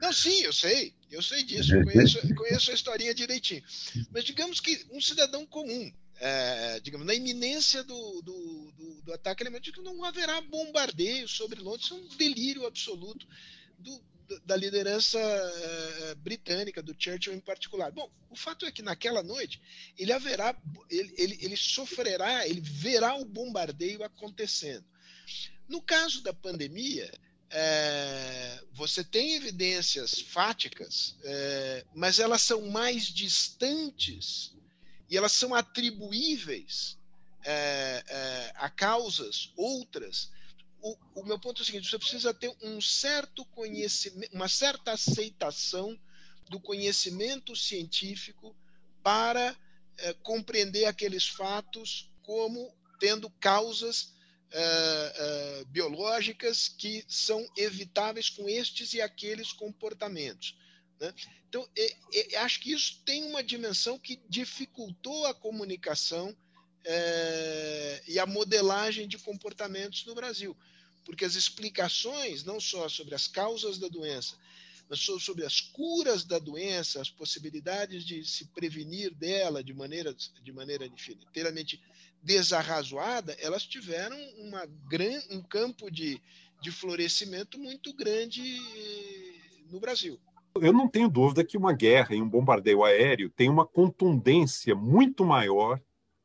Não, 0.01 0.13
sim, 0.13 0.43
eu 0.43 0.53
sei, 0.53 0.93
eu 1.11 1.23
sei 1.23 1.45
disso, 1.45 1.75
eu 1.75 1.85
conheço, 1.85 2.35
conheço 2.35 2.71
a 2.71 2.75
historinha 2.75 3.15
direitinho. 3.15 3.63
Mas 4.11 4.25
digamos 4.25 4.61
que 4.61 4.85
um 4.91 5.01
cidadão 5.01 5.47
comum, 5.47 5.93
é, 6.17 6.81
digamos, 6.81 7.07
na 7.07 7.15
iminência 7.15 7.83
do, 7.85 8.21
do, 8.21 8.73
do, 8.73 9.03
do 9.03 9.13
ataque 9.13 9.43
alemão, 9.43 9.61
que 9.61 9.81
não 9.81 10.05
haverá 10.05 10.41
bombardeio 10.41 11.29
sobre 11.29 11.61
Londres, 11.61 11.87
isso 11.87 11.95
é 11.95 11.99
um 11.99 12.09
delírio 12.17 12.67
absoluto 12.67 13.27
do, 13.79 14.03
da 14.41 14.57
liderança 14.57 15.19
uh, 15.19 16.17
britânica, 16.17 16.83
do 16.83 16.95
Churchill 16.99 17.35
em 17.35 17.41
particular. 17.41 17.91
Bom, 17.93 18.11
o 18.31 18.37
fato 18.37 18.67
é 18.67 18.73
que 18.73 18.83
naquela 18.83 19.23
noite 19.23 19.61
ele 19.99 20.13
haverá, 20.13 20.57
ele, 20.91 21.15
ele, 21.17 21.39
ele 21.41 21.57
sofrerá, 21.57 22.47
ele 22.47 22.61
verá 22.61 23.15
o 23.15 23.25
bombardeio 23.25 24.03
acontecendo. 24.03 24.85
No 25.69 25.81
caso 25.81 26.23
da 26.23 26.33
pandemia, 26.33 27.13
é, 27.51 28.63
você 28.73 29.05
tem 29.05 29.35
evidências 29.35 30.21
fáticas, 30.21 31.17
mas 31.95 32.19
elas 32.19 32.43
são 32.43 32.71
mais 32.71 33.05
distantes 33.05 34.55
e 35.09 35.17
elas 35.17 35.33
são 35.33 35.55
atribuíveis 35.55 36.99
a 38.55 38.71
causas 38.71 39.53
outras 39.57 40.31
o, 40.83 40.99
o, 41.15 41.25
meu 41.25 41.39
ponto 41.39 41.61
é 41.61 41.63
o 41.63 41.65
seguinte: 41.65 41.89
você 41.89 41.99
precisa 41.99 42.35
ter 42.35 42.55
um 42.61 42.81
certo 42.81 43.45
conhecimento, 43.47 44.35
uma 44.35 44.49
certa 44.49 44.93
aceitação 44.93 45.99
do 46.51 46.59
conhecimento 46.61 47.55
científico 47.55 48.55
para 49.03 49.57
é, 49.99 50.13
compreender 50.15 50.87
aqueles 50.87 51.27
fatos 51.27 52.11
como 52.23 52.75
tendo 52.99 53.31
causas 53.31 54.13
é, 54.51 54.61
é, 54.61 55.65
biológicas 55.67 56.69
que 56.69 57.05
são 57.09 57.47
evitáveis 57.57 58.29
com 58.29 58.49
estes 58.49 58.93
e 58.93 59.01
aqueles 59.01 59.53
comportamentos. 59.53 60.57
Né? 61.01 61.15
Então, 61.49 61.69
acho 62.39 62.61
que 62.61 62.73
isso 62.73 63.03
tem 63.05 63.25
uma 63.25 63.43
dimensão 63.43 63.99
que 63.99 64.21
dificultou 64.29 65.27
a 65.27 65.35
comunicação 65.35 66.35
e 68.09 68.19
a 68.19 68.25
modelagem 68.25 69.07
de 69.07 69.19
comportamentos 69.19 70.07
no 70.07 70.15
Brasil 70.15 70.57
porque 71.05 71.25
as 71.25 71.35
explicações, 71.35 72.45
não 72.45 72.61
só 72.61 72.89
sobre 72.89 73.15
as 73.15 73.27
causas 73.27 73.79
da 73.79 73.89
doença, 73.89 74.37
mas 74.89 75.01
sobre 75.01 75.45
as 75.45 75.61
curas 75.61 76.25
da 76.25 76.39
doença, 76.39 77.01
as 77.01 77.09
possibilidades 77.09 78.05
de 78.05 78.25
se 78.25 78.47
prevenir 78.49 79.15
dela 79.15 79.65
de 79.65 79.73
maneira, 79.73 80.15
de 80.15 80.53
maneira 80.53 80.87
inteiramente 80.87 81.81
desarrazoada, 82.23 83.37
elas 83.41 83.65
tiveram 83.65 84.17
uma 84.39 84.67
gran, 84.89 85.21
um 85.31 85.43
campo 85.43 85.91
de, 85.91 86.21
de 86.61 86.71
florescimento 86.71 87.59
muito 87.59 87.93
grande 87.95 88.43
no 89.71 89.81
Brasil. 89.81 90.21
Eu 90.61 90.73
não 90.73 90.87
tenho 90.87 91.09
dúvida 91.09 91.43
que 91.43 91.57
uma 91.57 91.73
guerra 91.73 92.15
e 92.15 92.21
um 92.21 92.29
bombardeio 92.29 92.85
aéreo 92.85 93.31
tem 93.31 93.49
uma 93.49 93.67
contundência 93.67 94.75
muito 94.75 95.25
maior 95.25 95.81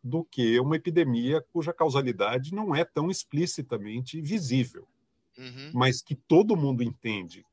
do 0.08 0.24
que 0.24 0.60
uma 0.60 0.78
epidemia 0.78 1.42
cuja 1.54 1.74
causalidade 1.74 2.54
não 2.54 2.74
é 2.74 2.86
tão 2.86 3.10
explicitamente 3.10 4.22
visível, 4.22 4.88
uhum. 5.38 5.72
mas 5.74 6.02
que 6.02 6.16
todo 6.16 6.56
mundo 6.56 6.82
entende 6.82 7.46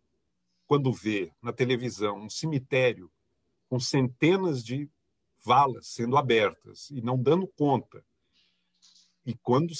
quando 0.66 0.92
vê 0.92 1.32
na 1.42 1.52
televisão 1.52 2.18
um 2.18 2.30
cemitério 2.30 3.10
com 3.68 3.78
centenas 3.78 4.64
de 4.64 4.88
valas 5.44 5.88
sendo 5.88 6.16
abertas 6.16 6.90
e 6.90 7.02
não 7.02 7.18
dando 7.18 7.46
conta, 7.46 8.04
e 9.26 9.34
quando 9.34 9.72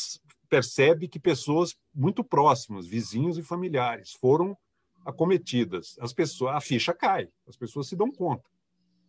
percebe 0.48 1.08
que 1.08 1.18
pessoas 1.18 1.76
muito 1.94 2.24
próximas, 2.24 2.86
vizinhos 2.86 3.38
e 3.38 3.42
familiares, 3.42 4.12
foram 4.12 4.56
acometidas, 5.04 5.96
as 6.00 6.12
pessoas, 6.12 6.56
a 6.56 6.60
ficha 6.60 6.94
cai, 6.94 7.28
as 7.46 7.56
pessoas 7.56 7.88
se 7.88 7.96
dão 7.96 8.10
conta. 8.10 8.48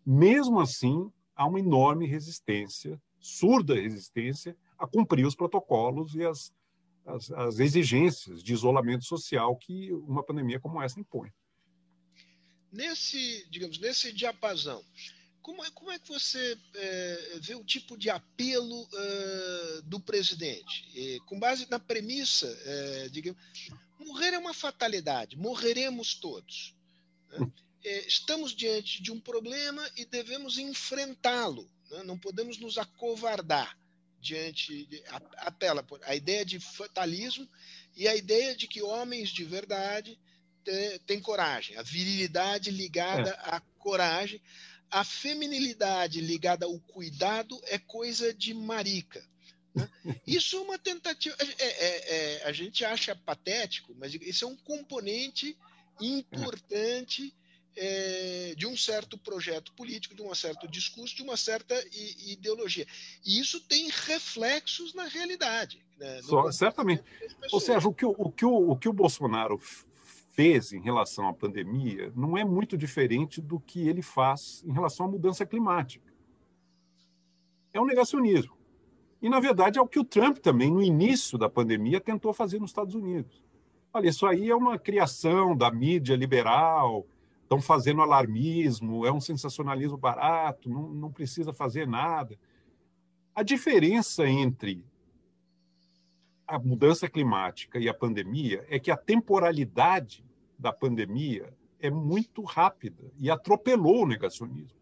Mesmo 0.05 0.59
assim, 0.59 1.09
há 1.36 1.45
uma 1.45 1.59
enorme 1.59 2.05
resistência, 2.05 3.01
surda 3.26 3.73
resistência, 3.73 4.55
a 4.78 4.86
cumprir 4.86 5.26
os 5.26 5.34
protocolos 5.34 6.13
e 6.13 6.23
as, 6.23 6.53
as, 7.05 7.32
as 7.32 7.59
exigências 7.59 8.43
de 8.43 8.53
isolamento 8.53 9.03
social 9.03 9.55
que 9.57 9.91
uma 9.93 10.23
pandemia 10.23 10.59
como 10.59 10.82
essa 10.82 10.99
impõe. 10.99 11.34
Nesse, 12.71 13.47
digamos, 13.49 13.80
nesse 13.80 14.13
diapasão, 14.13 14.84
como 15.41 15.65
é, 15.65 15.71
como 15.71 15.91
é 15.91 15.97
que 15.97 16.07
você 16.07 16.55
é, 16.76 17.39
vê 17.41 17.55
o 17.55 17.63
tipo 17.63 17.97
de 17.97 18.11
apelo 18.11 18.84
uh, 18.84 19.82
do 19.84 19.99
presidente? 19.99 20.88
E, 20.93 21.19
com 21.21 21.39
base 21.39 21.67
na 21.69 21.80
premissa, 21.80 22.47
é, 22.47 23.09
digamos, 23.09 23.41
morrer 23.99 24.34
é 24.34 24.38
uma 24.38 24.53
fatalidade, 24.53 25.36
morreremos 25.36 26.13
todos. 26.13 26.76
Né? 27.30 27.51
É, 27.84 28.07
estamos 28.07 28.55
diante 28.55 29.01
de 29.01 29.11
um 29.11 29.19
problema 29.19 29.88
e 29.97 30.05
devemos 30.05 30.59
enfrentá-lo. 30.59 31.69
Né? 31.96 32.04
Não 32.04 32.18
podemos 32.18 32.58
nos 32.58 32.78
acovardar 32.78 33.78
diante 34.20 34.86
de, 34.88 35.04
apela 35.38 35.86
a 36.04 36.16
ideia 36.16 36.43
de 36.43 36.60
fatalismo 36.60 37.48
e 37.96 38.08
a 38.08 38.16
ideia 38.16 38.56
de 38.56 38.68
que 38.68 38.82
homens 38.82 39.30
de 39.30 39.43
verdade 39.43 40.20
têm 41.06 41.22
coragem, 41.22 41.78
a 41.78 41.84
virilidade 41.84 42.72
ligada 42.72 43.30
é. 43.30 43.56
à 43.56 43.60
coragem, 43.78 44.41
a 44.89 45.04
feminilidade 45.04 46.20
ligada 46.20 46.66
ao 46.66 46.80
cuidado 46.80 47.60
é 47.66 47.78
coisa 47.78 48.34
de 48.34 48.54
marica. 48.54 49.24
Né? 49.76 49.89
Isso 50.26 50.58
é 50.58 50.62
uma 50.62 50.80
tentativa. 50.80 51.36
É, 51.39 51.66
é, 51.66 52.38
é, 52.39 52.43
a 52.46 52.52
gente 52.52 52.84
acha 52.84 53.16
patético, 53.16 53.93
mas 53.96 54.14
isso 54.16 54.46
é 54.46 54.48
um 54.48 54.56
componente 54.56 55.56
importante 56.02 57.34
é, 57.76 58.53
de 58.55 58.65
um 58.65 58.76
certo 58.78 59.17
projeto 59.17 59.73
político, 59.73 60.15
de 60.15 60.21
um 60.21 60.34
certo 60.34 60.67
discurso, 60.67 61.15
de 61.15 61.23
uma 61.23 61.38
certa 61.38 61.76
ideologia. 62.28 62.86
E 63.26 63.39
isso 63.39 63.59
tem 63.61 63.89
reflexos 63.89 64.93
na 64.93 65.05
realidade. 65.05 65.84
Né? 65.97 66.21
Só, 66.21 66.51
certamente. 66.51 67.03
Ou 67.51 67.59
seja, 67.59 67.88
o 67.88 67.93
que 67.93 68.05
o, 68.05 68.15
o, 68.17 68.32
que 68.32 68.45
o, 68.45 68.71
o 68.71 68.76
que 68.78 68.89
o 68.89 68.93
Bolsonaro 68.93 69.59
fez 70.36 70.73
em 70.73 70.82
relação 70.82 71.28
à 71.28 71.34
pandemia 71.34 72.11
não 72.15 72.38
é 72.38 72.43
muito 72.43 72.78
diferente 72.78 73.41
do 73.41 73.59
que 73.59 73.88
ele 73.88 74.01
faz 74.01 74.63
em 74.65 74.71
relação 74.71 75.05
à 75.05 75.09
mudança 75.09 75.45
climática. 75.45 76.13
É 77.73 77.80
um 77.80 77.86
negacionismo. 77.86 78.55
E, 79.21 79.30
na 79.30 79.39
verdade, 79.39 79.80
é 79.80 79.82
o 79.82 79.88
que 79.88 79.99
o 79.99 80.03
Trump 80.03 80.38
também, 80.38 80.69
no 80.69 80.84
início 80.84 81.38
da 81.38 81.49
pandemia, 81.49 81.99
tentou 81.99 82.34
fazer 82.34 82.59
nos 82.59 82.69
Estados 82.69 82.95
Unidos. 82.95 83.43
Olha, 83.93 84.09
isso 84.09 84.26
aí 84.26 84.49
é 84.49 84.55
uma 84.55 84.78
criação 84.78 85.55
da 85.55 85.71
mídia 85.71 86.15
liberal, 86.15 87.07
estão 87.46 87.62
fazendo 87.62 88.02
alarmismo, 88.02 89.06
é 89.06 89.12
um 89.12 89.22
sensacionalismo 89.22 89.98
barato, 89.98 90.68
não, 90.68 90.89
não 90.89 91.12
precisa 91.12 91.54
fazer 91.54 91.88
nada. 91.88 92.38
A 93.34 93.43
diferença 93.43 94.28
entre 94.28 94.84
a 96.48 96.58
mudança 96.58 97.08
climática 97.08 97.80
e 97.80 97.88
a 97.88 97.93
pandemia 97.93 98.66
é 98.68 98.80
que 98.80 98.91
a 98.91 98.98
temporalidade 98.98 100.26
da 100.58 100.74
pandemia 100.74 101.54
é 101.80 101.89
muito 101.89 102.41
rápida 102.43 103.12
e 103.20 103.30
atropelou 103.30 104.04
o 104.04 104.08
negacionismo. 104.08 104.80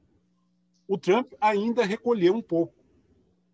O 0.88 0.97
Trump 0.97 1.34
ainda 1.39 1.86
recolheu 1.86 2.34
um 2.34 2.41
pouco 2.41 2.74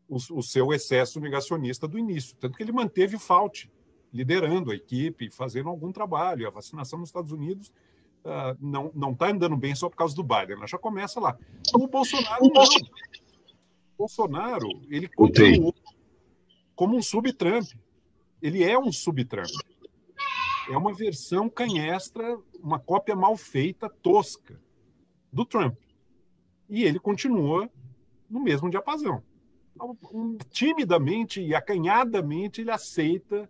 o, 0.08 0.16
o 0.16 0.44
seu 0.44 0.72
excesso 0.72 1.20
negacionista 1.20 1.88
do 1.88 1.98
início, 1.98 2.36
tanto 2.38 2.58
que 2.58 2.64
ele 2.64 2.72
manteve 2.72 3.16
o 3.16 3.20
Fauci 3.20 3.72
liderando 4.12 4.72
a 4.72 4.76
equipe, 4.76 5.30
fazendo 5.30 5.70
algum 5.70 5.92
trabalho. 5.92 6.48
A 6.48 6.52
vacinação 6.52 7.00
nos 7.00 7.10
Estados 7.10 7.32
Unidos 7.32 7.72
uh, 8.26 8.58
não 8.60 8.92
não 8.94 9.12
está 9.12 9.30
andando 9.30 9.56
bem 9.56 9.76
só 9.76 9.90
por 9.90 9.96
causa 9.96 10.16
do 10.16 10.24
Biden. 10.24 10.58
Ela 10.58 10.68
já 10.68 10.78
começa 10.78 11.20
lá. 11.20 11.38
O 11.74 11.88
Bolsonaro 11.88 12.44
não. 12.54 12.64
O 12.64 13.98
Bolsonaro 13.98 14.68
ele 14.90 15.08
continuou 15.08 15.74
como 16.76 16.96
um 16.96 17.02
sub-Trump. 17.02 17.68
Ele 18.42 18.64
é 18.64 18.78
um 18.78 18.92
sub-Trump. 18.92 19.50
É 20.70 20.78
uma 20.78 20.94
versão 20.94 21.50
canhestra, 21.50 22.38
uma 22.62 22.80
cópia 22.80 23.16
mal 23.16 23.36
feita, 23.36 23.90
tosca, 23.90 24.62
do 25.34 25.44
Trump. 25.44 25.76
E 26.70 26.84
ele 26.84 27.00
continua 27.00 27.70
no 28.30 28.40
mesmo 28.40 28.70
diapasão. 28.70 29.24
Timidamente 30.52 31.42
e 31.42 31.56
acanhadamente 31.56 32.62
ele 32.62 32.72
aceita 32.72 33.50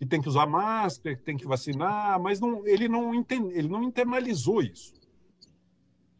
que 0.00 0.06
tem 0.06 0.18
que 0.18 0.30
usar 0.30 0.46
máscara, 0.46 1.14
que 1.14 1.22
tem 1.22 1.36
que 1.36 1.46
vacinar, 1.46 2.18
mas 2.18 2.40
não, 2.40 2.66
ele, 2.66 2.88
não 2.88 3.14
entende, 3.14 3.52
ele 3.52 3.68
não 3.68 3.82
internalizou 3.82 4.62
isso. 4.62 4.94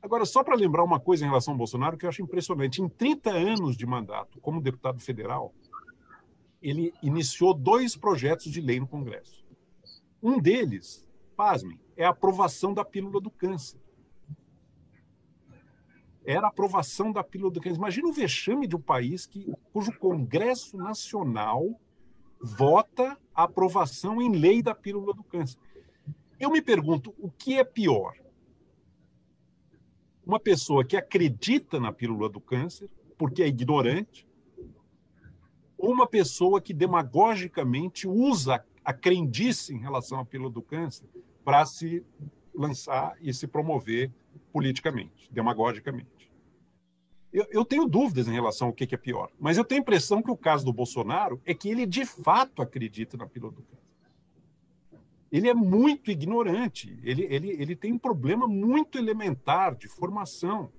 Agora, 0.02 0.26
só 0.26 0.44
para 0.44 0.54
lembrar 0.54 0.84
uma 0.84 1.00
coisa 1.00 1.24
em 1.24 1.28
relação 1.28 1.54
ao 1.54 1.58
Bolsonaro 1.58 1.96
que 1.96 2.04
eu 2.04 2.10
acho 2.10 2.20
impressionante: 2.20 2.82
em 2.82 2.90
30 2.90 3.30
anos 3.30 3.78
de 3.78 3.86
mandato 3.86 4.38
como 4.42 4.60
deputado 4.60 5.00
federal, 5.00 5.54
ele 6.60 6.92
iniciou 7.02 7.54
dois 7.54 7.96
projetos 7.96 8.52
de 8.52 8.60
lei 8.60 8.78
no 8.78 8.86
Congresso. 8.86 9.42
Um 10.22 10.38
deles, 10.38 11.08
pasmem, 11.34 11.80
é 11.96 12.04
a 12.04 12.10
aprovação 12.10 12.74
da 12.74 12.84
pílula 12.84 13.18
do 13.18 13.30
câncer. 13.30 13.80
Era 16.22 16.48
a 16.48 16.50
aprovação 16.50 17.10
da 17.12 17.24
pílula 17.24 17.50
do 17.50 17.62
câncer. 17.62 17.78
Imagina 17.78 18.08
o 18.08 18.12
vexame 18.12 18.66
de 18.66 18.76
um 18.76 18.80
país 18.80 19.24
que, 19.24 19.50
cujo 19.72 19.90
Congresso 19.98 20.76
Nacional 20.76 21.80
vota 22.40 23.18
a 23.40 23.44
aprovação 23.44 24.20
em 24.20 24.36
lei 24.36 24.62
da 24.62 24.74
pílula 24.74 25.14
do 25.14 25.22
câncer. 25.22 25.58
Eu 26.38 26.50
me 26.50 26.62
pergunto, 26.62 27.14
o 27.18 27.30
que 27.30 27.58
é 27.58 27.64
pior? 27.64 28.14
Uma 30.24 30.38
pessoa 30.38 30.84
que 30.84 30.96
acredita 30.96 31.80
na 31.80 31.92
pílula 31.92 32.28
do 32.28 32.40
câncer, 32.40 32.88
porque 33.18 33.42
é 33.42 33.48
ignorante, 33.48 34.26
ou 35.76 35.92
uma 35.92 36.06
pessoa 36.06 36.60
que 36.60 36.74
demagogicamente 36.74 38.06
usa 38.06 38.64
a 38.84 38.92
crendice 38.92 39.74
em 39.74 39.78
relação 39.78 40.20
à 40.20 40.24
pílula 40.24 40.50
do 40.50 40.62
câncer 40.62 41.06
para 41.44 41.64
se 41.64 42.04
lançar 42.54 43.16
e 43.20 43.32
se 43.32 43.46
promover 43.46 44.10
politicamente, 44.52 45.28
demagogicamente. 45.32 46.19
Eu, 47.32 47.46
eu, 47.50 47.64
tenho 47.64 47.86
dúvidas 47.86 48.26
em 48.26 48.32
relação 48.32 48.68
ao 48.68 48.72
que, 48.72 48.86
que, 48.86 48.94
é 48.94 48.98
pior, 48.98 49.30
mas 49.38 49.56
eu 49.56 49.64
tenho 49.64 49.80
a 49.80 49.82
impressão 49.82 50.20
que 50.20 50.30
o 50.30 50.36
caso 50.36 50.64
do 50.64 50.72
Bolsonaro 50.72 51.40
é 51.44 51.54
que 51.54 51.68
ele 51.68 51.86
de 51.86 52.04
fato 52.04 52.60
acredita 52.60 53.16
na 53.16 53.26
pílula 53.26 53.52
do 53.52 53.62
câncer. 53.62 53.80
Ele 55.30 55.48
é 55.48 55.54
muito 55.54 56.10
ignorante, 56.10 56.98
ele, 57.04 57.22
ele, 57.30 57.50
ele 57.50 57.76
tem 57.76 57.92
um 57.92 57.98
problema 57.98 58.48
muito 58.48 58.98
elementar 58.98 59.76
de 59.76 59.86
formação 59.86 60.72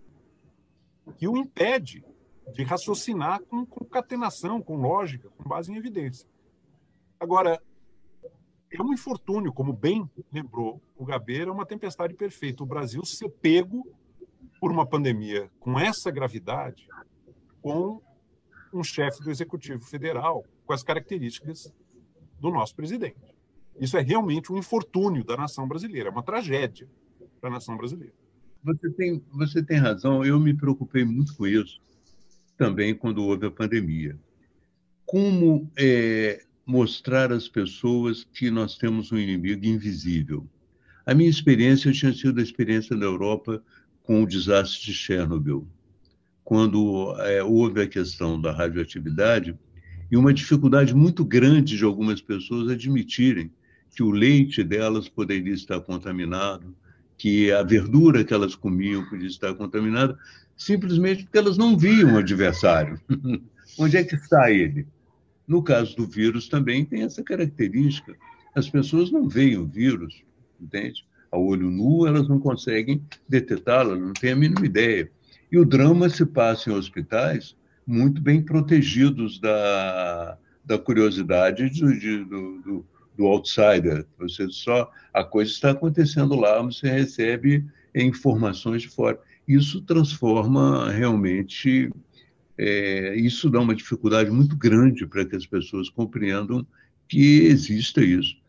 que 1.17 1.25
o 1.25 1.37
impede 1.37 2.03
de 2.53 2.63
raciocinar 2.63 3.41
com 3.43 3.65
concatenação, 3.65 4.61
com 4.61 4.75
lógica, 4.75 5.29
com 5.29 5.47
base 5.47 5.71
em 5.71 5.77
evidência. 5.77 6.27
Agora, 7.17 7.61
é 8.69 8.81
um 8.81 8.93
infortúnio, 8.93 9.53
como 9.53 9.71
bem 9.71 10.09
lembrou 10.31 10.81
o 10.97 11.05
Gabeira, 11.05 11.49
é 11.49 11.53
uma 11.53 11.65
tempestade 11.65 12.13
perfeita. 12.13 12.63
O 12.63 12.65
Brasil 12.65 13.05
ser 13.05 13.29
pego 13.29 13.87
por 14.61 14.71
uma 14.71 14.85
pandemia 14.85 15.49
com 15.59 15.79
essa 15.79 16.11
gravidade, 16.11 16.87
com 17.63 17.99
um 18.71 18.83
chefe 18.83 19.23
do 19.23 19.31
Executivo 19.31 19.83
Federal 19.83 20.45
com 20.67 20.71
as 20.71 20.83
características 20.83 21.73
do 22.39 22.51
nosso 22.51 22.75
presidente. 22.75 23.35
Isso 23.79 23.97
é 23.97 24.01
realmente 24.01 24.53
um 24.53 24.57
infortúnio 24.57 25.23
da 25.23 25.35
nação 25.35 25.67
brasileira, 25.67 26.09
é 26.09 26.11
uma 26.11 26.21
tragédia 26.21 26.87
para 27.39 27.49
a 27.49 27.53
nação 27.53 27.75
brasileira. 27.75 28.13
Você 28.63 28.91
tem, 28.91 29.25
você 29.31 29.63
tem 29.63 29.77
razão, 29.79 30.23
eu 30.23 30.39
me 30.39 30.53
preocupei 30.53 31.03
muito 31.03 31.35
com 31.35 31.47
isso 31.47 31.81
também 32.55 32.93
quando 32.93 33.23
houve 33.23 33.47
a 33.47 33.51
pandemia. 33.51 34.15
Como 35.07 35.71
é, 35.75 36.45
mostrar 36.63 37.31
às 37.31 37.47
pessoas 37.47 38.23
que 38.23 38.51
nós 38.51 38.77
temos 38.77 39.11
um 39.11 39.17
inimigo 39.17 39.65
invisível? 39.65 40.47
A 41.03 41.15
minha 41.15 41.29
experiência 41.29 41.91
tinha 41.91 42.13
sido 42.13 42.39
a 42.39 42.43
experiência 42.43 42.95
da 42.95 43.05
Europa 43.05 43.63
com 44.03 44.23
o 44.23 44.27
desastre 44.27 44.85
de 44.85 44.93
Chernobyl, 44.93 45.67
quando 46.43 47.15
é, 47.19 47.43
houve 47.43 47.81
a 47.81 47.87
questão 47.87 48.39
da 48.39 48.51
radioatividade 48.51 49.57
e 50.11 50.17
uma 50.17 50.33
dificuldade 50.33 50.93
muito 50.93 51.23
grande 51.23 51.77
de 51.77 51.83
algumas 51.83 52.21
pessoas 52.21 52.69
admitirem 52.69 53.51
que 53.95 54.03
o 54.03 54.11
leite 54.11 54.63
delas 54.63 55.07
poderia 55.07 55.53
estar 55.53 55.79
contaminado, 55.81 56.75
que 57.17 57.51
a 57.51 57.63
verdura 57.63 58.23
que 58.23 58.33
elas 58.33 58.55
comiam 58.55 59.07
podia 59.07 59.27
estar 59.27 59.53
contaminada, 59.53 60.17
simplesmente 60.57 61.23
porque 61.23 61.37
elas 61.37 61.57
não 61.57 61.77
viam 61.77 62.15
o 62.15 62.17
adversário. 62.17 62.99
Onde 63.77 63.97
é 63.97 64.03
que 64.03 64.15
está 64.15 64.51
ele? 64.51 64.87
No 65.47 65.61
caso 65.63 65.95
do 65.95 66.05
vírus 66.05 66.47
também 66.47 66.83
tem 66.83 67.03
essa 67.03 67.23
característica. 67.23 68.15
As 68.55 68.69
pessoas 68.69 69.11
não 69.11 69.27
veem 69.27 69.57
o 69.57 69.65
vírus, 69.65 70.23
entende? 70.59 71.05
A 71.31 71.37
olho 71.37 71.69
nu, 71.69 72.05
elas 72.05 72.27
não 72.27 72.39
conseguem 72.39 73.01
detectá-la, 73.27 73.95
não 73.95 74.13
têm 74.13 74.31
a 74.31 74.35
mínima 74.35 74.65
ideia. 74.65 75.09
E 75.51 75.57
o 75.57 75.65
drama 75.65 76.09
se 76.09 76.25
passa 76.25 76.69
em 76.69 76.73
hospitais 76.73 77.55
muito 77.87 78.21
bem 78.21 78.41
protegidos 78.41 79.39
da, 79.39 80.37
da 80.63 80.77
curiosidade 80.77 81.69
do, 81.69 81.97
de, 81.97 82.23
do, 82.25 82.61
do, 82.61 82.85
do, 83.17 83.25
outsider. 83.25 84.05
Você 84.19 84.47
só 84.49 84.91
a 85.13 85.23
coisa 85.23 85.51
está 85.51 85.71
acontecendo 85.71 86.35
lá, 86.35 86.61
você 86.61 86.89
recebe 86.89 87.65
informações 87.95 88.83
de 88.83 88.89
fora. 88.89 89.19
Isso 89.47 89.81
transforma 89.81 90.91
realmente, 90.91 91.91
é, 92.57 93.15
isso 93.15 93.49
dá 93.49 93.59
uma 93.59 93.75
dificuldade 93.75 94.29
muito 94.29 94.55
grande 94.55 95.05
para 95.05 95.25
que 95.25 95.35
as 95.35 95.45
pessoas 95.45 95.89
compreendam 95.89 96.65
que 97.09 97.41
exista 97.41 98.01
isso. 98.01 98.40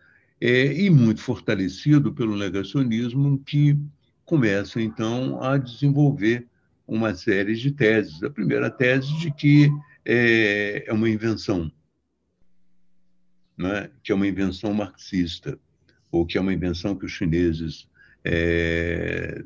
É, 0.44 0.72
e 0.72 0.90
muito 0.90 1.20
fortalecido 1.20 2.12
pelo 2.12 2.36
negacionismo 2.36 3.38
que 3.46 3.78
começa 4.24 4.82
então 4.82 5.40
a 5.40 5.56
desenvolver 5.56 6.48
uma 6.84 7.14
série 7.14 7.54
de 7.54 7.70
teses. 7.70 8.20
A 8.24 8.28
primeira 8.28 8.68
tese 8.68 9.16
de 9.20 9.30
que 9.30 9.70
é, 10.04 10.82
é 10.84 10.92
uma 10.92 11.08
invenção, 11.08 11.70
né? 13.56 13.88
que 14.02 14.10
é 14.10 14.14
uma 14.16 14.26
invenção 14.26 14.74
marxista, 14.74 15.56
ou 16.10 16.26
que 16.26 16.36
é 16.36 16.40
uma 16.40 16.52
invenção 16.52 16.96
que 16.96 17.06
os 17.06 17.12
chineses 17.12 17.86
é, 18.24 19.44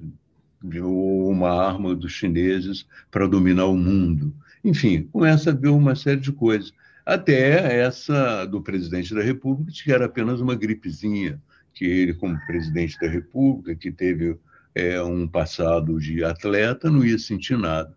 ou 0.83 1.31
uma 1.31 1.51
arma 1.51 1.95
dos 1.95 2.13
chineses 2.13 2.87
para 3.11 3.29
dominar 3.29 3.67
o 3.67 3.77
mundo. 3.77 4.35
Enfim, 4.65 5.03
começa 5.13 5.51
a 5.51 5.55
ver 5.55 5.69
uma 5.69 5.95
série 5.95 6.21
de 6.21 6.33
coisas. 6.33 6.73
Até 7.07 7.79
essa 7.83 8.45
do 8.47 8.61
presidente 8.61 9.15
da 9.15 9.23
República, 9.23 9.71
que 9.73 9.93
era 9.93 10.07
apenas 10.07 10.41
uma 10.41 10.57
gripezinha, 10.57 11.41
que 11.73 11.85
ele, 11.85 12.15
como 12.15 12.37
presidente 12.47 12.99
da 12.99 13.07
República, 13.07 13.77
que 13.77 13.93
teve 13.93 14.37
é, 14.75 15.01
um 15.01 15.29
passado 15.29 16.01
de 16.01 16.25
atleta, 16.25 16.91
não 16.91 17.05
ia 17.05 17.17
sentir 17.17 17.57
nada. 17.57 17.97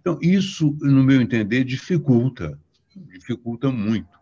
Então, 0.00 0.18
isso, 0.22 0.74
no 0.80 1.04
meu 1.04 1.20
entender, 1.20 1.64
dificulta, 1.64 2.58
dificulta 2.94 3.70
muito. 3.70 4.18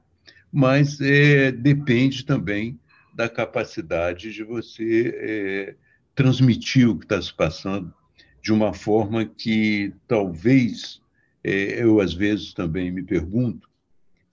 Mas 0.50 1.00
é, 1.00 1.52
depende 1.52 2.24
também 2.24 2.76
da 3.14 3.28
capacidade 3.28 4.32
de 4.32 4.42
você 4.42 5.14
é, 5.16 5.76
transmitir 6.12 6.88
o 6.88 6.98
que 6.98 7.04
está 7.04 7.22
se 7.22 7.32
passando 7.32 7.94
de 8.42 8.52
uma 8.52 8.74
forma 8.74 9.24
que 9.24 9.94
talvez, 10.08 11.00
é, 11.44 11.82
eu 11.82 12.00
às 12.00 12.12
vezes 12.12 12.52
também 12.52 12.90
me 12.90 13.02
pergunto, 13.02 13.68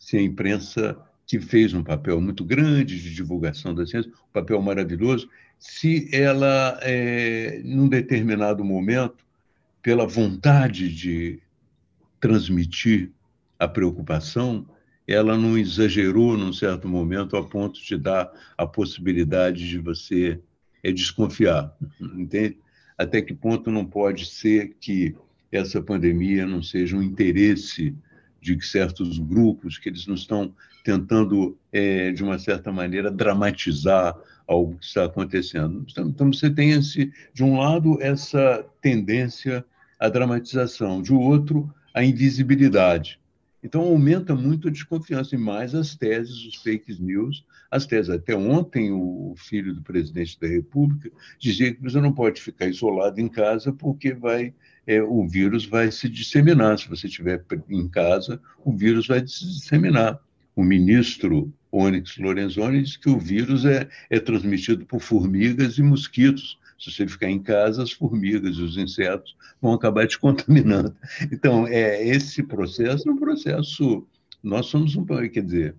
se 0.02 0.18
a 0.18 0.22
imprensa, 0.22 0.98
que 1.28 1.40
fez 1.40 1.76
um 1.76 1.84
papel 1.84 2.20
muito 2.20 2.44
grande 2.44 3.00
de 3.00 3.14
divulgação 3.14 3.74
da 3.74 3.86
ciência, 3.86 4.12
um 4.12 4.34
papel 4.34 4.60
maravilhoso, 4.60 5.30
se 5.60 6.10
ela, 6.12 6.80
é, 6.82 7.62
num 7.64 7.88
determinado 7.88 8.66
momento, 8.66 9.24
pela 9.82 10.08
vontade 10.08 10.94
de 10.94 11.40
transmitir 12.20 13.12
a 13.60 13.68
preocupação, 13.68 14.66
ela 15.08 15.38
não 15.38 15.56
exagerou 15.56 16.36
num 16.36 16.52
certo 16.52 16.88
momento 16.88 17.38
a 17.38 17.48
ponto 17.48 17.80
de 17.80 17.96
dar 17.96 18.32
a 18.58 18.66
possibilidade 18.66 19.70
de 19.70 19.78
você 19.78 20.40
é, 20.84 20.92
desconfiar, 20.92 21.78
entende? 22.02 22.58
Até 22.98 23.22
que 23.22 23.36
ponto 23.36 23.70
não 23.70 23.86
pode 23.86 24.26
ser 24.26 24.76
que 24.80 25.16
essa 25.52 25.80
pandemia 25.80 26.48
não 26.48 26.64
seja 26.64 26.98
um 26.98 27.04
interesse 27.04 27.96
de 28.42 28.60
certos 28.66 29.20
grupos, 29.20 29.78
que 29.78 29.88
eles 29.88 30.08
não 30.08 30.16
estão 30.16 30.54
tentando, 30.84 31.58
é, 31.72 32.12
de 32.12 32.24
uma 32.24 32.40
certa 32.40 32.72
maneira, 32.72 33.12
dramatizar 33.12 34.18
algo 34.48 34.78
que 34.78 34.86
está 34.86 35.06
acontecendo. 35.06 35.86
Então, 35.90 36.10
então, 36.10 36.34
você 36.34 36.50
tem, 36.50 36.72
esse, 36.72 37.14
de 37.34 37.44
um 37.44 37.60
lado, 37.60 38.02
essa 38.02 38.66
tendência 38.82 39.64
à 40.00 40.10
dramatização, 40.10 41.02
de 41.02 41.14
outro, 41.14 41.72
a 41.94 42.04
invisibilidade. 42.04 43.20
Então, 43.64 43.82
aumenta 43.82 44.36
muito 44.36 44.68
a 44.68 44.72
desconfiança, 44.72 45.36
e 45.36 45.38
mais 45.38 45.76
as 45.76 45.96
teses, 45.96 46.44
os 46.46 46.56
fake 46.56 47.00
news, 47.00 47.46
Até 47.72 48.36
ontem, 48.36 48.92
o 48.92 49.34
filho 49.38 49.74
do 49.74 49.82
presidente 49.82 50.38
da 50.38 50.48
República 50.48 51.10
dizia 51.40 51.74
que 51.74 51.82
você 51.82 52.02
não 52.02 52.12
pode 52.12 52.42
ficar 52.42 52.68
isolado 52.68 53.22
em 53.22 53.30
casa 53.30 53.72
porque 53.72 54.14
vai, 54.14 54.54
é, 54.86 55.02
o 55.02 55.26
vírus 55.26 55.66
vai 55.66 55.90
se 55.90 56.10
disseminar. 56.10 56.78
Se 56.78 56.90
você 56.90 57.08
estiver 57.08 57.42
em 57.70 57.88
casa, 57.88 58.42
o 58.66 58.76
vírus 58.76 59.08
vai 59.08 59.26
se 59.26 59.46
disseminar. 59.46 60.20
O 60.54 60.64
ministro 60.64 61.54
Onyx 61.72 62.18
Lorenzoni 62.18 62.84
diz 62.84 62.98
que 62.98 63.10
o 63.10 63.18
vírus 63.18 63.64
é, 63.64 63.88
é 64.10 64.20
transmitido 64.20 64.86
por 64.86 65.00
formigas 65.00 65.78
e 65.78 65.82
mosquitos. 65.82 66.60
Se 66.78 66.92
você 66.92 67.08
ficar 67.08 67.30
em 67.30 67.42
casa, 67.42 67.84
as 67.84 67.92
formigas 67.92 68.58
e 68.58 68.62
os 68.62 68.76
insetos 68.76 69.34
vão 69.62 69.72
acabar 69.72 70.08
te 70.08 70.20
contaminando. 70.20 70.94
Então, 71.32 71.66
é 71.68 72.06
esse 72.06 72.44
processo 72.44 73.08
é 73.08 73.12
um 73.14 73.18
processo. 73.18 74.06
Nós 74.44 74.66
somos 74.66 74.96
um. 74.98 75.06
Quer 75.06 75.44
dizer, 75.44 75.76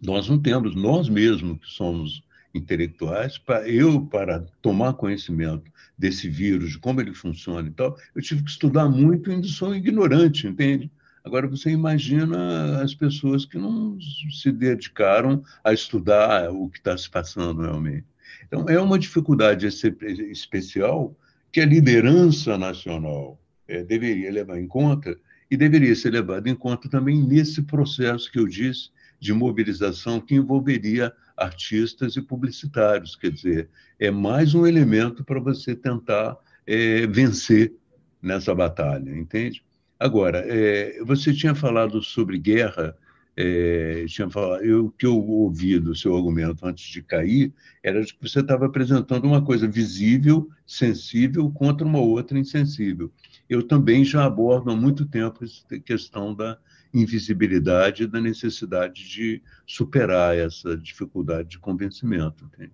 nós 0.00 0.28
não 0.28 0.38
temos, 0.38 0.74
nós 0.74 1.08
mesmos 1.08 1.58
que 1.58 1.70
somos 1.70 2.22
intelectuais, 2.54 3.38
para 3.38 3.68
eu, 3.68 4.00
para 4.06 4.40
tomar 4.62 4.94
conhecimento 4.94 5.70
desse 5.96 6.28
vírus, 6.28 6.72
de 6.72 6.78
como 6.78 7.00
ele 7.00 7.14
funciona 7.14 7.68
e 7.68 7.72
tal, 7.72 7.96
eu 8.14 8.22
tive 8.22 8.42
que 8.42 8.50
estudar 8.50 8.88
muito 8.88 9.30
e 9.30 9.34
ainda 9.34 9.46
sou 9.46 9.74
ignorante, 9.74 10.46
entende? 10.46 10.90
Agora, 11.24 11.48
você 11.48 11.70
imagina 11.70 12.80
as 12.80 12.94
pessoas 12.94 13.44
que 13.44 13.58
não 13.58 13.98
se 14.30 14.52
dedicaram 14.52 15.42
a 15.64 15.72
estudar 15.72 16.50
o 16.52 16.68
que 16.68 16.78
está 16.78 16.96
se 16.96 17.10
passando 17.10 17.62
realmente. 17.62 18.06
Então, 18.46 18.66
é 18.68 18.80
uma 18.80 18.98
dificuldade 18.98 19.66
especial 19.66 21.16
que 21.50 21.60
a 21.60 21.66
liderança 21.66 22.56
nacional 22.56 23.40
é, 23.66 23.82
deveria 23.82 24.30
levar 24.30 24.58
em 24.60 24.68
conta 24.68 25.18
e 25.50 25.56
deveria 25.56 25.94
ser 25.96 26.10
levada 26.10 26.48
em 26.48 26.54
conta 26.54 26.88
também 26.88 27.20
nesse 27.22 27.62
processo 27.62 28.30
que 28.30 28.38
eu 28.38 28.46
disse 28.46 28.90
de 29.18 29.32
mobilização 29.32 30.20
que 30.20 30.34
envolveria 30.34 31.12
artistas 31.36 32.16
e 32.16 32.22
publicitários. 32.22 33.16
Quer 33.16 33.30
dizer, 33.30 33.68
é 33.98 34.10
mais 34.10 34.54
um 34.54 34.66
elemento 34.66 35.24
para 35.24 35.40
você 35.40 35.74
tentar 35.74 36.36
é, 36.66 37.06
vencer 37.06 37.72
nessa 38.20 38.54
batalha, 38.54 39.10
entende? 39.16 39.62
Agora, 39.98 40.44
é, 40.46 41.02
você 41.04 41.32
tinha 41.32 41.54
falado 41.54 42.02
sobre 42.02 42.38
guerra, 42.38 42.96
é, 43.36 44.04
tinha 44.08 44.28
falado, 44.28 44.62
eu, 44.62 44.86
o 44.86 44.90
que 44.90 45.06
eu 45.06 45.16
ouvi 45.16 45.78
do 45.78 45.94
seu 45.94 46.16
argumento 46.16 46.66
antes 46.66 46.84
de 46.86 47.02
cair 47.02 47.52
era 47.82 48.02
de 48.02 48.12
que 48.12 48.28
você 48.28 48.40
estava 48.40 48.66
apresentando 48.66 49.26
uma 49.26 49.42
coisa 49.42 49.66
visível, 49.68 50.48
sensível, 50.66 51.50
contra 51.50 51.86
uma 51.86 51.98
outra 51.98 52.38
insensível. 52.38 53.10
Eu 53.48 53.62
também 53.62 54.04
já 54.04 54.24
abordo 54.24 54.70
há 54.70 54.76
muito 54.76 55.06
tempo 55.06 55.44
essa 55.44 55.78
questão 55.80 56.34
da 56.34 56.58
invisibilidade 57.00 58.06
da 58.06 58.20
necessidade 58.20 59.08
de 59.08 59.42
superar 59.66 60.36
essa 60.36 60.76
dificuldade 60.76 61.50
de 61.50 61.58
convencimento. 61.58 62.44
Entende? 62.44 62.72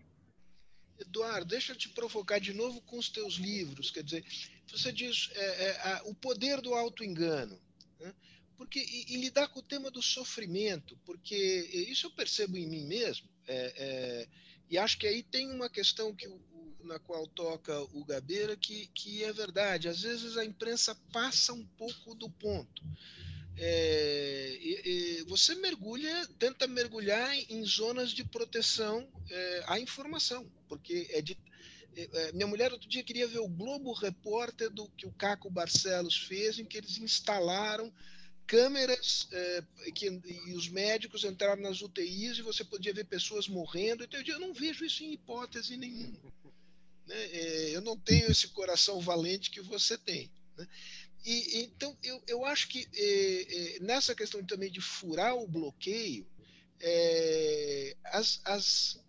Eduardo, 0.99 1.47
deixa 1.47 1.73
eu 1.73 1.77
te 1.77 1.89
provocar 1.89 2.39
de 2.39 2.53
novo 2.53 2.81
com 2.83 2.99
os 2.99 3.09
teus 3.09 3.35
livros. 3.35 3.91
Quer 3.91 4.05
dizer, 4.05 4.25
você 4.71 4.93
diz 4.93 5.31
é, 5.35 5.65
é, 5.65 5.81
a, 5.89 6.03
o 6.05 6.15
poder 6.15 6.61
do 6.61 6.75
auto-engano. 6.75 7.59
Né? 7.99 8.15
Porque, 8.57 8.79
e, 8.79 9.15
e, 9.15 9.17
lidar 9.21 9.49
com 9.49 9.59
o 9.61 9.65
tema 9.65 9.91
do 9.91 10.01
sofrimento, 10.01 10.97
porque 11.05 11.37
isso 11.91 12.07
eu 12.07 12.11
percebo 12.11 12.57
em 12.57 12.69
mim 12.69 12.87
mesmo, 12.87 13.29
é, 13.49 13.75
é 13.77 14.29
e 14.71 14.79
acho 14.79 14.97
que 14.97 15.07
aí 15.07 15.23
tem 15.23 15.51
uma 15.51 15.69
questão 15.69 16.15
que, 16.15 16.27
na 16.85 16.99
qual 16.99 17.27
toca 17.27 17.79
o 17.93 18.05
Gabeira 18.07 18.57
que, 18.57 18.87
que 18.95 19.23
é 19.23 19.31
verdade. 19.31 19.87
Às 19.87 20.01
vezes 20.01 20.39
a 20.39 20.45
imprensa 20.47 20.95
passa 21.13 21.53
um 21.53 21.67
pouco 21.77 22.15
do 22.15 22.31
ponto. 22.31 22.83
É, 23.57 25.23
você 25.27 25.55
mergulha, 25.55 26.27
tenta 26.39 26.67
mergulhar 26.67 27.35
em, 27.49 27.65
zonas 27.65 28.11
de 28.11 28.25
proteção 28.25 29.09
é, 29.31 29.65
à 29.67 29.81
informação, 29.81 30.51
porque 30.69 31.07
é 31.11 31.21
de, 31.21 31.39
é, 31.97 32.09
é, 32.13 32.33
minha 32.33 32.47
mulher 32.47 32.73
outro 32.73 32.89
dia 32.89 33.03
queria 33.03 33.29
ver 33.29 33.39
o 33.39 33.49
Globo 33.49 33.93
Repórter 33.93 34.71
do 34.71 34.89
que 34.91 35.07
o 35.07 35.13
Caco 35.13 35.51
Barcelos 35.51 36.17
fez, 36.17 36.59
em 36.59 36.65
que 36.65 36.79
eles 36.79 36.99
instalaram 36.99 37.93
câmeras 38.47 39.29
é, 39.33 39.65
que, 39.95 40.07
e 40.07 40.53
os 40.53 40.69
médicos 40.69 41.25
entraram 41.25 41.63
nas 41.63 41.81
UTIs 41.81 42.39
e 42.39 42.43
você 42.43 42.65
podia 42.65 42.93
ver 42.93 43.05
pessoas 43.05 43.49
morrendo. 43.49 44.05
Então, 44.05 44.21
eu 44.21 44.41
não 44.41 44.53
vejo 44.53 44.85
isso 44.85 45.05
em 45.05 45.13
hipótese 45.13 45.77
nenhuma. 45.77 46.33
Né? 47.07 47.29
Eu 47.71 47.81
não 47.81 47.97
tenho 47.97 48.31
esse 48.31 48.49
coração 48.49 49.01
valente 49.01 49.51
que 49.51 49.61
você 49.61 49.97
tem. 49.97 50.31
Né? 50.57 50.67
E, 51.25 51.61
então, 51.63 51.97
eu, 52.03 52.23
eu 52.27 52.45
acho 52.45 52.69
que 52.69 52.89
é, 52.95 53.77
é, 53.77 53.81
nessa 53.81 54.15
questão 54.15 54.45
também 54.45 54.71
de 54.71 54.81
furar 54.81 55.37
o 55.37 55.47
bloqueio, 55.47 56.27
é, 56.81 57.97
as, 58.05 58.41
as, 58.45 59.01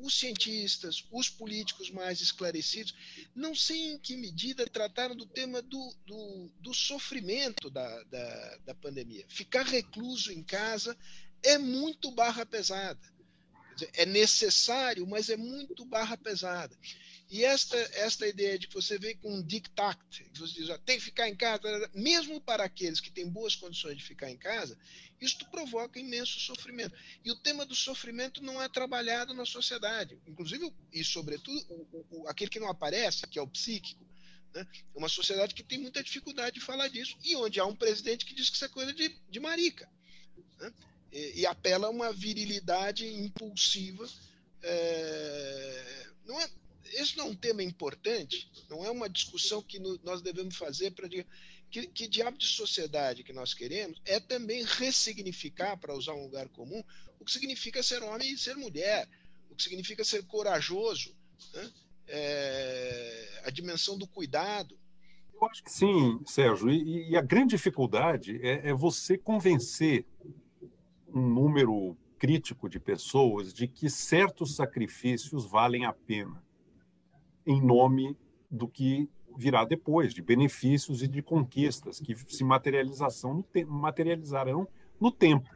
os 0.00 0.18
cientistas, 0.18 1.06
os 1.10 1.28
políticos 1.28 1.90
mais 1.90 2.20
esclarecidos, 2.20 2.94
não 3.34 3.54
sei 3.54 3.92
em 3.92 3.98
que 3.98 4.16
medida 4.16 4.66
trataram 4.66 5.14
do 5.14 5.26
tema 5.26 5.62
do, 5.62 5.94
do, 6.06 6.50
do 6.60 6.74
sofrimento 6.74 7.70
da, 7.70 8.02
da, 8.04 8.56
da 8.66 8.74
pandemia. 8.74 9.24
Ficar 9.28 9.64
recluso 9.64 10.32
em 10.32 10.42
casa 10.42 10.96
é 11.42 11.58
muito 11.58 12.10
barra 12.10 12.44
pesada 12.44 13.00
É 13.94 14.04
necessário, 14.04 15.06
mas 15.06 15.30
é 15.30 15.36
muito 15.36 15.84
barra 15.84 16.16
pesada. 16.16 16.76
E 17.30 17.44
esta, 17.44 17.76
esta 17.94 18.26
ideia 18.26 18.58
de 18.58 18.66
que 18.66 18.74
você 18.74 18.98
vem 18.98 19.16
com 19.16 19.32
um 19.32 19.40
dictat, 19.40 19.98
que 20.34 20.40
você 20.40 20.52
diz, 20.52 20.68
ó, 20.68 20.76
tem 20.78 20.98
que 20.98 21.04
ficar 21.04 21.28
em 21.28 21.36
casa, 21.36 21.88
mesmo 21.94 22.40
para 22.40 22.64
aqueles 22.64 23.00
que 23.00 23.08
têm 23.08 23.28
boas 23.28 23.54
condições 23.54 23.96
de 23.96 24.02
ficar 24.02 24.28
em 24.28 24.36
casa, 24.36 24.76
isto 25.20 25.48
provoca 25.48 26.00
imenso 26.00 26.40
sofrimento. 26.40 26.92
E 27.24 27.30
o 27.30 27.36
tema 27.36 27.64
do 27.64 27.74
sofrimento 27.74 28.42
não 28.42 28.60
é 28.60 28.68
trabalhado 28.68 29.32
na 29.32 29.46
sociedade. 29.46 30.18
Inclusive, 30.26 30.72
e 30.92 31.04
sobretudo, 31.04 31.64
o, 31.70 32.06
o, 32.10 32.28
aquele 32.28 32.50
que 32.50 32.58
não 32.58 32.68
aparece, 32.68 33.28
que 33.28 33.38
é 33.38 33.42
o 33.42 33.46
psíquico. 33.46 34.04
Né? 34.52 34.66
É 34.92 34.98
uma 34.98 35.08
sociedade 35.08 35.54
que 35.54 35.62
tem 35.62 35.78
muita 35.78 36.02
dificuldade 36.02 36.58
de 36.58 36.64
falar 36.64 36.88
disso, 36.88 37.16
e 37.22 37.36
onde 37.36 37.60
há 37.60 37.64
um 37.64 37.76
presidente 37.76 38.24
que 38.24 38.34
diz 38.34 38.50
que 38.50 38.56
isso 38.56 38.64
é 38.64 38.68
coisa 38.68 38.92
de, 38.92 39.08
de 39.30 39.38
marica. 39.38 39.88
Né? 40.58 40.72
E, 41.12 41.40
e, 41.42 41.46
apela 41.46 41.86
a 41.86 41.90
uma 41.90 42.12
virilidade 42.12 43.06
impulsiva. 43.06 44.08
É, 44.62 46.06
não 46.24 46.40
é, 46.40 46.50
esse 46.92 47.16
não 47.16 47.26
é 47.26 47.28
um 47.30 47.34
tema 47.34 47.62
importante, 47.62 48.50
não 48.68 48.84
é 48.84 48.90
uma 48.90 49.08
discussão 49.08 49.62
que 49.62 49.78
no, 49.78 49.98
nós 50.02 50.22
devemos 50.22 50.56
fazer 50.56 50.90
para 50.92 51.08
que, 51.08 51.86
que 51.86 52.08
diabo 52.08 52.36
de 52.36 52.46
sociedade 52.46 53.22
que 53.22 53.32
nós 53.32 53.54
queremos 53.54 54.00
é 54.04 54.18
também 54.18 54.64
ressignificar, 54.64 55.76
para 55.76 55.94
usar 55.94 56.14
um 56.14 56.24
lugar 56.24 56.48
comum, 56.48 56.82
o 57.18 57.24
que 57.24 57.32
significa 57.32 57.82
ser 57.82 58.02
homem 58.02 58.32
e 58.32 58.38
ser 58.38 58.56
mulher, 58.56 59.08
o 59.50 59.54
que 59.54 59.62
significa 59.62 60.04
ser 60.04 60.24
corajoso, 60.24 61.14
né? 61.54 61.72
é, 62.08 63.42
a 63.44 63.50
dimensão 63.50 63.96
do 63.96 64.06
cuidado. 64.06 64.76
Eu 65.32 65.46
acho 65.46 65.62
que 65.62 65.70
sim, 65.70 66.20
Sérgio, 66.26 66.70
e, 66.70 67.10
e 67.10 67.16
a 67.16 67.22
grande 67.22 67.56
dificuldade 67.56 68.38
é, 68.42 68.68
é 68.68 68.74
você 68.74 69.16
convencer 69.16 70.04
um 71.08 71.26
número 71.28 71.96
crítico 72.18 72.68
de 72.68 72.78
pessoas 72.78 73.54
de 73.54 73.66
que 73.66 73.88
certos 73.88 74.54
sacrifícios 74.54 75.46
valem 75.46 75.86
a 75.86 75.92
pena 75.92 76.42
em 77.46 77.60
nome 77.60 78.16
do 78.50 78.68
que 78.68 79.08
virá 79.36 79.64
depois, 79.64 80.12
de 80.12 80.22
benefícios 80.22 81.02
e 81.02 81.08
de 81.08 81.22
conquistas 81.22 82.00
que 82.00 82.14
se 82.16 82.44
materialização 82.44 83.44
materializarão 83.66 84.66
no 85.00 85.10
tempo. 85.10 85.48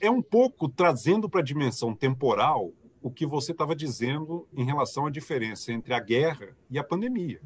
É 0.00 0.10
um 0.10 0.22
pouco 0.22 0.68
trazendo 0.68 1.28
para 1.28 1.40
a 1.40 1.44
dimensão 1.44 1.94
temporal 1.94 2.72
o 3.02 3.10
que 3.10 3.26
você 3.26 3.52
estava 3.52 3.76
dizendo 3.76 4.46
em 4.52 4.64
relação 4.64 5.06
à 5.06 5.10
diferença 5.10 5.72
entre 5.72 5.94
a 5.94 6.00
guerra 6.00 6.56
e 6.70 6.78
a 6.78 6.84
pandemia. 6.84 7.40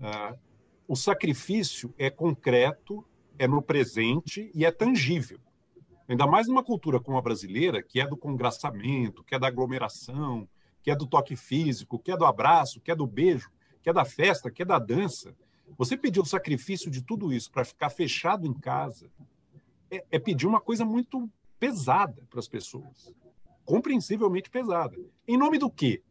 Ah, 0.00 0.36
o 0.86 0.96
sacrifício 0.96 1.94
é 1.98 2.10
concreto, 2.10 3.04
é 3.38 3.46
no 3.46 3.62
presente 3.62 4.50
e 4.54 4.64
é 4.64 4.70
tangível. 4.70 5.38
Ainda 6.08 6.26
mais 6.26 6.48
numa 6.48 6.64
cultura 6.64 6.98
como 6.98 7.18
a 7.18 7.22
brasileira, 7.22 7.82
que 7.82 8.00
é 8.00 8.06
do 8.06 8.16
congraçamento, 8.16 9.22
que 9.22 9.34
é 9.34 9.38
da 9.38 9.48
aglomeração, 9.48 10.48
que 10.88 10.92
é 10.92 10.96
do 10.96 11.06
toque 11.06 11.36
físico, 11.36 11.98
que 11.98 12.10
é 12.10 12.16
do 12.16 12.24
abraço, 12.24 12.80
que 12.80 12.90
é 12.90 12.94
do 12.94 13.06
beijo, 13.06 13.50
que 13.82 13.90
é 13.90 13.92
da 13.92 14.06
festa, 14.06 14.50
que 14.50 14.62
é 14.62 14.64
da 14.64 14.78
dança. 14.78 15.36
Você 15.76 15.98
pedir 15.98 16.18
o 16.18 16.24
sacrifício 16.24 16.90
de 16.90 17.02
tudo 17.02 17.30
isso 17.30 17.52
para 17.52 17.62
ficar 17.62 17.90
fechado 17.90 18.46
em 18.46 18.54
casa 18.54 19.10
é, 19.90 20.02
é 20.10 20.18
pedir 20.18 20.46
uma 20.46 20.62
coisa 20.62 20.86
muito 20.86 21.28
pesada 21.60 22.26
para 22.30 22.40
as 22.40 22.48
pessoas, 22.48 23.12
compreensivelmente 23.66 24.48
pesada. 24.48 24.96
Em 25.26 25.36
nome 25.36 25.58
do 25.58 25.70
quê? 25.70 26.02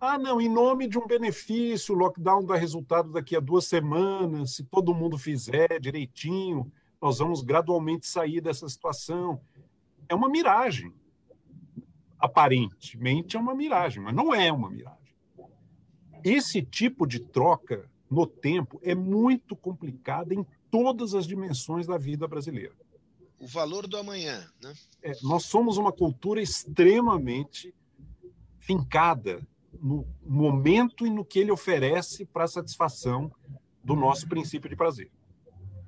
Ah, 0.00 0.18
não, 0.18 0.40
em 0.40 0.48
nome 0.48 0.88
de 0.88 0.98
um 0.98 1.06
benefício, 1.06 1.94
o 1.94 1.98
lockdown 1.98 2.44
dá 2.44 2.56
resultado 2.56 3.12
daqui 3.12 3.36
a 3.36 3.40
duas 3.40 3.66
semanas, 3.66 4.56
se 4.56 4.64
todo 4.64 4.92
mundo 4.92 5.16
fizer 5.16 5.78
direitinho, 5.80 6.72
nós 7.00 7.20
vamos 7.20 7.40
gradualmente 7.40 8.08
sair 8.08 8.40
dessa 8.40 8.68
situação. 8.68 9.40
É 10.08 10.14
uma 10.16 10.28
miragem 10.28 10.92
aparentemente 12.22 13.36
é 13.36 13.40
uma 13.40 13.54
miragem, 13.54 14.00
mas 14.00 14.14
não 14.14 14.32
é 14.32 14.52
uma 14.52 14.70
miragem. 14.70 15.00
Esse 16.22 16.62
tipo 16.62 17.04
de 17.04 17.18
troca 17.18 17.90
no 18.08 18.28
tempo 18.28 18.80
é 18.84 18.94
muito 18.94 19.56
complicado 19.56 20.32
em 20.32 20.46
todas 20.70 21.14
as 21.14 21.26
dimensões 21.26 21.84
da 21.84 21.98
vida 21.98 22.28
brasileira. 22.28 22.74
O 23.40 23.46
valor 23.46 23.88
do 23.88 23.96
amanhã, 23.96 24.48
né? 24.62 24.72
É, 25.02 25.12
nós 25.22 25.46
somos 25.46 25.76
uma 25.76 25.90
cultura 25.90 26.40
extremamente 26.40 27.74
fincada 28.60 29.44
no 29.72 30.06
momento 30.24 31.04
e 31.04 31.10
no 31.10 31.24
que 31.24 31.40
ele 31.40 31.50
oferece 31.50 32.24
para 32.24 32.44
a 32.44 32.48
satisfação 32.48 33.32
do 33.82 33.96
nosso 33.96 34.28
princípio 34.28 34.70
de 34.70 34.76
prazer. 34.76 35.10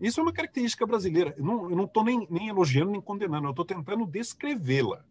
Isso 0.01 0.19
é 0.19 0.23
uma 0.25 0.33
característica 0.33 0.85
brasileira. 0.85 1.33
Eu 1.39 1.45
não 1.45 1.85
estou 1.85 2.03
nem, 2.03 2.27
nem 2.29 2.49
elogiando 2.49 2.91
nem 2.91 3.01
condenando, 3.01 3.47
eu 3.47 3.51
estou 3.51 3.65
tentando 3.65 4.05
descrevê-la. 4.05 5.05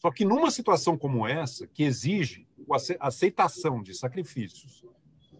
Só 0.00 0.10
que 0.10 0.24
numa 0.24 0.50
situação 0.50 0.96
como 0.96 1.28
essa, 1.28 1.66
que 1.66 1.82
exige 1.82 2.46
a 3.00 3.08
aceitação 3.08 3.82
de 3.82 3.94
sacrifícios 3.94 4.82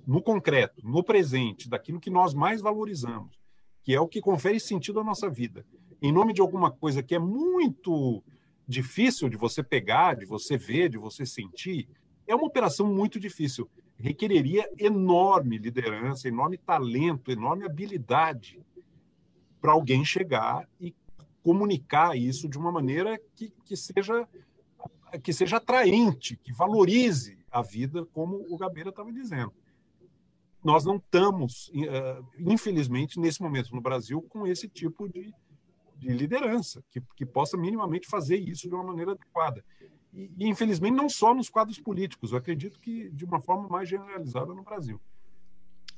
no 0.06 0.20
concreto, 0.20 0.86
no 0.86 1.02
presente, 1.02 1.68
daquilo 1.68 1.98
que 1.98 2.11
nós 2.11 2.34
mais 2.34 2.61
valorizamos, 2.61 3.40
que 3.82 3.94
é 3.94 4.00
o 4.00 4.08
que 4.08 4.20
confere 4.20 4.61
sentido 4.61 5.00
à 5.00 5.04
nossa 5.04 5.30
vida, 5.30 5.64
em 6.02 6.12
nome 6.12 6.34
de 6.34 6.42
alguma 6.42 6.70
coisa 6.70 7.02
que 7.02 7.14
é 7.14 7.18
muito 7.18 8.22
difícil 8.68 9.30
de 9.30 9.36
você 9.36 9.62
pegar, 9.62 10.14
de 10.14 10.26
você 10.26 10.58
ver, 10.58 10.90
de 10.90 10.98
você 10.98 11.24
sentir, 11.24 11.88
é 12.26 12.34
uma 12.34 12.46
operação 12.46 12.86
muito 12.86 13.18
difícil. 13.18 13.68
Requereria 13.98 14.70
enorme 14.78 15.56
liderança, 15.56 16.28
enorme 16.28 16.58
talento, 16.58 17.30
enorme 17.30 17.64
habilidade 17.64 18.61
para 19.61 19.72
alguém 19.72 20.04
chegar 20.04 20.68
e 20.78 20.94
comunicar 21.42 22.16
isso 22.16 22.48
de 22.48 22.58
uma 22.58 22.70
maneira 22.70 23.18
que, 23.34 23.52
que 23.64 23.76
seja 23.76 24.28
que 25.18 25.32
seja 25.32 25.56
atraente, 25.56 26.36
que 26.36 26.52
valorize 26.52 27.38
a 27.50 27.62
vida, 27.62 28.04
como 28.06 28.44
o 28.48 28.56
Gabeira 28.56 28.90
estava 28.90 29.12
dizendo. 29.12 29.52
Nós 30.62 30.84
não 30.84 30.96
estamos, 30.96 31.70
eh, 31.74 32.20
infelizmente, 32.38 33.18
nesse 33.18 33.40
momento 33.42 33.74
no 33.74 33.80
Brasil, 33.80 34.20
com 34.28 34.46
esse 34.46 34.68
tipo 34.68 35.08
de, 35.08 35.32
de 35.96 36.08
liderança, 36.08 36.84
que, 36.90 37.00
que 37.16 37.24
possa 37.24 37.56
minimamente 37.56 38.06
fazer 38.06 38.36
isso 38.36 38.68
de 38.68 38.74
uma 38.74 38.84
maneira 38.84 39.12
adequada. 39.12 39.64
E, 40.12 40.30
e, 40.38 40.46
infelizmente, 40.46 40.94
não 40.94 41.08
só 41.08 41.34
nos 41.34 41.48
quadros 41.48 41.78
políticos, 41.78 42.32
eu 42.32 42.38
acredito 42.38 42.78
que 42.78 43.08
de 43.11 43.24
uma 43.24 43.40
forma 43.40 43.68
mais 43.68 43.88
generalizada 43.88 44.52
no 44.52 44.62
Brasil. 44.62 45.00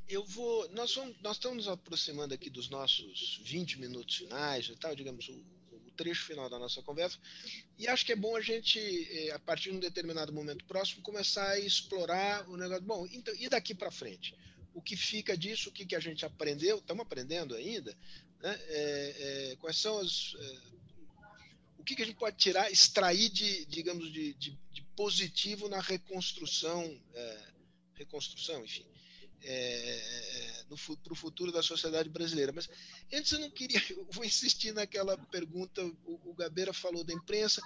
Eu 0.08 0.24
vou. 0.26 0.68
Nós, 0.72 0.94
vamos, 0.94 1.16
nós 1.22 1.36
estamos 1.36 1.56
nos 1.58 1.68
aproximando 1.68 2.34
aqui 2.34 2.50
dos 2.50 2.68
nossos 2.68 3.40
20 3.44 3.80
minutos 3.80 4.16
finais, 4.16 4.68
e 4.68 4.76
tal, 4.76 4.94
digamos, 4.94 5.28
o, 5.28 5.42
trecho 6.02 6.24
final 6.24 6.50
da 6.50 6.58
nossa 6.58 6.82
conversa. 6.82 7.16
E 7.78 7.86
acho 7.86 8.04
que 8.04 8.12
é 8.12 8.16
bom 8.16 8.36
a 8.36 8.40
gente, 8.40 8.78
eh, 8.78 9.30
a 9.32 9.38
partir 9.38 9.70
de 9.70 9.76
um 9.76 9.80
determinado 9.80 10.32
momento 10.32 10.64
próximo, 10.64 11.00
começar 11.02 11.48
a 11.48 11.58
explorar 11.58 12.48
o 12.48 12.56
negócio. 12.56 12.82
Bom, 12.82 13.06
então, 13.12 13.32
e 13.36 13.48
daqui 13.48 13.72
para 13.74 13.90
frente? 13.90 14.34
O 14.74 14.82
que 14.82 14.96
fica 14.96 15.36
disso? 15.36 15.68
O 15.68 15.72
que, 15.72 15.86
que 15.86 15.94
a 15.94 16.00
gente 16.00 16.24
aprendeu? 16.24 16.78
Estamos 16.78 17.02
aprendendo 17.02 17.54
ainda? 17.54 17.96
Né? 18.40 18.58
É, 18.68 19.50
é, 19.52 19.56
quais 19.56 19.76
são 19.76 19.98
as. 19.98 20.34
É, 20.38 20.72
o 21.78 21.84
que, 21.84 21.94
que 21.94 22.02
a 22.02 22.06
gente 22.06 22.18
pode 22.18 22.36
tirar, 22.36 22.70
extrair 22.70 23.28
de, 23.28 23.64
digamos, 23.66 24.12
de, 24.12 24.34
de, 24.34 24.58
de 24.70 24.82
positivo 24.96 25.68
na 25.68 25.80
reconstrução, 25.80 27.00
reconstrução, 27.94 28.64
enfim, 28.64 28.86
é, 29.44 30.64
para 31.02 31.12
o 31.12 31.16
futuro 31.16 31.52
da 31.52 31.62
sociedade 31.62 32.08
brasileira. 32.08 32.52
Mas 32.52 32.68
antes 33.12 33.32
eu 33.32 33.38
não 33.40 33.50
queria, 33.50 33.80
eu 33.90 34.06
vou 34.10 34.24
insistir 34.24 34.72
naquela 34.72 35.16
pergunta, 35.16 35.84
o, 36.04 36.30
o 36.30 36.34
Gabeira 36.34 36.72
falou 36.72 37.04
da 37.04 37.12
imprensa. 37.12 37.60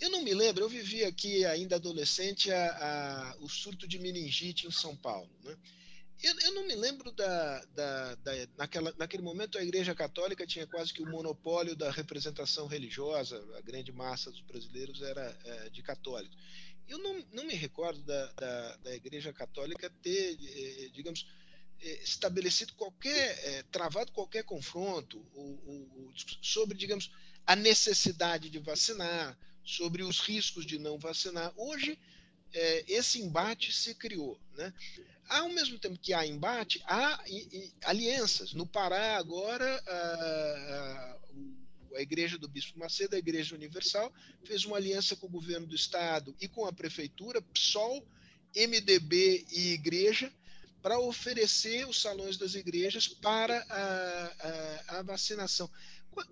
Eu 0.00 0.10
não 0.10 0.22
me 0.22 0.34
lembro, 0.34 0.64
eu 0.64 0.68
vivi 0.68 1.04
aqui 1.04 1.44
ainda 1.44 1.76
adolescente 1.76 2.50
a, 2.50 2.66
a, 2.66 3.36
o 3.40 3.48
surto 3.48 3.86
de 3.86 3.98
meningite 3.98 4.66
em 4.66 4.70
São 4.70 4.96
Paulo. 4.96 5.30
Né? 5.44 5.56
Eu, 6.22 6.34
eu, 6.40 6.54
não 6.54 6.66
me 6.66 6.74
lembro 6.74 7.12
da, 7.12 7.64
da, 7.74 8.14
da, 8.16 8.32
naquela, 8.56 8.94
naquele 8.98 9.22
momento 9.22 9.58
a 9.58 9.62
Igreja 9.62 9.94
Católica 9.94 10.46
tinha 10.46 10.66
quase 10.66 10.92
que 10.92 11.02
o 11.02 11.10
monopólio 11.10 11.76
da 11.76 11.90
representação 11.90 12.66
religiosa, 12.66 13.36
a 13.56 13.60
grande 13.60 13.92
massa 13.92 14.30
dos 14.30 14.40
brasileiros 14.40 15.02
era 15.02 15.38
é, 15.44 15.70
de 15.70 15.82
católicos. 15.82 16.36
Eu 16.86 16.98
não, 16.98 17.24
não 17.32 17.44
me 17.44 17.54
recordo 17.54 18.02
da, 18.02 18.26
da, 18.32 18.76
da 18.76 18.94
Igreja 18.94 19.32
Católica 19.32 19.90
ter, 20.02 20.38
eh, 20.40 20.90
digamos, 20.92 21.26
eh, 21.80 22.02
estabelecido 22.02 22.74
qualquer, 22.74 23.38
eh, 23.44 23.64
travado 23.70 24.12
qualquer 24.12 24.44
confronto 24.44 25.24
ou, 25.34 25.62
ou, 25.66 26.12
sobre, 26.42 26.76
digamos, 26.76 27.10
a 27.46 27.56
necessidade 27.56 28.50
de 28.50 28.58
vacinar, 28.58 29.38
sobre 29.64 30.02
os 30.02 30.20
riscos 30.20 30.66
de 30.66 30.78
não 30.78 30.98
vacinar. 30.98 31.52
Hoje, 31.56 31.98
esse 32.86 33.20
embate 33.20 33.72
se 33.72 33.94
criou. 33.96 34.38
Né? 34.54 34.72
Ao 35.28 35.48
mesmo 35.48 35.76
tempo 35.78 35.98
que 35.98 36.12
há 36.12 36.24
embate, 36.24 36.80
há 36.86 37.24
alianças. 37.84 38.52
No 38.52 38.64
Pará, 38.64 39.16
agora, 39.16 39.82
a, 39.86 39.96
a, 39.96 41.18
a 41.96 42.00
Igreja 42.00 42.38
do 42.38 42.48
Bispo 42.48 42.78
Macedo, 42.78 43.14
a 43.14 43.18
Igreja 43.18 43.54
Universal, 43.54 44.12
fez 44.44 44.64
uma 44.64 44.76
aliança 44.76 45.16
com 45.16 45.26
o 45.26 45.30
governo 45.30 45.66
do 45.66 45.74
estado 45.74 46.34
e 46.40 46.48
com 46.48 46.66
a 46.66 46.72
prefeitura, 46.72 47.40
PSOL, 47.40 48.06
MDB 48.54 49.46
e 49.50 49.72
Igreja, 49.72 50.32
para 50.82 50.98
oferecer 50.98 51.88
os 51.88 52.00
salões 52.00 52.36
das 52.36 52.54
igrejas 52.54 53.08
para 53.08 53.58
a, 53.70 54.26
a, 54.90 54.98
a 54.98 55.02
vacinação. 55.02 55.70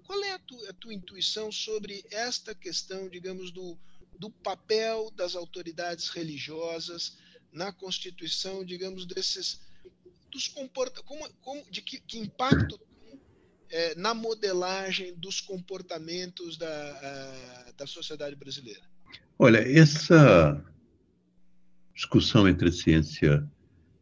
qual 0.05 0.23
é 0.25 0.33
a 0.33 0.39
tua, 0.39 0.71
a 0.71 0.73
tua, 0.75 0.93
intuição 0.93 1.51
sobre 1.51 2.05
esta 2.11 2.55
questão, 2.55 3.09
digamos, 3.09 3.51
do, 3.51 3.79
do 4.19 4.31
papel 4.31 5.11
das 5.13 5.35
autoridades 5.35 6.09
religiosas 6.11 7.17
na 7.51 7.73
constituição, 7.73 8.65
digamos, 8.65 9.07
desses 9.07 9.61
dos 10.31 10.49
comporta 10.49 11.03
como, 11.03 11.31
como 11.35 11.63
de 11.71 11.83
que, 11.83 12.01
que 12.01 12.19
impacto 12.19 12.81
é, 13.73 13.95
na 13.95 14.13
modelagem 14.13 15.15
dos 15.17 15.41
comportamentos 15.41 16.59
da, 16.59 16.69
a, 16.69 17.73
da 17.73 17.87
sociedade 17.87 18.37
brasileira? 18.37 18.83
Olha, 19.39 19.59
essa 19.59 20.63
discussão 21.95 22.47
entre 22.47 22.69
a 22.69 22.73
ciência 22.73 23.49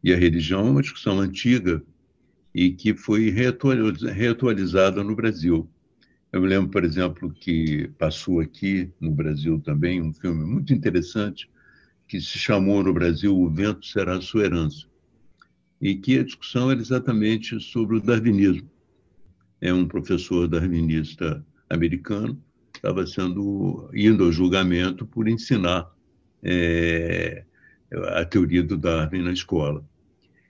e 0.03 0.13
a 0.13 0.17
religião 0.17 0.67
é 0.67 0.71
uma 0.71 0.81
discussão 0.81 1.19
antiga 1.19 1.81
e 2.53 2.71
que 2.71 2.93
foi 2.93 3.29
reatualizada 3.29 5.03
no 5.03 5.15
Brasil. 5.15 5.69
Eu 6.31 6.41
me 6.41 6.47
lembro, 6.47 6.69
por 6.69 6.83
exemplo, 6.83 7.31
que 7.31 7.87
passou 7.97 8.39
aqui 8.39 8.91
no 8.99 9.11
Brasil 9.11 9.59
também 9.59 10.01
um 10.01 10.13
filme 10.13 10.43
muito 10.43 10.73
interessante 10.73 11.49
que 12.07 12.19
se 12.19 12.37
chamou 12.37 12.83
no 12.83 12.93
Brasil 12.93 13.37
O 13.37 13.49
Vento 13.49 13.85
Será 13.85 14.17
a 14.17 14.21
Sua 14.21 14.43
Herança, 14.43 14.85
e 15.79 15.95
que 15.95 16.19
a 16.19 16.23
discussão 16.23 16.69
era 16.69 16.79
exatamente 16.79 17.59
sobre 17.59 17.97
o 17.97 18.01
darwinismo. 18.01 18.70
É 19.61 19.71
um 19.71 19.87
professor 19.87 20.47
darwinista 20.47 21.45
americano 21.69 22.41
estava 22.75 23.05
sendo 23.05 23.89
indo 23.93 24.23
ao 24.23 24.31
julgamento 24.31 25.05
por 25.05 25.27
ensinar 25.27 25.87
é, 26.41 27.43
a 28.15 28.25
teoria 28.25 28.63
do 28.63 28.75
Darwin 28.75 29.21
na 29.21 29.31
escola. 29.31 29.85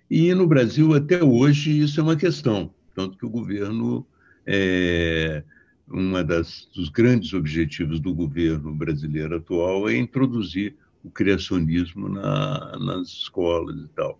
E 0.09 0.33
no 0.33 0.47
Brasil, 0.47 0.93
até 0.93 1.21
hoje, 1.23 1.79
isso 1.79 1.99
é 1.99 2.03
uma 2.03 2.15
questão. 2.15 2.73
Tanto 2.95 3.17
que 3.17 3.25
o 3.25 3.29
governo, 3.29 4.05
é, 4.45 5.43
um 5.89 6.11
dos 6.73 6.89
grandes 6.89 7.33
objetivos 7.33 7.99
do 7.99 8.13
governo 8.13 8.73
brasileiro 8.73 9.35
atual 9.35 9.89
é 9.89 9.97
introduzir 9.97 10.75
o 11.03 11.09
criacionismo 11.09 12.07
na, 12.07 12.77
nas 12.79 13.07
escolas 13.07 13.77
e 13.77 13.87
tal. 13.89 14.19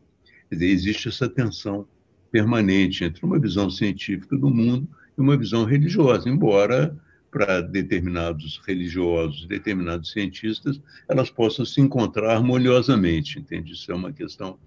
Quer 0.50 0.56
dizer, 0.56 0.68
existe 0.68 1.08
essa 1.08 1.30
tensão 1.30 1.88
permanente 2.32 3.04
entre 3.04 3.26
uma 3.26 3.40
visão 3.40 3.70
científica 3.70 4.38
do 4.38 4.50
mundo 4.50 4.88
e 5.18 5.22
uma 5.22 5.38
visão 5.38 5.66
religiosa, 5.66 6.30
embora 6.30 6.98
para 7.30 7.62
determinados 7.62 8.62
religiosos, 8.66 9.46
determinados 9.46 10.12
cientistas, 10.12 10.82
elas 11.08 11.30
possam 11.30 11.66
se 11.66 11.80
encontrar 11.80 12.36
harmoniosamente, 12.36 13.40
entende? 13.40 13.74
Isso 13.74 13.92
é 13.92 13.96
uma 13.96 14.12
questão. 14.12 14.60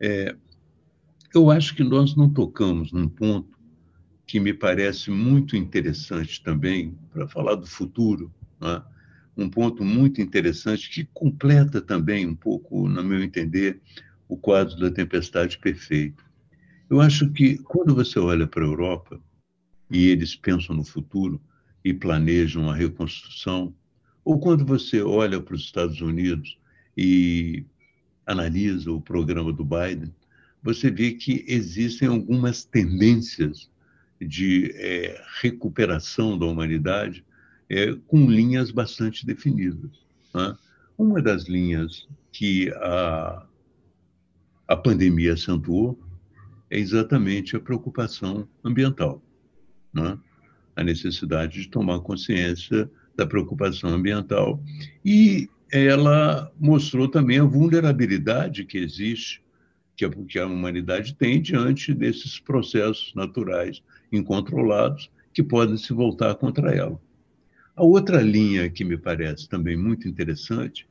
É, 0.00 0.36
eu 1.34 1.50
acho 1.50 1.74
que 1.74 1.82
nós 1.82 2.14
não 2.14 2.30
tocamos 2.30 2.92
num 2.92 3.08
ponto 3.08 3.56
que 4.26 4.40
me 4.40 4.52
parece 4.52 5.10
muito 5.10 5.56
interessante 5.56 6.42
também, 6.42 6.96
para 7.12 7.28
falar 7.28 7.54
do 7.54 7.66
futuro, 7.66 8.32
né? 8.60 8.82
um 9.36 9.48
ponto 9.48 9.84
muito 9.84 10.20
interessante 10.20 10.90
que 10.90 11.04
completa 11.12 11.80
também 11.80 12.26
um 12.26 12.34
pouco, 12.34 12.88
no 12.88 13.04
meu 13.04 13.22
entender, 13.22 13.80
o 14.28 14.36
quadro 14.36 14.76
da 14.78 14.90
tempestade 14.90 15.58
perfeita. 15.58 16.25
Eu 16.88 17.00
acho 17.00 17.30
que 17.30 17.58
quando 17.58 17.94
você 17.94 18.18
olha 18.18 18.46
para 18.46 18.64
a 18.64 18.68
Europa 18.68 19.20
e 19.90 20.06
eles 20.06 20.36
pensam 20.36 20.76
no 20.76 20.84
futuro 20.84 21.40
e 21.84 21.92
planejam 21.92 22.70
a 22.70 22.74
reconstrução, 22.74 23.74
ou 24.24 24.38
quando 24.38 24.64
você 24.64 25.02
olha 25.02 25.40
para 25.40 25.54
os 25.54 25.62
Estados 25.62 26.00
Unidos 26.00 26.58
e 26.96 27.64
analisa 28.24 28.90
o 28.92 29.00
programa 29.00 29.52
do 29.52 29.64
Biden, 29.64 30.14
você 30.62 30.90
vê 30.90 31.12
que 31.12 31.44
existem 31.48 32.08
algumas 32.08 32.64
tendências 32.64 33.70
de 34.20 34.72
é, 34.74 35.20
recuperação 35.40 36.38
da 36.38 36.46
humanidade 36.46 37.24
é, 37.68 37.94
com 38.06 38.30
linhas 38.30 38.70
bastante 38.70 39.26
definidas. 39.26 39.90
Né? 40.34 40.56
Uma 40.96 41.20
das 41.20 41.44
linhas 41.44 42.08
que 42.32 42.70
a, 42.70 43.46
a 44.68 44.76
pandemia 44.76 45.34
acentuou 45.34 46.05
é 46.70 46.78
exatamente 46.78 47.56
a 47.56 47.60
preocupação 47.60 48.48
ambiental. 48.64 49.22
Né? 49.92 50.18
A 50.74 50.82
necessidade 50.82 51.62
de 51.62 51.68
tomar 51.68 52.00
consciência 52.00 52.90
da 53.16 53.26
preocupação 53.26 53.90
ambiental. 53.90 54.62
E 55.04 55.48
ela 55.72 56.52
mostrou 56.58 57.08
também 57.08 57.38
a 57.38 57.44
vulnerabilidade 57.44 58.64
que 58.64 58.78
existe, 58.78 59.42
que 59.96 60.04
a, 60.04 60.10
que 60.10 60.38
a 60.38 60.46
humanidade 60.46 61.14
tem 61.14 61.40
diante 61.40 61.94
desses 61.94 62.38
processos 62.38 63.12
naturais 63.14 63.82
incontrolados 64.12 65.10
que 65.32 65.42
podem 65.42 65.76
se 65.76 65.92
voltar 65.92 66.34
contra 66.34 66.74
ela. 66.74 67.00
A 67.74 67.82
outra 67.82 68.22
linha 68.22 68.70
que 68.70 68.84
me 68.84 68.96
parece 68.96 69.48
também 69.48 69.76
muito 69.76 70.08
interessante, 70.08 70.86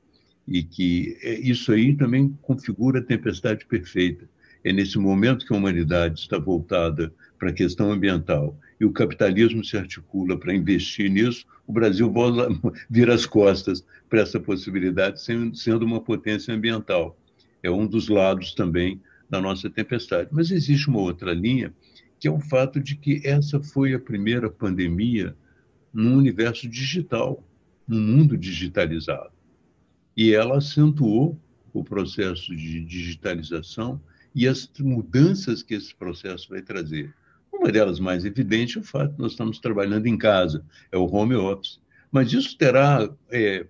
e 0.47 0.61
que 0.61 1.17
é, 1.21 1.39
isso 1.39 1.71
aí 1.71 1.95
também 1.95 2.37
configura 2.41 2.99
a 2.99 3.03
tempestade 3.03 3.65
perfeita, 3.65 4.29
é 4.65 4.73
nesse 4.73 4.97
momento 4.97 5.45
que 5.45 5.53
a 5.53 5.57
humanidade 5.57 6.19
está 6.19 6.39
voltada 6.39 7.13
para 7.37 7.51
a 7.51 7.53
questão 7.53 7.91
ambiental 7.91 8.57
e 8.81 8.83
o 8.83 8.91
capitalismo 8.91 9.63
se 9.63 9.77
articula 9.77 10.35
para 10.39 10.55
investir 10.55 11.07
nisso, 11.07 11.45
o 11.67 11.71
Brasil 11.71 12.11
vira 12.89 13.13
as 13.13 13.27
costas 13.27 13.85
para 14.09 14.21
essa 14.21 14.39
possibilidade, 14.39 15.21
sendo 15.21 15.85
uma 15.85 16.01
potência 16.01 16.51
ambiental. 16.51 17.15
É 17.61 17.69
um 17.69 17.85
dos 17.85 18.09
lados 18.09 18.55
também 18.55 18.99
da 19.29 19.39
nossa 19.39 19.69
tempestade. 19.69 20.29
Mas 20.31 20.49
existe 20.49 20.87
uma 20.87 20.99
outra 20.99 21.31
linha, 21.31 21.71
que 22.19 22.27
é 22.27 22.31
o 22.31 22.39
fato 22.39 22.79
de 22.79 22.95
que 22.95 23.21
essa 23.23 23.61
foi 23.61 23.93
a 23.93 23.99
primeira 23.99 24.49
pandemia 24.49 25.35
no 25.93 26.17
universo 26.17 26.67
digital, 26.67 27.43
no 27.87 28.01
mundo 28.01 28.35
digitalizado. 28.35 29.31
E 30.17 30.33
ela 30.33 30.57
acentuou 30.57 31.39
o 31.71 31.83
processo 31.83 32.55
de 32.55 32.83
digitalização 32.83 34.01
e 34.35 34.47
as 34.47 34.69
mudanças 34.79 35.63
que 35.63 35.73
esse 35.73 35.95
processo 35.95 36.49
vai 36.49 36.61
trazer. 36.61 37.13
Uma 37.51 37.71
delas 37.71 37.99
mais 37.99 38.25
evidente 38.25 38.77
é 38.77 38.81
o 38.81 38.83
fato 38.83 39.13
de 39.13 39.19
nós 39.19 39.31
estamos 39.31 39.59
trabalhando 39.59 40.05
em 40.07 40.17
casa, 40.17 40.63
é 40.91 40.97
o 40.97 41.05
home 41.05 41.35
office. 41.35 41.79
Mas 42.11 42.33
isso 42.33 42.57
terá, 42.57 43.09
é, 43.31 43.65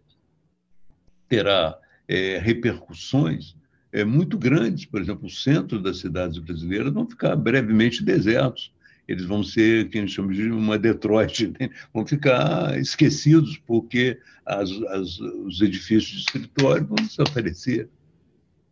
terá 1.30 1.78
é, 2.08 2.40
repercussões 2.40 3.56
é, 3.92 4.04
muito 4.04 4.38
grandes. 4.38 4.86
Por 4.86 5.00
exemplo, 5.00 5.28
o 5.28 5.30
centro 5.30 5.80
das 5.80 6.00
cidades 6.00 6.40
brasileiras 6.40 6.92
vão 6.92 7.08
ficar 7.08 7.36
brevemente 7.36 8.04
desertos 8.04 8.74
eles 9.08 9.26
vão 9.26 9.44
ser, 9.44 9.90
que 9.90 9.98
a 9.98 10.02
gente 10.02 10.14
chama 10.14 10.34
de 10.34 10.50
uma 10.50 10.78
Detroit, 10.78 11.54
né? 11.60 11.70
vão 11.94 12.06
ficar 12.06 12.78
esquecidos, 12.80 13.58
porque 13.58 14.20
as, 14.46 14.72
as, 14.90 15.20
os 15.20 15.62
edifícios 15.62 16.12
de 16.12 16.20
escritório 16.20 16.88
vão 16.88 16.96
desaparecer. 16.96 17.88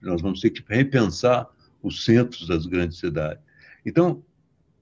Nós 0.01 0.21
vamos 0.21 0.41
ter 0.41 0.49
que 0.49 0.63
repensar 0.67 1.47
os 1.83 2.05
centros 2.05 2.47
das 2.47 2.65
grandes 2.65 2.97
cidades. 2.97 3.43
Então, 3.85 4.23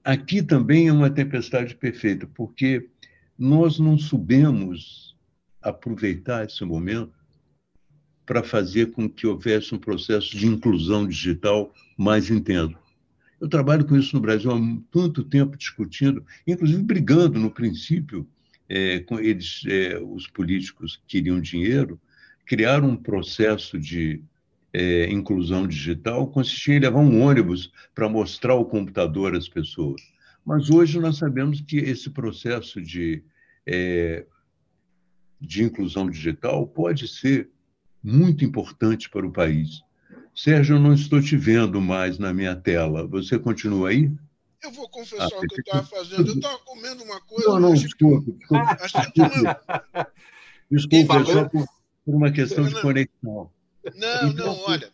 aqui 0.04 0.42
também 0.42 0.88
é 0.88 0.92
uma 0.92 1.10
tempestade 1.10 1.74
perfeita, 1.74 2.26
porque 2.26 2.88
nós 3.36 3.78
não 3.78 3.98
soubemos 3.98 5.16
aproveitar 5.60 6.44
esse 6.44 6.64
momento 6.64 7.12
para 8.24 8.42
fazer 8.42 8.92
com 8.92 9.08
que 9.08 9.26
houvesse 9.26 9.74
um 9.74 9.78
processo 9.78 10.36
de 10.36 10.46
inclusão 10.46 11.06
digital 11.06 11.74
mais 11.98 12.30
intenso. 12.30 12.78
Eu 13.40 13.48
trabalho 13.48 13.84
com 13.84 13.96
isso 13.96 14.14
no 14.14 14.22
Brasil 14.22 14.52
há 14.52 14.58
tanto 14.90 15.24
tempo 15.24 15.56
discutindo, 15.56 16.24
inclusive 16.46 16.80
brigando 16.82 17.40
no 17.40 17.50
princípio 17.50 18.26
é, 18.68 19.00
com 19.00 19.18
eles, 19.18 19.62
é, 19.66 19.98
os 19.98 20.28
políticos 20.28 20.96
que 20.96 21.18
queriam 21.18 21.40
dinheiro, 21.40 22.00
criaram 22.46 22.90
um 22.90 22.96
processo 22.96 23.78
de 23.78 24.22
é, 24.72 25.10
inclusão 25.10 25.66
digital 25.66 26.26
consistia 26.26 26.76
em 26.76 26.80
levar 26.80 27.00
um 27.00 27.22
ônibus 27.22 27.70
para 27.94 28.08
mostrar 28.08 28.54
o 28.54 28.64
computador 28.64 29.34
às 29.34 29.48
pessoas. 29.48 30.00
Mas 30.44 30.70
hoje 30.70 30.98
nós 30.98 31.18
sabemos 31.18 31.60
que 31.60 31.76
esse 31.76 32.10
processo 32.10 32.80
de, 32.80 33.22
é, 33.66 34.26
de 35.40 35.62
inclusão 35.62 36.08
digital 36.08 36.66
pode 36.66 37.06
ser 37.06 37.50
muito 38.02 38.44
importante 38.44 39.08
para 39.08 39.26
o 39.26 39.32
país. 39.32 39.82
Sérgio, 40.34 40.76
eu 40.76 40.80
não 40.80 40.94
estou 40.94 41.20
te 41.20 41.36
vendo 41.36 41.80
mais 41.80 42.18
na 42.18 42.32
minha 42.32 42.56
tela. 42.56 43.06
Você 43.06 43.38
continua 43.38 43.90
aí? 43.90 44.10
Eu 44.62 44.72
vou 44.72 44.88
confessar 44.88 45.24
ah, 45.24 45.38
o 45.38 45.40
que 45.40 45.54
eu 45.54 45.60
estava 45.60 45.86
fazendo. 45.86 46.28
Eu 46.28 46.34
estava 46.34 46.58
comendo 46.60 47.02
uma 47.02 47.20
coisa. 47.20 47.48
Não, 47.48 47.60
não, 47.60 47.74
desculpa. 47.74 48.32
Que... 48.32 48.38
Desculpa, 50.70 51.16
desculpa 51.16 51.16
é 51.16 51.24
só 51.24 51.48
por, 51.48 51.66
por, 52.04 52.14
uma 52.14 52.30
questão 52.30 52.64
de 52.64 52.80
conexão. 52.80 53.50
Não, 53.94 54.28
então, 54.28 54.46
não, 54.46 54.64
olha. 54.64 54.90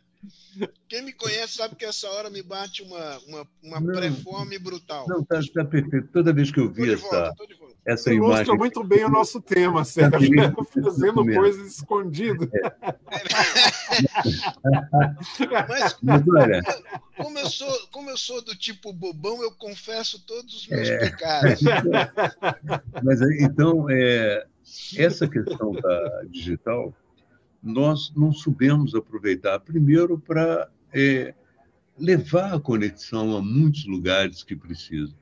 Quem 0.89 1.03
me 1.03 1.13
conhece 1.13 1.55
sabe 1.55 1.77
que 1.77 1.85
essa 1.85 2.09
hora 2.09 2.31
me 2.31 2.43
bate 2.43 2.83
uma, 2.83 3.19
uma, 3.27 3.47
uma 3.63 3.93
pré-fome 3.93 4.59
brutal. 4.59 5.07
Não, 5.07 5.21
está 5.21 5.41
tá 5.55 5.65
perfeito. 5.65 6.09
Toda 6.13 6.33
vez 6.33 6.51
que 6.51 6.59
eu 6.59 6.71
vi 6.71 6.95
essa, 6.95 7.33
essa 7.85 8.13
Ilustra 8.13 8.43
imagem. 8.43 8.59
muito 8.59 8.83
bem 8.83 9.05
o 9.05 9.09
nosso 9.09 9.41
tema, 9.41 9.85
Sérgio, 9.85 10.31
fazendo 10.83 11.25
coisas 11.25 11.75
escondidas. 11.77 12.49
É. 12.53 12.61
Mas, 15.69 15.97
Mas 16.03 16.23
olha... 16.29 16.63
como, 17.17 17.39
eu 17.39 17.49
sou, 17.49 17.89
como 17.93 18.11
eu 18.11 18.17
sou 18.17 18.43
do 18.43 18.57
tipo 18.57 18.93
bobão, 18.93 19.43
eu 19.43 19.53
confesso 19.53 20.25
todos 20.27 20.55
os 20.55 20.69
meus 20.69 20.89
é... 20.89 20.99
pecados. 20.99 21.61
Mas 23.03 23.21
então, 23.41 23.89
é, 23.89 24.47
essa 24.97 25.29
questão 25.29 25.73
da 25.73 26.25
digital, 26.29 26.93
nós 27.63 28.13
não 28.17 28.33
soubemos 28.33 28.95
aproveitar, 28.95 29.59
primeiro, 29.61 30.19
para 30.19 30.69
é, 30.93 31.35
levar 31.99 32.55
a 32.55 32.61
conexão 32.61 33.37
a 33.37 33.43
muitos 33.43 33.87
lugares 33.87 34.43
que 34.43 34.55
precisam. 34.55 35.15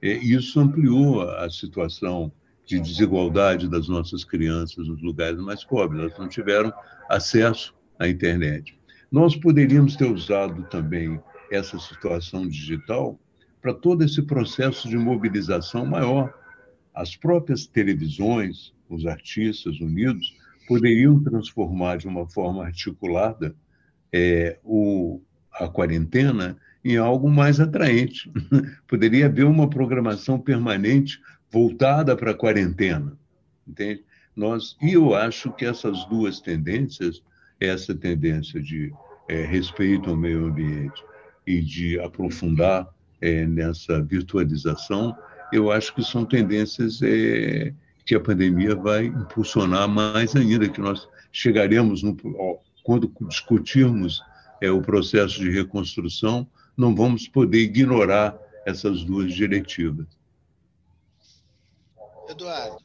É, 0.00 0.12
isso 0.12 0.58
ampliou 0.60 1.22
a 1.22 1.48
situação 1.50 2.32
de 2.64 2.80
desigualdade 2.80 3.68
das 3.68 3.88
nossas 3.88 4.24
crianças 4.24 4.88
nos 4.88 5.00
lugares 5.02 5.38
mais 5.38 5.62
pobres. 5.62 6.00
Elas 6.00 6.18
não 6.18 6.28
tiveram 6.28 6.72
acesso 7.08 7.74
à 7.98 8.08
internet. 8.08 8.78
Nós 9.10 9.36
poderíamos 9.36 9.94
ter 9.94 10.10
usado 10.10 10.64
também 10.64 11.20
essa 11.50 11.78
situação 11.78 12.48
digital 12.48 13.18
para 13.62 13.72
todo 13.72 14.02
esse 14.02 14.20
processo 14.22 14.88
de 14.88 14.96
mobilização 14.96 15.86
maior. 15.86 16.32
As 16.94 17.14
próprias 17.14 17.66
televisões, 17.66 18.74
os 18.88 19.06
artistas 19.06 19.80
unidos, 19.80 20.35
poderiam 20.66 21.22
transformar 21.22 21.96
de 21.96 22.06
uma 22.06 22.28
forma 22.28 22.64
articulada 22.64 23.54
é, 24.12 24.58
o, 24.64 25.20
a 25.52 25.68
quarentena 25.68 26.56
em 26.84 26.96
algo 26.96 27.28
mais 27.28 27.58
atraente. 27.60 28.30
Poderia 28.86 29.26
haver 29.26 29.44
uma 29.44 29.68
programação 29.68 30.38
permanente 30.38 31.20
voltada 31.50 32.16
para 32.16 32.32
a 32.32 32.34
quarentena, 32.34 33.16
entende? 33.66 34.04
Nós, 34.34 34.76
e 34.82 34.92
eu 34.92 35.14
acho 35.14 35.50
que 35.52 35.64
essas 35.64 36.04
duas 36.06 36.40
tendências, 36.40 37.22
essa 37.58 37.94
tendência 37.94 38.60
de 38.60 38.92
é, 39.28 39.44
respeito 39.44 40.10
ao 40.10 40.16
meio 40.16 40.46
ambiente 40.46 41.02
e 41.46 41.60
de 41.60 41.98
aprofundar 42.00 42.88
é, 43.20 43.46
nessa 43.46 44.02
virtualização, 44.02 45.16
eu 45.52 45.70
acho 45.70 45.94
que 45.94 46.04
são 46.04 46.24
tendências 46.24 47.00
é, 47.02 47.72
que 48.06 48.14
a 48.14 48.20
pandemia 48.20 48.76
vai 48.76 49.06
impulsionar 49.06 49.88
mais 49.88 50.36
ainda, 50.36 50.68
que 50.68 50.80
nós 50.80 51.08
chegaremos, 51.32 52.04
no, 52.04 52.16
quando 52.84 53.12
discutirmos 53.22 54.22
é, 54.60 54.70
o 54.70 54.80
processo 54.80 55.40
de 55.40 55.50
reconstrução, 55.50 56.48
não 56.76 56.94
vamos 56.94 57.26
poder 57.26 57.58
ignorar 57.58 58.38
essas 58.64 59.02
duas 59.02 59.34
diretivas. 59.34 60.06
Eduardo. 62.28 62.78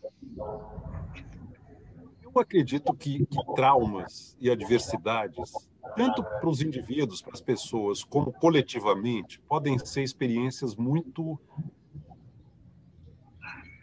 Eu 2.23 2.41
acredito 2.41 2.91
que, 2.93 3.25
que 3.25 3.55
traumas 3.55 4.35
e 4.39 4.49
adversidades, 4.49 5.51
tanto 5.95 6.23
para 6.23 6.49
os 6.49 6.61
indivíduos, 6.61 7.21
para 7.21 7.33
as 7.33 7.41
pessoas, 7.41 8.03
como 8.03 8.33
coletivamente, 8.33 9.39
podem 9.41 9.77
ser 9.77 10.01
experiências 10.01 10.75
muito 10.75 11.39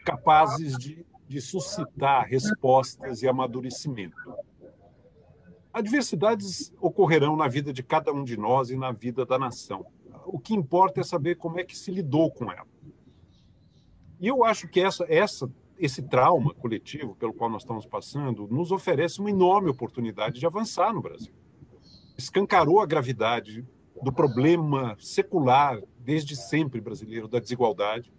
capazes 0.04 0.76
de, 0.78 1.04
de 1.28 1.42
suscitar 1.42 2.26
respostas 2.26 3.22
e 3.22 3.28
amadurecimento. 3.28 4.16
Adversidades 5.70 6.72
ocorrerão 6.80 7.36
na 7.36 7.46
vida 7.46 7.72
de 7.72 7.82
cada 7.82 8.10
um 8.12 8.24
de 8.24 8.36
nós 8.36 8.70
e 8.70 8.76
na 8.76 8.90
vida 8.90 9.26
da 9.26 9.38
nação. 9.38 9.84
O 10.24 10.38
que 10.38 10.54
importa 10.54 11.00
é 11.00 11.04
saber 11.04 11.36
como 11.36 11.60
é 11.60 11.64
que 11.64 11.76
se 11.76 11.90
lidou 11.90 12.30
com 12.30 12.50
ela. 12.50 12.66
E 14.18 14.26
eu 14.26 14.42
acho 14.42 14.66
que 14.66 14.80
essa, 14.80 15.04
essa, 15.08 15.48
esse 15.78 16.02
trauma 16.02 16.54
coletivo 16.54 17.14
pelo 17.14 17.34
qual 17.34 17.50
nós 17.50 17.62
estamos 17.62 17.86
passando 17.86 18.48
nos 18.48 18.72
oferece 18.72 19.20
uma 19.20 19.30
enorme 19.30 19.70
oportunidade 19.70 20.40
de 20.40 20.46
avançar 20.46 20.92
no 20.92 21.02
Brasil. 21.02 21.32
Escancarou 22.16 22.80
a 22.80 22.86
gravidade 22.86 23.64
do 24.02 24.12
problema 24.12 24.96
secular, 24.98 25.80
desde 25.98 26.34
sempre 26.34 26.80
brasileiro, 26.80 27.28
da 27.28 27.38
desigualdade 27.38 28.12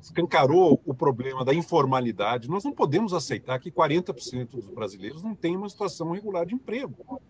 escancarou 0.00 0.80
o 0.84 0.94
problema 0.94 1.44
da 1.44 1.54
informalidade. 1.54 2.48
Nós 2.48 2.64
não 2.64 2.72
podemos 2.72 3.12
aceitar 3.12 3.58
que 3.58 3.70
40% 3.70 4.50
dos 4.50 4.70
brasileiros 4.70 5.22
não 5.22 5.34
tenham 5.34 5.60
uma 5.60 5.68
situação 5.68 6.12
regular 6.12 6.46
de 6.46 6.54
emprego. 6.54 7.20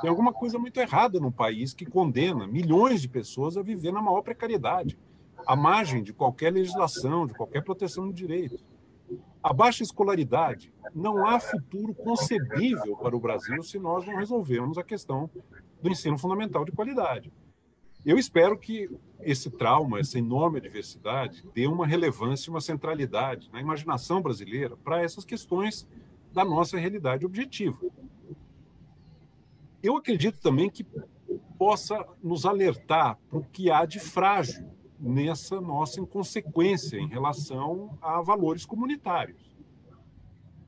Tem 0.00 0.08
alguma 0.08 0.32
coisa 0.32 0.58
muito 0.58 0.78
errada 0.78 1.18
no 1.20 1.32
país 1.32 1.74
que 1.74 1.84
condena 1.84 2.46
milhões 2.46 3.02
de 3.02 3.08
pessoas 3.08 3.56
a 3.56 3.62
viver 3.62 3.92
na 3.92 4.00
maior 4.00 4.22
precariedade, 4.22 4.98
à 5.46 5.54
margem 5.56 6.02
de 6.02 6.12
qualquer 6.12 6.52
legislação, 6.52 7.26
de 7.26 7.34
qualquer 7.34 7.62
proteção 7.62 8.08
de 8.08 8.14
direitos. 8.14 8.64
A 9.42 9.52
baixa 9.52 9.82
escolaridade. 9.82 10.72
Não 10.94 11.26
há 11.26 11.40
futuro 11.40 11.94
concebível 11.94 12.96
para 12.96 13.16
o 13.16 13.20
Brasil 13.20 13.62
se 13.62 13.78
nós 13.78 14.06
não 14.06 14.16
resolvermos 14.16 14.78
a 14.78 14.84
questão 14.84 15.28
do 15.82 15.90
ensino 15.90 16.16
fundamental 16.16 16.64
de 16.64 16.72
qualidade. 16.72 17.32
Eu 18.04 18.18
espero 18.18 18.58
que 18.58 18.90
esse 19.20 19.48
trauma, 19.50 20.00
essa 20.00 20.18
enorme 20.18 20.60
diversidade, 20.60 21.44
dê 21.54 21.66
uma 21.68 21.86
relevância, 21.86 22.50
uma 22.50 22.60
centralidade 22.60 23.48
na 23.52 23.60
imaginação 23.60 24.20
brasileira 24.20 24.76
para 24.76 25.02
essas 25.02 25.24
questões 25.24 25.86
da 26.32 26.44
nossa 26.44 26.76
realidade 26.76 27.24
objetiva. 27.24 27.78
Eu 29.80 29.96
acredito 29.96 30.40
também 30.40 30.68
que 30.68 30.84
possa 31.56 32.04
nos 32.22 32.44
alertar 32.44 33.18
para 33.28 33.38
o 33.38 33.44
que 33.44 33.70
há 33.70 33.84
de 33.84 34.00
frágil 34.00 34.68
nessa 34.98 35.60
nossa 35.60 36.00
inconsequência 36.00 36.96
em 36.96 37.08
relação 37.08 37.96
a 38.00 38.20
valores 38.20 38.64
comunitários. 38.64 39.52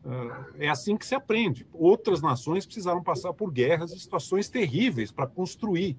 Ah, 0.05 0.47
é 0.57 0.68
assim 0.68 0.97
que 0.97 1.07
se 1.07 1.14
aprende. 1.14 1.66
Outras 1.72 2.20
nações 2.20 2.66
precisaram 2.66 3.03
passar 3.03 3.32
por 3.32 3.51
guerras 3.51 3.93
e 3.93 3.99
situações 3.99 4.49
terríveis 4.49 5.11
para 5.11 5.26
construir 5.26 5.97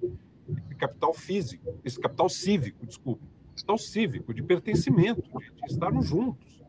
capital 0.78 1.14
físico, 1.14 1.78
esse 1.84 1.98
capital 1.98 2.28
cívico, 2.28 2.86
desculpe, 2.86 3.26
capital 3.54 3.78
cívico, 3.78 4.34
de 4.34 4.42
pertencimento, 4.42 5.22
de, 5.22 5.50
de 5.50 5.72
estarmos 5.72 6.06
juntos. 6.06 6.62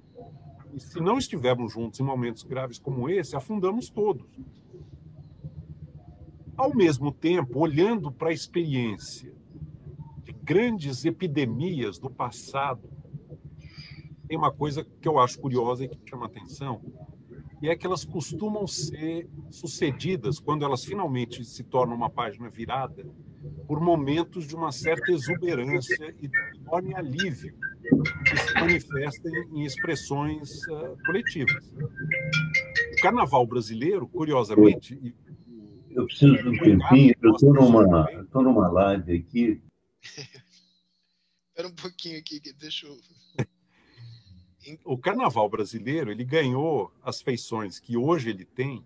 E 0.73 0.80
se 0.80 0.99
não 0.99 1.17
estivermos 1.17 1.73
juntos 1.73 1.99
em 1.99 2.03
momentos 2.03 2.43
graves 2.43 2.78
como 2.78 3.09
esse, 3.09 3.36
afundamos 3.36 3.89
todos. 3.89 4.28
Ao 6.55 6.75
mesmo 6.75 7.11
tempo, 7.11 7.59
olhando 7.59 8.11
para 8.11 8.30
a 8.30 8.34
experiência 8.34 9.34
de 10.23 10.34
grandes 10.34 11.05
epidemias 11.05 11.99
do 11.99 12.09
passado, 12.09 12.89
tem 14.28 14.38
uma 14.38 14.51
coisa 14.51 14.84
que 14.84 15.07
eu 15.07 15.19
acho 15.19 15.39
curiosa 15.39 15.86
e 15.86 15.88
que 15.88 16.09
chama 16.09 16.25
atenção, 16.25 16.82
e 17.61 17.69
é 17.69 17.75
que 17.75 17.86
elas 17.86 18.05
costumam 18.05 18.67
ser 18.67 19.30
sucedidas, 19.49 20.39
quando 20.39 20.63
elas 20.63 20.84
finalmente 20.84 21.43
se 21.43 21.63
tornam 21.63 21.95
uma 21.95 22.09
página 22.09 22.49
virada, 22.49 23.05
por 23.67 23.79
momentos 23.79 24.47
de 24.47 24.55
uma 24.55 24.71
certa 24.71 25.11
exuberância 25.11 26.15
e 26.19 26.27
de 26.27 26.37
enorme 26.59 26.95
alívio 26.95 27.53
que 28.25 28.37
se 28.37 28.53
manifesta 28.53 29.29
em, 29.29 29.63
expressões 29.63 30.49
uh, 30.67 30.97
coletivas. 31.05 31.73
O 32.93 33.01
carnaval 33.01 33.45
brasileiro, 33.45 34.07
curiosamente. 34.07 35.15
Eu 35.89 36.05
preciso 36.05 36.37
de 36.37 36.49
um 36.49 36.57
tempinho, 36.59 37.15
eu 37.21 37.31
estou 37.31 37.53
numa, 37.53 38.11
estou 38.21 38.43
numa 38.43 38.67
live 38.69 39.15
aqui. 39.17 39.61
Espera 41.49 41.67
um 41.69 41.75
pouquinho 41.75 42.19
aqui, 42.19 42.39
deixa 42.53 42.85
eu. 42.85 42.97
O 44.83 44.97
carnaval 44.97 45.49
brasileiro 45.49 46.11
ele 46.11 46.23
ganhou 46.23 46.93
as 47.01 47.21
feições 47.21 47.79
que 47.79 47.95
hoje 47.95 48.29
ele 48.29 48.45
tem 48.45 48.85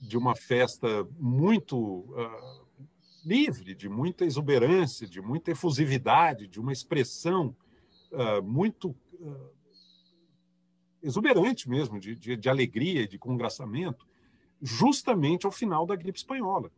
de 0.00 0.16
uma 0.16 0.34
festa 0.34 1.04
muito 1.18 1.78
uh, 1.78 2.67
livre, 3.28 3.74
de 3.74 3.88
muita 3.88 4.24
exuberância, 4.24 5.06
de 5.06 5.20
muita 5.20 5.50
efusividade, 5.50 6.48
de 6.48 6.58
uma 6.58 6.72
expressão 6.72 7.54
uh, 8.10 8.42
muito 8.42 8.90
uh, 9.20 9.50
exuberante 11.02 11.68
mesmo, 11.68 12.00
de, 12.00 12.14
de, 12.14 12.36
de 12.36 12.48
alegria 12.48 13.02
e 13.02 13.08
de 13.08 13.18
congraçamento, 13.18 14.06
justamente 14.60 15.44
ao 15.44 15.52
final 15.52 15.84
da 15.84 15.94
gripe 15.94 16.18
espanhola, 16.18 16.72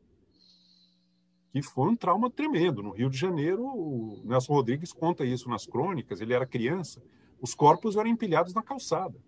que 1.53 1.63
foi 1.63 1.89
um 1.89 1.97
trauma 1.97 2.29
tremendo. 2.29 2.83
No 2.83 2.91
Rio 2.91 3.09
de 3.09 3.17
Janeiro, 3.17 3.65
o 3.65 4.21
Nelson 4.25 4.53
Rodrigues 4.53 4.93
conta 4.93 5.25
isso 5.25 5.49
nas 5.49 5.65
crônicas, 5.65 6.21
ele 6.21 6.35
era 6.35 6.45
criança, 6.45 7.01
os 7.41 7.55
corpos 7.55 7.97
eram 7.97 8.11
empilhados 8.11 8.53
na 8.53 8.63
calçada 8.63 9.19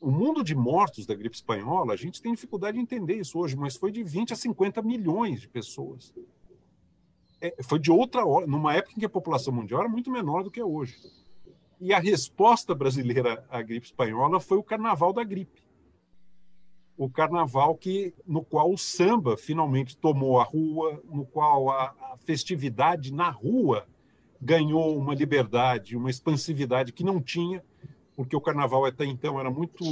o 0.00 0.10
mundo 0.10 0.44
de 0.44 0.54
mortos 0.54 1.06
da 1.06 1.14
gripe 1.14 1.36
espanhola, 1.36 1.92
a 1.92 1.96
gente 1.96 2.22
tem 2.22 2.32
dificuldade 2.32 2.76
de 2.76 2.82
entender 2.82 3.14
isso 3.14 3.38
hoje, 3.38 3.56
mas 3.56 3.76
foi 3.76 3.90
de 3.90 4.02
20 4.02 4.32
a 4.32 4.36
50 4.36 4.82
milhões 4.82 5.40
de 5.40 5.48
pessoas. 5.48 6.14
É, 7.40 7.62
foi 7.62 7.78
de 7.78 7.90
outra 7.90 8.24
hora, 8.24 8.46
numa 8.46 8.74
época 8.74 8.94
em 8.96 9.00
que 9.00 9.06
a 9.06 9.10
população 9.10 9.52
mundial 9.52 9.80
era 9.80 9.88
muito 9.88 10.10
menor 10.10 10.42
do 10.42 10.50
que 10.50 10.60
é 10.60 10.64
hoje. 10.64 10.96
E 11.80 11.92
a 11.92 11.98
resposta 11.98 12.74
brasileira 12.74 13.44
à 13.48 13.62
gripe 13.62 13.86
espanhola 13.86 14.40
foi 14.40 14.58
o 14.58 14.62
carnaval 14.62 15.12
da 15.12 15.22
gripe. 15.22 15.62
O 16.96 17.08
carnaval 17.08 17.76
que, 17.76 18.12
no 18.26 18.44
qual 18.44 18.72
o 18.72 18.78
samba 18.78 19.36
finalmente 19.36 19.96
tomou 19.96 20.40
a 20.40 20.44
rua, 20.44 21.00
no 21.04 21.24
qual 21.24 21.70
a, 21.70 21.94
a 22.12 22.16
festividade 22.24 23.12
na 23.12 23.30
rua 23.30 23.86
ganhou 24.40 24.96
uma 24.96 25.14
liberdade, 25.14 25.96
uma 25.96 26.10
expansividade 26.10 26.92
que 26.92 27.04
não 27.04 27.20
tinha, 27.20 27.64
porque 28.18 28.34
o 28.34 28.40
carnaval 28.40 28.84
até 28.84 29.04
então 29.04 29.38
era 29.38 29.48
muito 29.48 29.84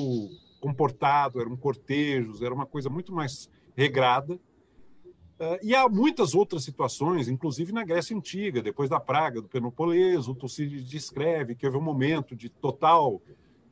comportado, 0.59 1.41
eram 1.41 1.57
cortejos, 1.57 2.43
era 2.43 2.53
uma 2.53 2.67
coisa 2.67 2.91
muito 2.91 3.15
mais 3.15 3.49
regrada. 3.77 4.35
Uh, 4.35 5.59
e 5.63 5.77
há 5.77 5.89
muitas 5.89 6.35
outras 6.35 6.65
situações, 6.65 7.29
inclusive 7.29 7.71
na 7.71 7.85
Grécia 7.85 8.17
Antiga, 8.17 8.61
depois 8.61 8.91
da 8.91 8.99
praga 8.99 9.41
do 9.41 9.47
Peloponeso, 9.47 10.33
o 10.33 10.35
Tucídides 10.35 10.91
descreve 10.91 11.55
que 11.55 11.65
houve 11.65 11.79
um 11.79 11.83
momento 11.83 12.35
de 12.35 12.49
total 12.49 13.23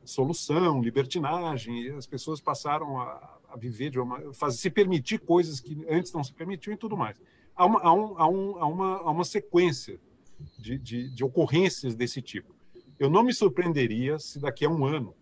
solução, 0.05 0.81
libertinagem, 0.81 1.81
e 1.81 1.89
as 1.89 2.07
pessoas 2.07 2.39
passaram 2.39 2.97
a, 2.97 3.37
a 3.49 3.57
viver 3.57 3.89
de 3.89 3.99
uma, 3.99 4.33
fazer, 4.33 4.57
se 4.57 4.69
permitir 4.69 5.19
coisas 5.19 5.59
que 5.59 5.85
antes 5.89 6.13
não 6.13 6.23
se 6.23 6.33
permitiam 6.33 6.73
e 6.73 6.77
tudo 6.77 6.95
mais. 6.95 7.19
Há 7.53 7.65
uma, 7.65 7.81
há 7.81 7.93
um, 7.93 8.17
há 8.17 8.27
um, 8.29 8.57
há 8.57 8.67
uma, 8.67 8.95
há 8.99 9.11
uma 9.11 9.25
sequência 9.25 9.99
de, 10.57 10.77
de, 10.77 11.09
de 11.13 11.25
ocorrências 11.25 11.93
desse 11.93 12.21
tipo. 12.21 12.54
Eu 12.97 13.09
não 13.09 13.23
me 13.23 13.33
surpreenderia 13.33 14.17
se 14.17 14.39
daqui 14.39 14.65
a 14.65 14.69
um 14.69 14.85
ano, 14.85 15.13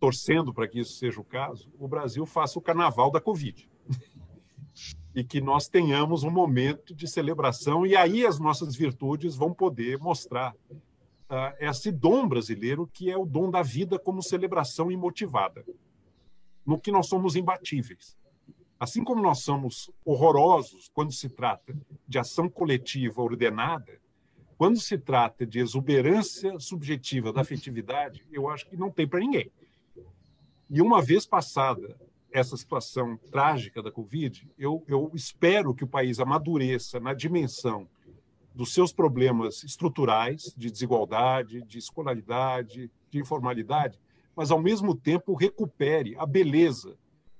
torcendo 0.00 0.52
para 0.52 0.66
que 0.66 0.80
isso 0.80 0.94
seja 0.94 1.20
o 1.20 1.24
caso, 1.24 1.70
o 1.78 1.86
Brasil 1.86 2.24
faça 2.24 2.58
o 2.58 2.62
carnaval 2.62 3.10
da 3.10 3.20
Covid 3.20 3.68
e 5.14 5.24
que 5.24 5.40
nós 5.40 5.68
tenhamos 5.68 6.22
um 6.22 6.30
momento 6.30 6.94
de 6.94 7.06
celebração 7.06 7.84
e 7.84 7.96
aí 7.96 8.24
as 8.24 8.38
nossas 8.38 8.74
virtudes 8.74 9.34
vão 9.34 9.52
poder 9.52 9.98
mostrar 9.98 10.54
uh, 10.72 11.54
esse 11.58 11.90
dom 11.90 12.26
brasileiro 12.26 12.86
que 12.86 13.10
é 13.10 13.16
o 13.16 13.26
dom 13.26 13.50
da 13.50 13.62
vida 13.62 13.98
como 13.98 14.22
celebração 14.22 14.90
imotivada, 14.90 15.64
no 16.64 16.80
que 16.80 16.92
nós 16.92 17.08
somos 17.08 17.36
imbatíveis. 17.36 18.16
Assim 18.78 19.02
como 19.02 19.20
nós 19.20 19.40
somos 19.40 19.90
horrorosos 20.04 20.88
quando 20.94 21.12
se 21.12 21.28
trata 21.28 21.76
de 22.06 22.18
ação 22.18 22.48
coletiva 22.48 23.20
ordenada, 23.20 24.00
quando 24.58 24.80
se 24.80 24.98
trata 24.98 25.46
de 25.46 25.60
exuberância 25.60 26.58
subjetiva 26.58 27.32
da 27.32 27.42
afetividade, 27.42 28.26
eu 28.32 28.50
acho 28.50 28.66
que 28.66 28.76
não 28.76 28.90
tem 28.90 29.06
para 29.06 29.20
ninguém. 29.20 29.52
E 30.68 30.82
uma 30.82 31.00
vez 31.00 31.24
passada 31.24 31.96
essa 32.30 32.56
situação 32.56 33.16
trágica 33.30 33.80
da 33.80 33.92
Covid, 33.92 34.50
eu, 34.58 34.84
eu 34.88 35.12
espero 35.14 35.72
que 35.72 35.84
o 35.84 35.88
país 35.88 36.18
amadureça 36.18 36.98
na 36.98 37.14
dimensão 37.14 37.88
dos 38.52 38.74
seus 38.74 38.92
problemas 38.92 39.62
estruturais 39.62 40.52
de 40.56 40.70
desigualdade, 40.70 41.62
de 41.62 41.78
escolaridade, 41.78 42.90
de 43.08 43.18
informalidade, 43.20 43.98
mas 44.34 44.50
ao 44.50 44.60
mesmo 44.60 44.94
tempo 44.94 45.34
recupere 45.34 46.16
a 46.18 46.26
beleza 46.26 46.98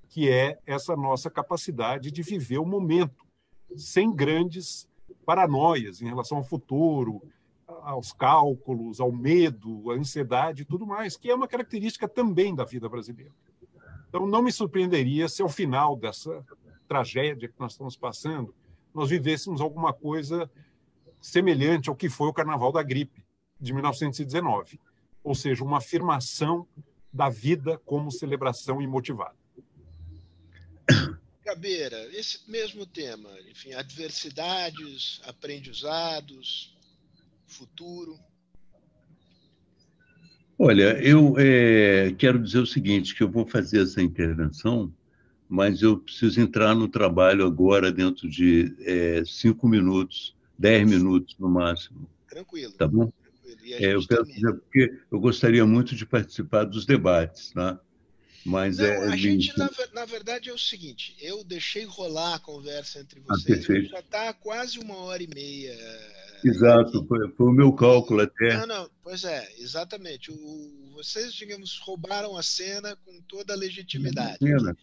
que 0.08 0.30
é 0.30 0.58
essa 0.64 0.96
nossa 0.96 1.28
capacidade 1.28 2.12
de 2.12 2.22
viver 2.22 2.58
o 2.58 2.64
momento 2.64 3.26
sem 3.76 4.14
grandes 4.14 4.87
paranoias 5.28 6.00
em 6.00 6.06
relação 6.06 6.38
ao 6.38 6.42
futuro, 6.42 7.22
aos 7.66 8.14
cálculos, 8.14 8.98
ao 8.98 9.12
medo, 9.12 9.90
à 9.90 9.94
ansiedade 9.94 10.62
e 10.62 10.64
tudo 10.64 10.86
mais, 10.86 11.18
que 11.18 11.30
é 11.30 11.34
uma 11.34 11.46
característica 11.46 12.08
também 12.08 12.54
da 12.54 12.64
vida 12.64 12.88
brasileira. 12.88 13.34
Então, 14.08 14.26
não 14.26 14.40
me 14.40 14.50
surpreenderia 14.50 15.28
se 15.28 15.42
ao 15.42 15.48
final 15.50 15.94
dessa 15.96 16.42
tragédia 16.88 17.46
que 17.46 17.60
nós 17.60 17.72
estamos 17.72 17.94
passando, 17.94 18.54
nós 18.94 19.10
vivêssemos 19.10 19.60
alguma 19.60 19.92
coisa 19.92 20.50
semelhante 21.20 21.90
ao 21.90 21.94
que 21.94 22.08
foi 22.08 22.28
o 22.28 22.32
Carnaval 22.32 22.72
da 22.72 22.82
Gripe 22.82 23.22
de 23.60 23.74
1919, 23.74 24.80
ou 25.22 25.34
seja, 25.34 25.62
uma 25.62 25.76
afirmação 25.76 26.66
da 27.12 27.28
vida 27.28 27.76
como 27.84 28.10
celebração 28.10 28.80
imotivada. 28.80 29.36
Cabeira, 31.58 32.08
esse 32.12 32.48
mesmo 32.48 32.86
tema, 32.86 33.28
enfim, 33.50 33.72
adversidades, 33.72 35.20
aprendizados, 35.24 36.72
futuro. 37.48 38.16
Olha, 40.56 40.96
eu 41.04 41.34
é, 41.36 42.14
quero 42.16 42.40
dizer 42.40 42.60
o 42.60 42.66
seguinte, 42.66 43.12
que 43.12 43.24
eu 43.24 43.28
vou 43.28 43.44
fazer 43.44 43.82
essa 43.82 44.00
intervenção, 44.00 44.94
mas 45.48 45.82
eu 45.82 45.98
preciso 45.98 46.40
entrar 46.40 46.76
no 46.76 46.86
trabalho 46.86 47.44
agora 47.44 47.90
dentro 47.90 48.30
de 48.30 48.72
é, 48.78 49.24
cinco 49.26 49.66
minutos, 49.66 50.36
dez 50.56 50.88
minutos 50.88 51.34
no 51.40 51.48
máximo. 51.48 52.08
Tranquilo. 52.28 52.72
Tá 52.74 52.86
bom? 52.86 53.12
Tranquilo. 53.42 53.84
É, 53.84 53.96
eu 53.96 54.06
quero 54.06 54.24
dizer 54.24 54.52
porque 54.52 54.96
eu 55.10 55.18
gostaria 55.18 55.66
muito 55.66 55.96
de 55.96 56.06
participar 56.06 56.62
dos 56.62 56.86
debates, 56.86 57.50
tá? 57.50 57.80
Mas 58.44 58.78
Não, 58.78 58.86
é, 58.86 59.08
a 59.08 59.16
gente, 59.16 59.56
na, 59.58 59.68
na, 59.92 60.04
verdade, 60.04 60.48
é 60.48 60.52
o 60.52 60.58
seguinte: 60.58 61.16
eu 61.20 61.44
deixei 61.44 61.84
rolar 61.84 62.34
a 62.34 62.38
conversa 62.38 63.00
entre 63.00 63.20
ah, 63.20 63.34
vocês, 63.34 63.68
ah, 63.68 63.80
já 63.82 63.98
está 64.00 64.32
quase 64.32 64.78
uma 64.78 64.96
hora 64.96 65.22
e 65.22 65.26
meia 65.26 65.76
Exato, 66.44 67.04
foi, 67.06 67.28
foi, 67.30 67.46
o 67.46 67.52
meu 67.52 67.72
cálculo 67.72 68.22
até. 68.22 68.56
Não, 68.58 68.66
não, 68.66 68.90
pois 69.02 69.24
é, 69.24 69.48
exatamente. 69.58 70.30
O, 70.30 70.92
vocês, 70.94 71.32
digamos, 71.32 71.78
roubaram 71.78 72.36
a 72.36 72.42
cena 72.42 72.96
com 73.04 73.20
toda 73.22 73.52
a 73.52 73.56
legitimidade. 73.56 74.38
Imagina. 74.40 74.76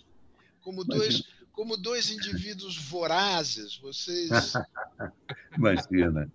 Como 0.61 0.83
dois, 0.83 1.23
como 1.51 1.77
dois 1.77 2.09
indivíduos 2.09 2.77
vorazes, 2.77 3.77
vocês. 3.77 4.29
Imagina. 5.57 6.31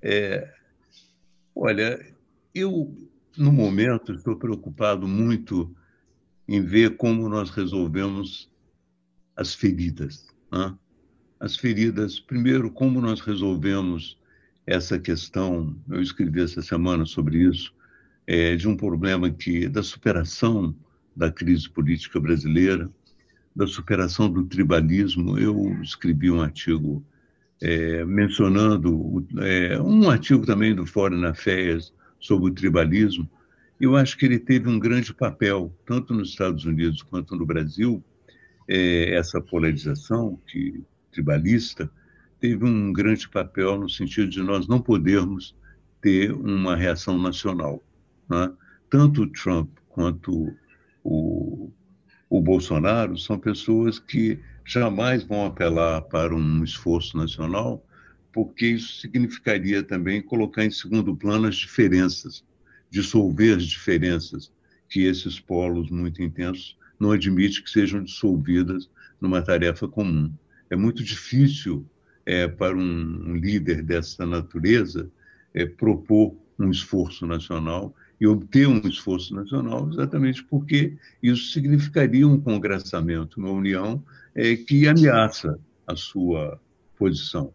É, 0.00 0.52
olha, 1.54 2.14
eu, 2.54 2.96
no 3.36 3.52
momento, 3.52 4.14
estou 4.14 4.36
preocupado 4.36 5.06
muito 5.06 5.74
em 6.48 6.60
ver 6.62 6.96
como 6.96 7.28
nós 7.28 7.50
resolvemos 7.50 8.50
as 9.36 9.54
feridas. 9.54 10.26
Né? 10.50 10.74
As 11.40 11.56
feridas, 11.56 12.20
primeiro, 12.20 12.70
como 12.70 13.00
nós 13.00 13.20
resolvemos 13.20 14.18
essa 14.66 14.98
questão, 14.98 15.76
eu 15.88 16.00
escrevi 16.00 16.40
essa 16.40 16.62
semana 16.62 17.04
sobre 17.04 17.38
isso, 17.38 17.74
é, 18.26 18.54
de 18.54 18.68
um 18.68 18.76
problema 18.76 19.30
que 19.30 19.68
da 19.68 19.82
superação 19.82 20.74
da 21.14 21.30
crise 21.30 21.68
política 21.68 22.20
brasileira, 22.20 22.90
da 23.54 23.66
superação 23.66 24.30
do 24.30 24.44
tribalismo. 24.44 25.38
Eu 25.38 25.78
escrevi 25.82 26.30
um 26.30 26.40
artigo 26.40 27.04
é, 27.60 28.04
mencionando 28.04 29.26
é, 29.38 29.80
um 29.80 30.08
artigo 30.08 30.46
também 30.46 30.74
do 30.74 30.86
Foreign 30.86 31.26
Affairs 31.26 31.92
sobre 32.18 32.50
o 32.50 32.54
tribalismo. 32.54 33.28
Eu 33.82 33.96
acho 33.96 34.16
que 34.16 34.24
ele 34.24 34.38
teve 34.38 34.68
um 34.68 34.78
grande 34.78 35.12
papel, 35.12 35.76
tanto 35.84 36.14
nos 36.14 36.28
Estados 36.28 36.64
Unidos 36.64 37.02
quanto 37.02 37.34
no 37.34 37.44
Brasil, 37.44 38.00
é, 38.68 39.12
essa 39.16 39.40
polarização 39.40 40.38
que 40.46 40.84
tribalista, 41.10 41.90
teve 42.38 42.64
um 42.64 42.92
grande 42.92 43.28
papel 43.28 43.80
no 43.80 43.90
sentido 43.90 44.28
de 44.28 44.40
nós 44.40 44.68
não 44.68 44.80
podermos 44.80 45.56
ter 46.00 46.30
uma 46.32 46.76
reação 46.76 47.18
nacional. 47.18 47.82
Né? 48.30 48.52
Tanto 48.88 49.22
o 49.22 49.32
Trump 49.32 49.68
quanto 49.88 50.54
o, 51.02 51.72
o 52.30 52.40
Bolsonaro 52.40 53.18
são 53.18 53.36
pessoas 53.36 53.98
que 53.98 54.38
jamais 54.64 55.24
vão 55.24 55.44
apelar 55.44 56.02
para 56.02 56.32
um 56.32 56.62
esforço 56.62 57.16
nacional, 57.16 57.84
porque 58.32 58.64
isso 58.64 59.00
significaria 59.00 59.82
também 59.82 60.22
colocar 60.22 60.64
em 60.64 60.70
segundo 60.70 61.16
plano 61.16 61.48
as 61.48 61.56
diferenças, 61.56 62.44
dissolver 62.92 63.56
as 63.56 63.64
diferenças 63.64 64.52
que 64.86 65.06
esses 65.06 65.40
polos 65.40 65.90
muito 65.90 66.22
intensos 66.22 66.76
não 67.00 67.10
admitem 67.10 67.64
que 67.64 67.70
sejam 67.70 68.04
dissolvidas 68.04 68.90
numa 69.18 69.40
tarefa 69.40 69.88
comum. 69.88 70.30
É 70.68 70.76
muito 70.76 71.02
difícil 71.02 71.86
é, 72.26 72.46
para 72.46 72.76
um, 72.76 73.34
líder 73.34 73.82
dessa 73.82 74.26
natureza 74.26 75.10
é, 75.54 75.64
propor 75.64 76.36
um 76.58 76.70
esforço 76.70 77.26
nacional 77.26 77.96
e 78.20 78.26
obter 78.26 78.68
um 78.68 78.86
esforço 78.86 79.34
nacional, 79.34 79.88
exatamente 79.90 80.44
porque 80.44 80.94
isso 81.22 81.50
significaria 81.50 82.28
um 82.28 82.38
congressamento, 82.38 83.40
uma 83.40 83.50
união 83.50 84.04
é, 84.34 84.54
que 84.54 84.86
ameaça 84.86 85.58
a 85.86 85.96
sua 85.96 86.60
posição. 86.98 87.54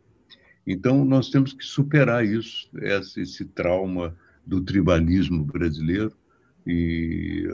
Então, 0.65 1.05
nós 1.05 1.30
temos 1.30 1.53
que 1.53 1.64
superar 1.64 2.26
isso, 2.26 2.68
esse, 2.81 3.22
esse 3.22 3.45
trauma 3.45 4.18
do 4.48 4.61
tribalismo 4.61 5.44
brasileiro, 5.44 6.14
e 6.65 7.45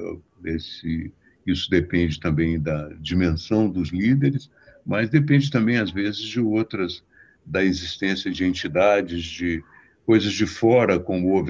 esse, 0.46 1.12
isso 1.46 1.70
depende 1.70 2.20
também 2.20 2.60
da 2.60 2.90
dimensão 3.00 3.68
dos 3.68 3.90
líderes, 3.90 4.50
mas 4.86 5.10
depende 5.10 5.50
também, 5.50 5.78
às 5.78 5.90
vezes, 5.90 6.22
de 6.22 6.40
outras, 6.40 7.04
da 7.44 7.64
existência 7.64 8.30
de 8.32 8.46
entidades, 8.46 9.24
de 9.24 9.64
coisas 10.06 10.34
de 10.34 10.46
fora, 10.46 11.00
como 11.00 11.36
o 11.36 11.44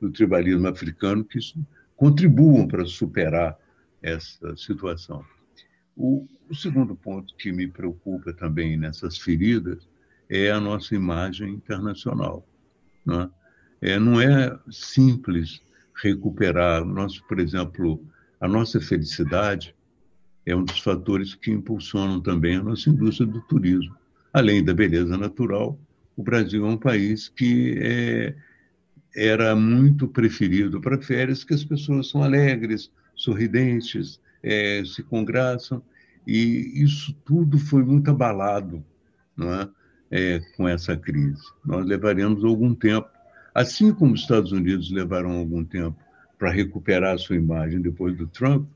do 0.00 0.10
tribalismo 0.10 0.66
africano, 0.66 1.24
que 1.24 1.38
contribuam 1.94 2.66
para 2.66 2.84
superar 2.84 3.56
essa 4.02 4.56
situação. 4.56 5.24
O, 5.96 6.26
o, 6.50 6.54
segundo 6.54 6.96
ponto 6.96 7.36
que 7.36 7.52
me 7.52 7.68
preocupa 7.68 8.32
também 8.32 8.76
nessas 8.76 9.18
feridas 9.18 9.86
é 10.28 10.50
a 10.50 10.58
nossa 10.58 10.94
imagem 10.94 11.52
internacional. 11.52 12.44
Não 13.04 13.30
é, 13.82 13.98
não 13.98 14.20
é 14.20 14.56
simples 14.70 15.60
recuperar. 16.02 16.84
Nós, 16.84 17.18
por 17.18 17.38
exemplo, 17.38 18.02
a 18.40 18.48
nossa 18.48 18.80
felicidade 18.80 19.74
é 20.46 20.54
um 20.54 20.64
dos 20.64 20.78
fatores 20.80 21.34
que 21.34 21.50
impulsionam 21.50 22.20
também 22.20 22.56
a 22.56 22.62
nossa 22.62 22.88
indústria 22.88 23.26
do 23.26 23.40
turismo. 23.42 23.94
Além 24.32 24.64
da 24.64 24.72
beleza 24.72 25.16
natural, 25.18 25.78
o 26.16 26.22
Brasil 26.22 26.64
é 26.64 26.68
um 26.68 26.76
país 26.76 27.28
que 27.28 27.76
é, 27.78 28.34
era 29.14 29.54
muito 29.54 30.08
preferido 30.08 30.80
para 30.80 31.00
férias, 31.00 31.44
que 31.44 31.54
as 31.54 31.64
pessoas 31.64 32.08
são 32.08 32.22
alegres, 32.22 32.90
sorridentes, 33.14 34.20
é, 34.42 34.82
se 34.84 35.02
congraçam, 35.02 35.82
e 36.26 36.82
isso 36.82 37.14
tudo 37.24 37.58
foi 37.58 37.84
muito 37.84 38.10
abalado 38.10 38.84
não 39.36 39.52
é? 39.52 39.68
é? 40.10 40.40
com 40.56 40.68
essa 40.68 40.96
crise. 40.96 41.42
Nós 41.64 41.84
levaremos 41.84 42.44
algum 42.44 42.74
tempo, 42.74 43.08
assim 43.54 43.92
como 43.92 44.14
os 44.14 44.20
Estados 44.20 44.52
Unidos 44.52 44.90
levaram 44.90 45.32
algum 45.32 45.64
tempo 45.64 45.96
para 46.38 46.50
recuperar 46.50 47.18
sua 47.18 47.36
imagem 47.36 47.80
depois 47.80 48.16
do 48.16 48.26
Trump, 48.26 48.66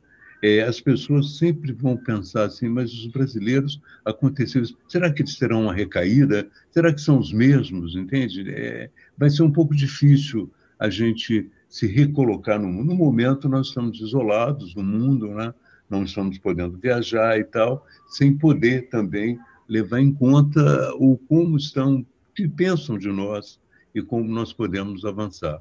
é, 0.43 0.63
as 0.63 0.81
pessoas 0.81 1.39
sempre 1.39 1.73
vão 1.73 1.97
pensar 1.97 2.45
assim, 2.45 2.69
mas 2.69 2.93
os 2.93 3.07
brasileiros 3.07 3.81
aconteceu. 4.05 4.63
Será 4.87 5.13
que 5.13 5.23
eles 5.23 5.37
terão 5.37 5.63
uma 5.63 5.75
recaída? 5.75 6.47
Será 6.71 6.93
que 6.93 7.01
são 7.01 7.19
os 7.19 7.33
mesmos? 7.33 7.97
Entende? 7.97 8.49
É, 8.51 8.91
vai 9.17 9.31
ser 9.31 9.43
um 9.43 9.51
pouco 9.51 9.75
difícil 9.75 10.51
a 10.79 10.91
gente 10.91 11.51
se 11.69 11.87
recolocar 11.87 12.61
no 12.61 12.69
mundo. 12.69 12.89
No 12.89 12.95
momento, 12.95 13.49
nós 13.49 13.69
estamos 13.69 14.01
isolados 14.01 14.75
no 14.75 14.83
mundo, 14.83 15.29
né? 15.29 15.53
não 15.89 16.05
estamos 16.05 16.39
podendo 16.39 16.79
viajar 16.79 17.39
e 17.39 17.45
tal, 17.45 17.87
sem 18.09 18.37
poder 18.37 18.89
também 18.89 19.39
levar 19.69 20.01
em 20.01 20.13
conta 20.13 20.61
o 20.97 21.17
como 21.17 21.57
estão, 21.57 22.05
que 22.35 22.49
pensam 22.49 22.99
de 22.99 23.09
nós 23.09 23.59
e 23.97 24.03
como 24.03 24.31
nós 24.31 24.53
podemos 24.53 25.07
avançar. 25.07 25.59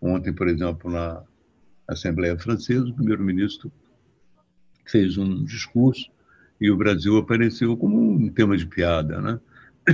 Ontem, 0.00 0.32
por 0.32 0.46
exemplo, 0.46 0.88
na 0.88 1.20
Assembleia 1.88 2.38
Francesa, 2.38 2.86
o 2.86 2.94
primeiro-ministro 2.94 3.72
fez 4.86 5.18
um 5.18 5.44
discurso 5.44 6.08
e 6.60 6.70
o 6.70 6.76
Brasil 6.76 7.16
apareceu 7.16 7.76
como 7.76 8.00
um 8.00 8.28
tema 8.28 8.56
de 8.56 8.66
piada, 8.66 9.20
né? 9.20 9.40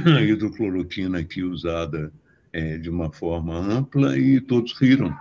A 0.04 0.20
hidrocloroquina 0.20 1.18
aqui 1.18 1.42
usada 1.42 2.12
é, 2.52 2.76
de 2.76 2.90
uma 2.90 3.10
forma 3.10 3.56
ampla 3.56 4.18
e 4.18 4.38
todos 4.38 4.78
riram, 4.78 5.16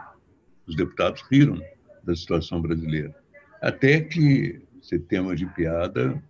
os 0.68 0.76
deputados 0.76 1.24
riram 1.32 1.62
da 2.04 2.14
situação 2.14 2.62
brasileira. 2.62 3.16
Até 3.62 4.02
que 4.02 4.62
ser 4.82 5.00
tema 5.00 5.34
de 5.38 5.46
piada 5.46 6.22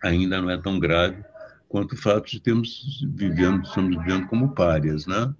ainda 0.00 0.40
não 0.40 0.50
é 0.50 0.56
tão 0.56 0.78
grave 0.78 1.24
quanto 1.72 1.94
o 1.94 1.96
fato 1.96 2.30
de 2.30 2.38
termos 2.38 3.02
vivendo, 3.14 3.62
estamos 3.62 3.96
vivendo 3.96 4.26
como 4.26 4.54
párias, 4.54 5.06
né? 5.06 5.34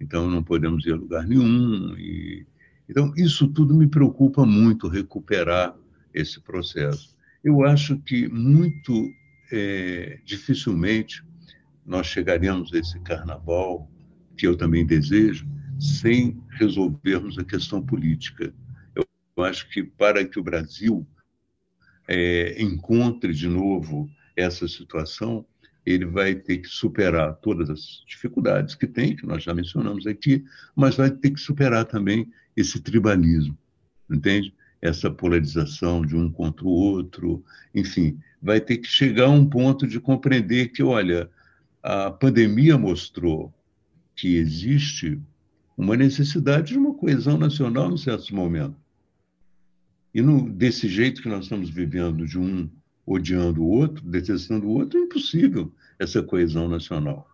Então 0.00 0.28
não 0.28 0.42
podemos 0.42 0.84
ir 0.84 0.92
a 0.92 0.96
lugar 0.96 1.24
nenhum. 1.24 1.96
E... 1.96 2.44
Então 2.88 3.12
isso 3.16 3.46
tudo 3.46 3.72
me 3.72 3.86
preocupa 3.86 4.44
muito 4.44 4.88
recuperar 4.88 5.76
esse 6.12 6.40
processo. 6.40 7.16
Eu 7.44 7.64
acho 7.64 7.98
que 7.98 8.26
muito 8.26 9.08
é, 9.52 10.18
dificilmente 10.24 11.24
nós 11.86 12.08
chegaremos 12.08 12.74
a 12.74 12.78
esse 12.78 12.98
carnaval, 13.02 13.88
que 14.36 14.44
eu 14.44 14.56
também 14.56 14.84
desejo, 14.84 15.46
sem 15.78 16.42
resolvermos 16.58 17.38
a 17.38 17.44
questão 17.44 17.80
política. 17.80 18.52
Eu 18.96 19.44
acho 19.44 19.70
que 19.70 19.84
para 19.84 20.24
que 20.24 20.40
o 20.40 20.42
Brasil 20.42 21.06
é, 22.08 22.60
encontre 22.60 23.32
de 23.32 23.48
novo 23.48 24.10
essa 24.36 24.66
situação, 24.66 25.46
ele 25.86 26.04
vai 26.04 26.34
ter 26.34 26.58
que 26.58 26.68
superar 26.68 27.34
todas 27.36 27.70
as 27.70 28.02
dificuldades 28.06 28.74
que 28.74 28.86
tem, 28.86 29.14
que 29.14 29.24
nós 29.24 29.44
já 29.44 29.54
mencionamos 29.54 30.06
aqui, 30.06 30.44
mas 30.74 30.96
vai 30.96 31.10
ter 31.10 31.30
que 31.30 31.40
superar 31.40 31.84
também 31.84 32.28
esse 32.56 32.80
tribalismo, 32.80 33.56
entende? 34.10 34.52
essa 34.80 35.10
polarização 35.10 36.04
de 36.04 36.16
um 36.16 36.30
contra 36.30 36.64
o 36.64 36.70
outro, 36.70 37.44
enfim, 37.74 38.18
vai 38.40 38.60
ter 38.60 38.78
que 38.78 38.88
chegar 38.88 39.26
a 39.26 39.30
um 39.30 39.44
ponto 39.44 39.86
de 39.86 40.00
compreender 40.00 40.68
que, 40.68 40.82
olha, 40.82 41.30
a 41.82 42.10
pandemia 42.10 42.76
mostrou 42.76 43.52
que 44.14 44.36
existe 44.36 45.20
uma 45.76 45.96
necessidade 45.96 46.72
de 46.72 46.78
uma 46.78 46.94
coesão 46.94 47.36
nacional 47.36 47.92
em 47.92 47.96
certos 47.96 48.30
momentos. 48.30 48.76
E 50.14 50.22
no, 50.22 50.48
desse 50.50 50.88
jeito 50.88 51.20
que 51.20 51.28
nós 51.28 51.44
estamos 51.44 51.68
vivendo, 51.68 52.26
de 52.26 52.38
um 52.38 52.70
odiando 53.06 53.62
o 53.62 53.68
outro, 53.68 54.04
detestando 54.04 54.66
o 54.66 54.70
outro, 54.70 54.98
é 54.98 55.02
impossível 55.02 55.72
essa 55.98 56.22
coesão 56.22 56.68
nacional. 56.68 57.28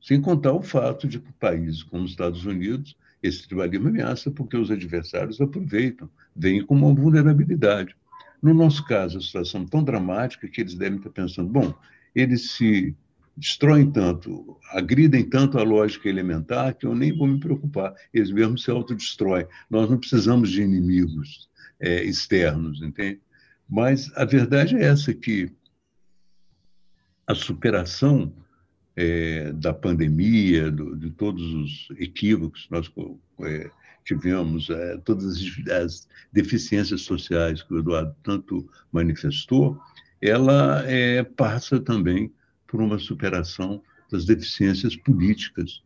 Sem 0.00 0.20
contar 0.20 0.52
o 0.52 0.62
fato 0.62 1.06
de 1.06 1.18
que 1.18 1.32
países 1.34 1.82
como 1.82 2.04
os 2.04 2.10
Estados 2.10 2.44
Unidos 2.44 2.96
esse 3.22 3.46
tribalismo 3.46 3.88
ameaça 3.88 4.30
porque 4.30 4.56
os 4.56 4.70
adversários 4.70 5.40
aproveitam, 5.40 6.08
veem 6.34 6.64
como 6.64 6.86
uma 6.86 6.94
vulnerabilidade. 6.94 7.96
No 8.42 8.52
nosso 8.52 8.84
caso, 8.84 9.18
a 9.18 9.20
situação 9.20 9.62
é 9.62 9.66
tão 9.66 9.82
dramática 9.82 10.48
que 10.48 10.60
eles 10.60 10.74
devem 10.74 10.98
estar 10.98 11.10
pensando: 11.10 11.48
bom, 11.48 11.74
eles 12.14 12.52
se 12.52 12.94
destroem 13.36 13.90
tanto, 13.90 14.56
agridem 14.72 15.28
tanto 15.28 15.58
a 15.58 15.62
lógica 15.62 16.08
elementar 16.08 16.74
que 16.74 16.86
eu 16.86 16.94
nem 16.94 17.16
vou 17.16 17.26
me 17.26 17.40
preocupar. 17.40 17.94
Eles 18.12 18.30
mesmos 18.30 18.62
se 18.62 18.70
autodestroem. 18.70 19.46
Nós 19.68 19.90
não 19.90 19.98
precisamos 19.98 20.50
de 20.50 20.62
inimigos 20.62 21.48
é, 21.80 22.04
externos, 22.04 22.82
entende? 22.82 23.20
Mas 23.68 24.10
a 24.16 24.24
verdade 24.24 24.76
é 24.76 24.84
essa 24.84 25.12
que 25.12 25.50
a 27.26 27.34
superação 27.34 28.32
é, 28.94 29.52
da 29.52 29.74
pandemia, 29.74 30.70
do, 30.70 30.96
de 30.96 31.10
todos 31.10 31.42
os 31.52 31.88
equívocos 31.98 32.66
que 32.66 32.72
nós 32.72 32.92
é, 33.42 33.70
tivemos, 34.04 34.70
é, 34.70 34.96
todas 34.98 35.26
as, 35.26 35.68
as, 35.70 36.08
deficiências 36.32 37.02
sociais 37.02 37.62
que 37.62 37.74
o 37.74 37.78
Eduardo 37.78 38.14
tanto 38.22 38.68
manifestou, 38.92 39.78
ela 40.20 40.82
é, 40.86 41.22
passa 41.22 41.80
também 41.80 42.32
por 42.66 42.80
uma 42.80 42.98
superação 42.98 43.82
das 44.10 44.24
deficiências 44.24 44.94
políticas 44.96 45.82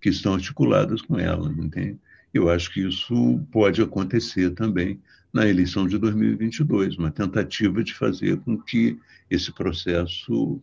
que 0.00 0.08
estão 0.08 0.34
articuladas 0.34 1.02
com 1.02 1.18
ela, 1.18 1.50
entende? 1.52 1.98
Eu 2.32 2.48
acho 2.48 2.72
que 2.72 2.86
isso 2.86 3.40
pode 3.50 3.82
acontecer 3.82 4.50
também 4.50 5.00
na 5.36 5.46
eleição 5.46 5.86
de 5.86 5.98
2022, 5.98 6.96
uma 6.96 7.10
tentativa 7.10 7.84
de 7.84 7.92
fazer 7.92 8.38
com 8.38 8.56
que 8.56 8.98
esse 9.30 9.52
processo 9.52 10.58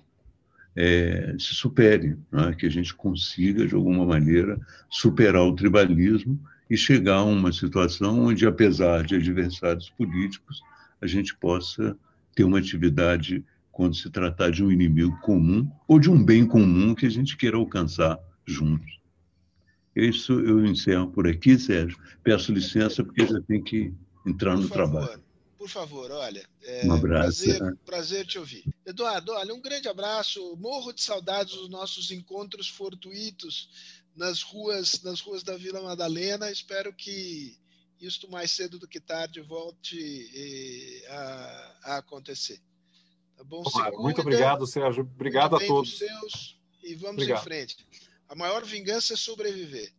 é, 0.76 1.36
se 1.38 1.54
supere, 1.54 2.18
né? 2.32 2.56
que 2.58 2.66
a 2.66 2.72
gente 2.72 2.92
consiga, 2.96 3.68
de 3.68 3.76
alguma 3.76 4.04
maneira, 4.04 4.60
superar 4.90 5.44
o 5.44 5.54
tribalismo 5.54 6.40
e 6.68 6.76
chegar 6.76 7.18
a 7.18 7.24
uma 7.24 7.52
situação 7.52 8.20
onde, 8.26 8.48
apesar 8.48 9.04
de 9.04 9.14
adversários 9.14 9.92
políticos, 9.92 10.60
a 11.00 11.06
gente 11.06 11.36
possa 11.36 11.96
ter 12.34 12.44
uma 12.44 12.58
atividade 12.58 13.46
quando 13.72 13.96
se 13.96 14.10
tratar 14.10 14.50
de 14.50 14.64
um 14.64 14.72
inimigo 14.72 15.16
comum 15.22 15.70
ou 15.88 16.00
de 16.00 16.10
um 16.10 16.24
bem 16.26 16.48
comum 16.48 16.96
que 16.96 17.06
a 17.06 17.12
gente 17.12 17.38
queira 17.38 17.58
alcançar 17.58 18.18
juntos. 18.44 19.00
Isso 19.96 20.34
eu 20.34 20.66
encerro 20.66 21.12
por 21.12 21.28
aqui, 21.28 21.60
Sérgio. 21.60 22.00
Peço 22.24 22.52
licença 22.52 23.04
porque 23.04 23.28
já 23.28 23.40
tem 23.42 23.62
que 23.62 23.94
entrar 24.26 24.56
no 24.56 24.70
trabalho 24.70 25.22
por 25.64 25.70
favor, 25.70 26.12
olha. 26.12 26.46
É, 26.62 26.86
um 26.86 26.92
abraço. 26.92 27.46
Prazer, 27.46 27.62
né? 27.62 27.74
prazer 27.86 28.26
te 28.26 28.38
ouvir. 28.38 28.66
Eduardo, 28.86 29.32
olha, 29.32 29.54
um 29.54 29.62
grande 29.62 29.88
abraço. 29.88 30.58
Morro 30.58 30.92
de 30.92 31.02
saudades 31.02 31.56
dos 31.56 31.70
nossos 31.70 32.12
encontros 32.12 32.68
fortuitos 32.68 33.70
nas 34.14 34.42
ruas, 34.42 35.02
nas 35.04 35.22
ruas 35.22 35.42
da 35.42 35.56
Vila 35.56 35.82
Madalena. 35.82 36.52
Espero 36.52 36.94
que 36.94 37.58
isto 37.98 38.30
mais 38.30 38.52
cedo 38.52 38.78
do 38.78 38.90
que 38.90 39.00
tarde 39.00 39.40
volte 39.40 39.98
eh, 40.36 41.08
a, 41.10 41.78
a, 41.84 41.98
acontecer. 42.00 42.60
Tá 43.38 43.46
bom? 43.46 43.64
muito 44.00 44.20
obrigado, 44.20 44.68
Sérgio. 44.68 45.04
Obrigado 45.04 45.56
a 45.56 45.66
todos. 45.66 45.98
Seus, 45.98 46.60
e 46.84 46.94
vamos 46.96 47.22
obrigado. 47.22 47.40
em 47.40 47.44
frente. 47.44 47.78
A 48.28 48.36
maior 48.36 48.66
vingança 48.66 49.14
é 49.14 49.16
sobreviver. 49.16 49.94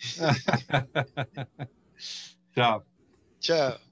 Tchau. 2.52 2.84
Tchau. 3.44 3.83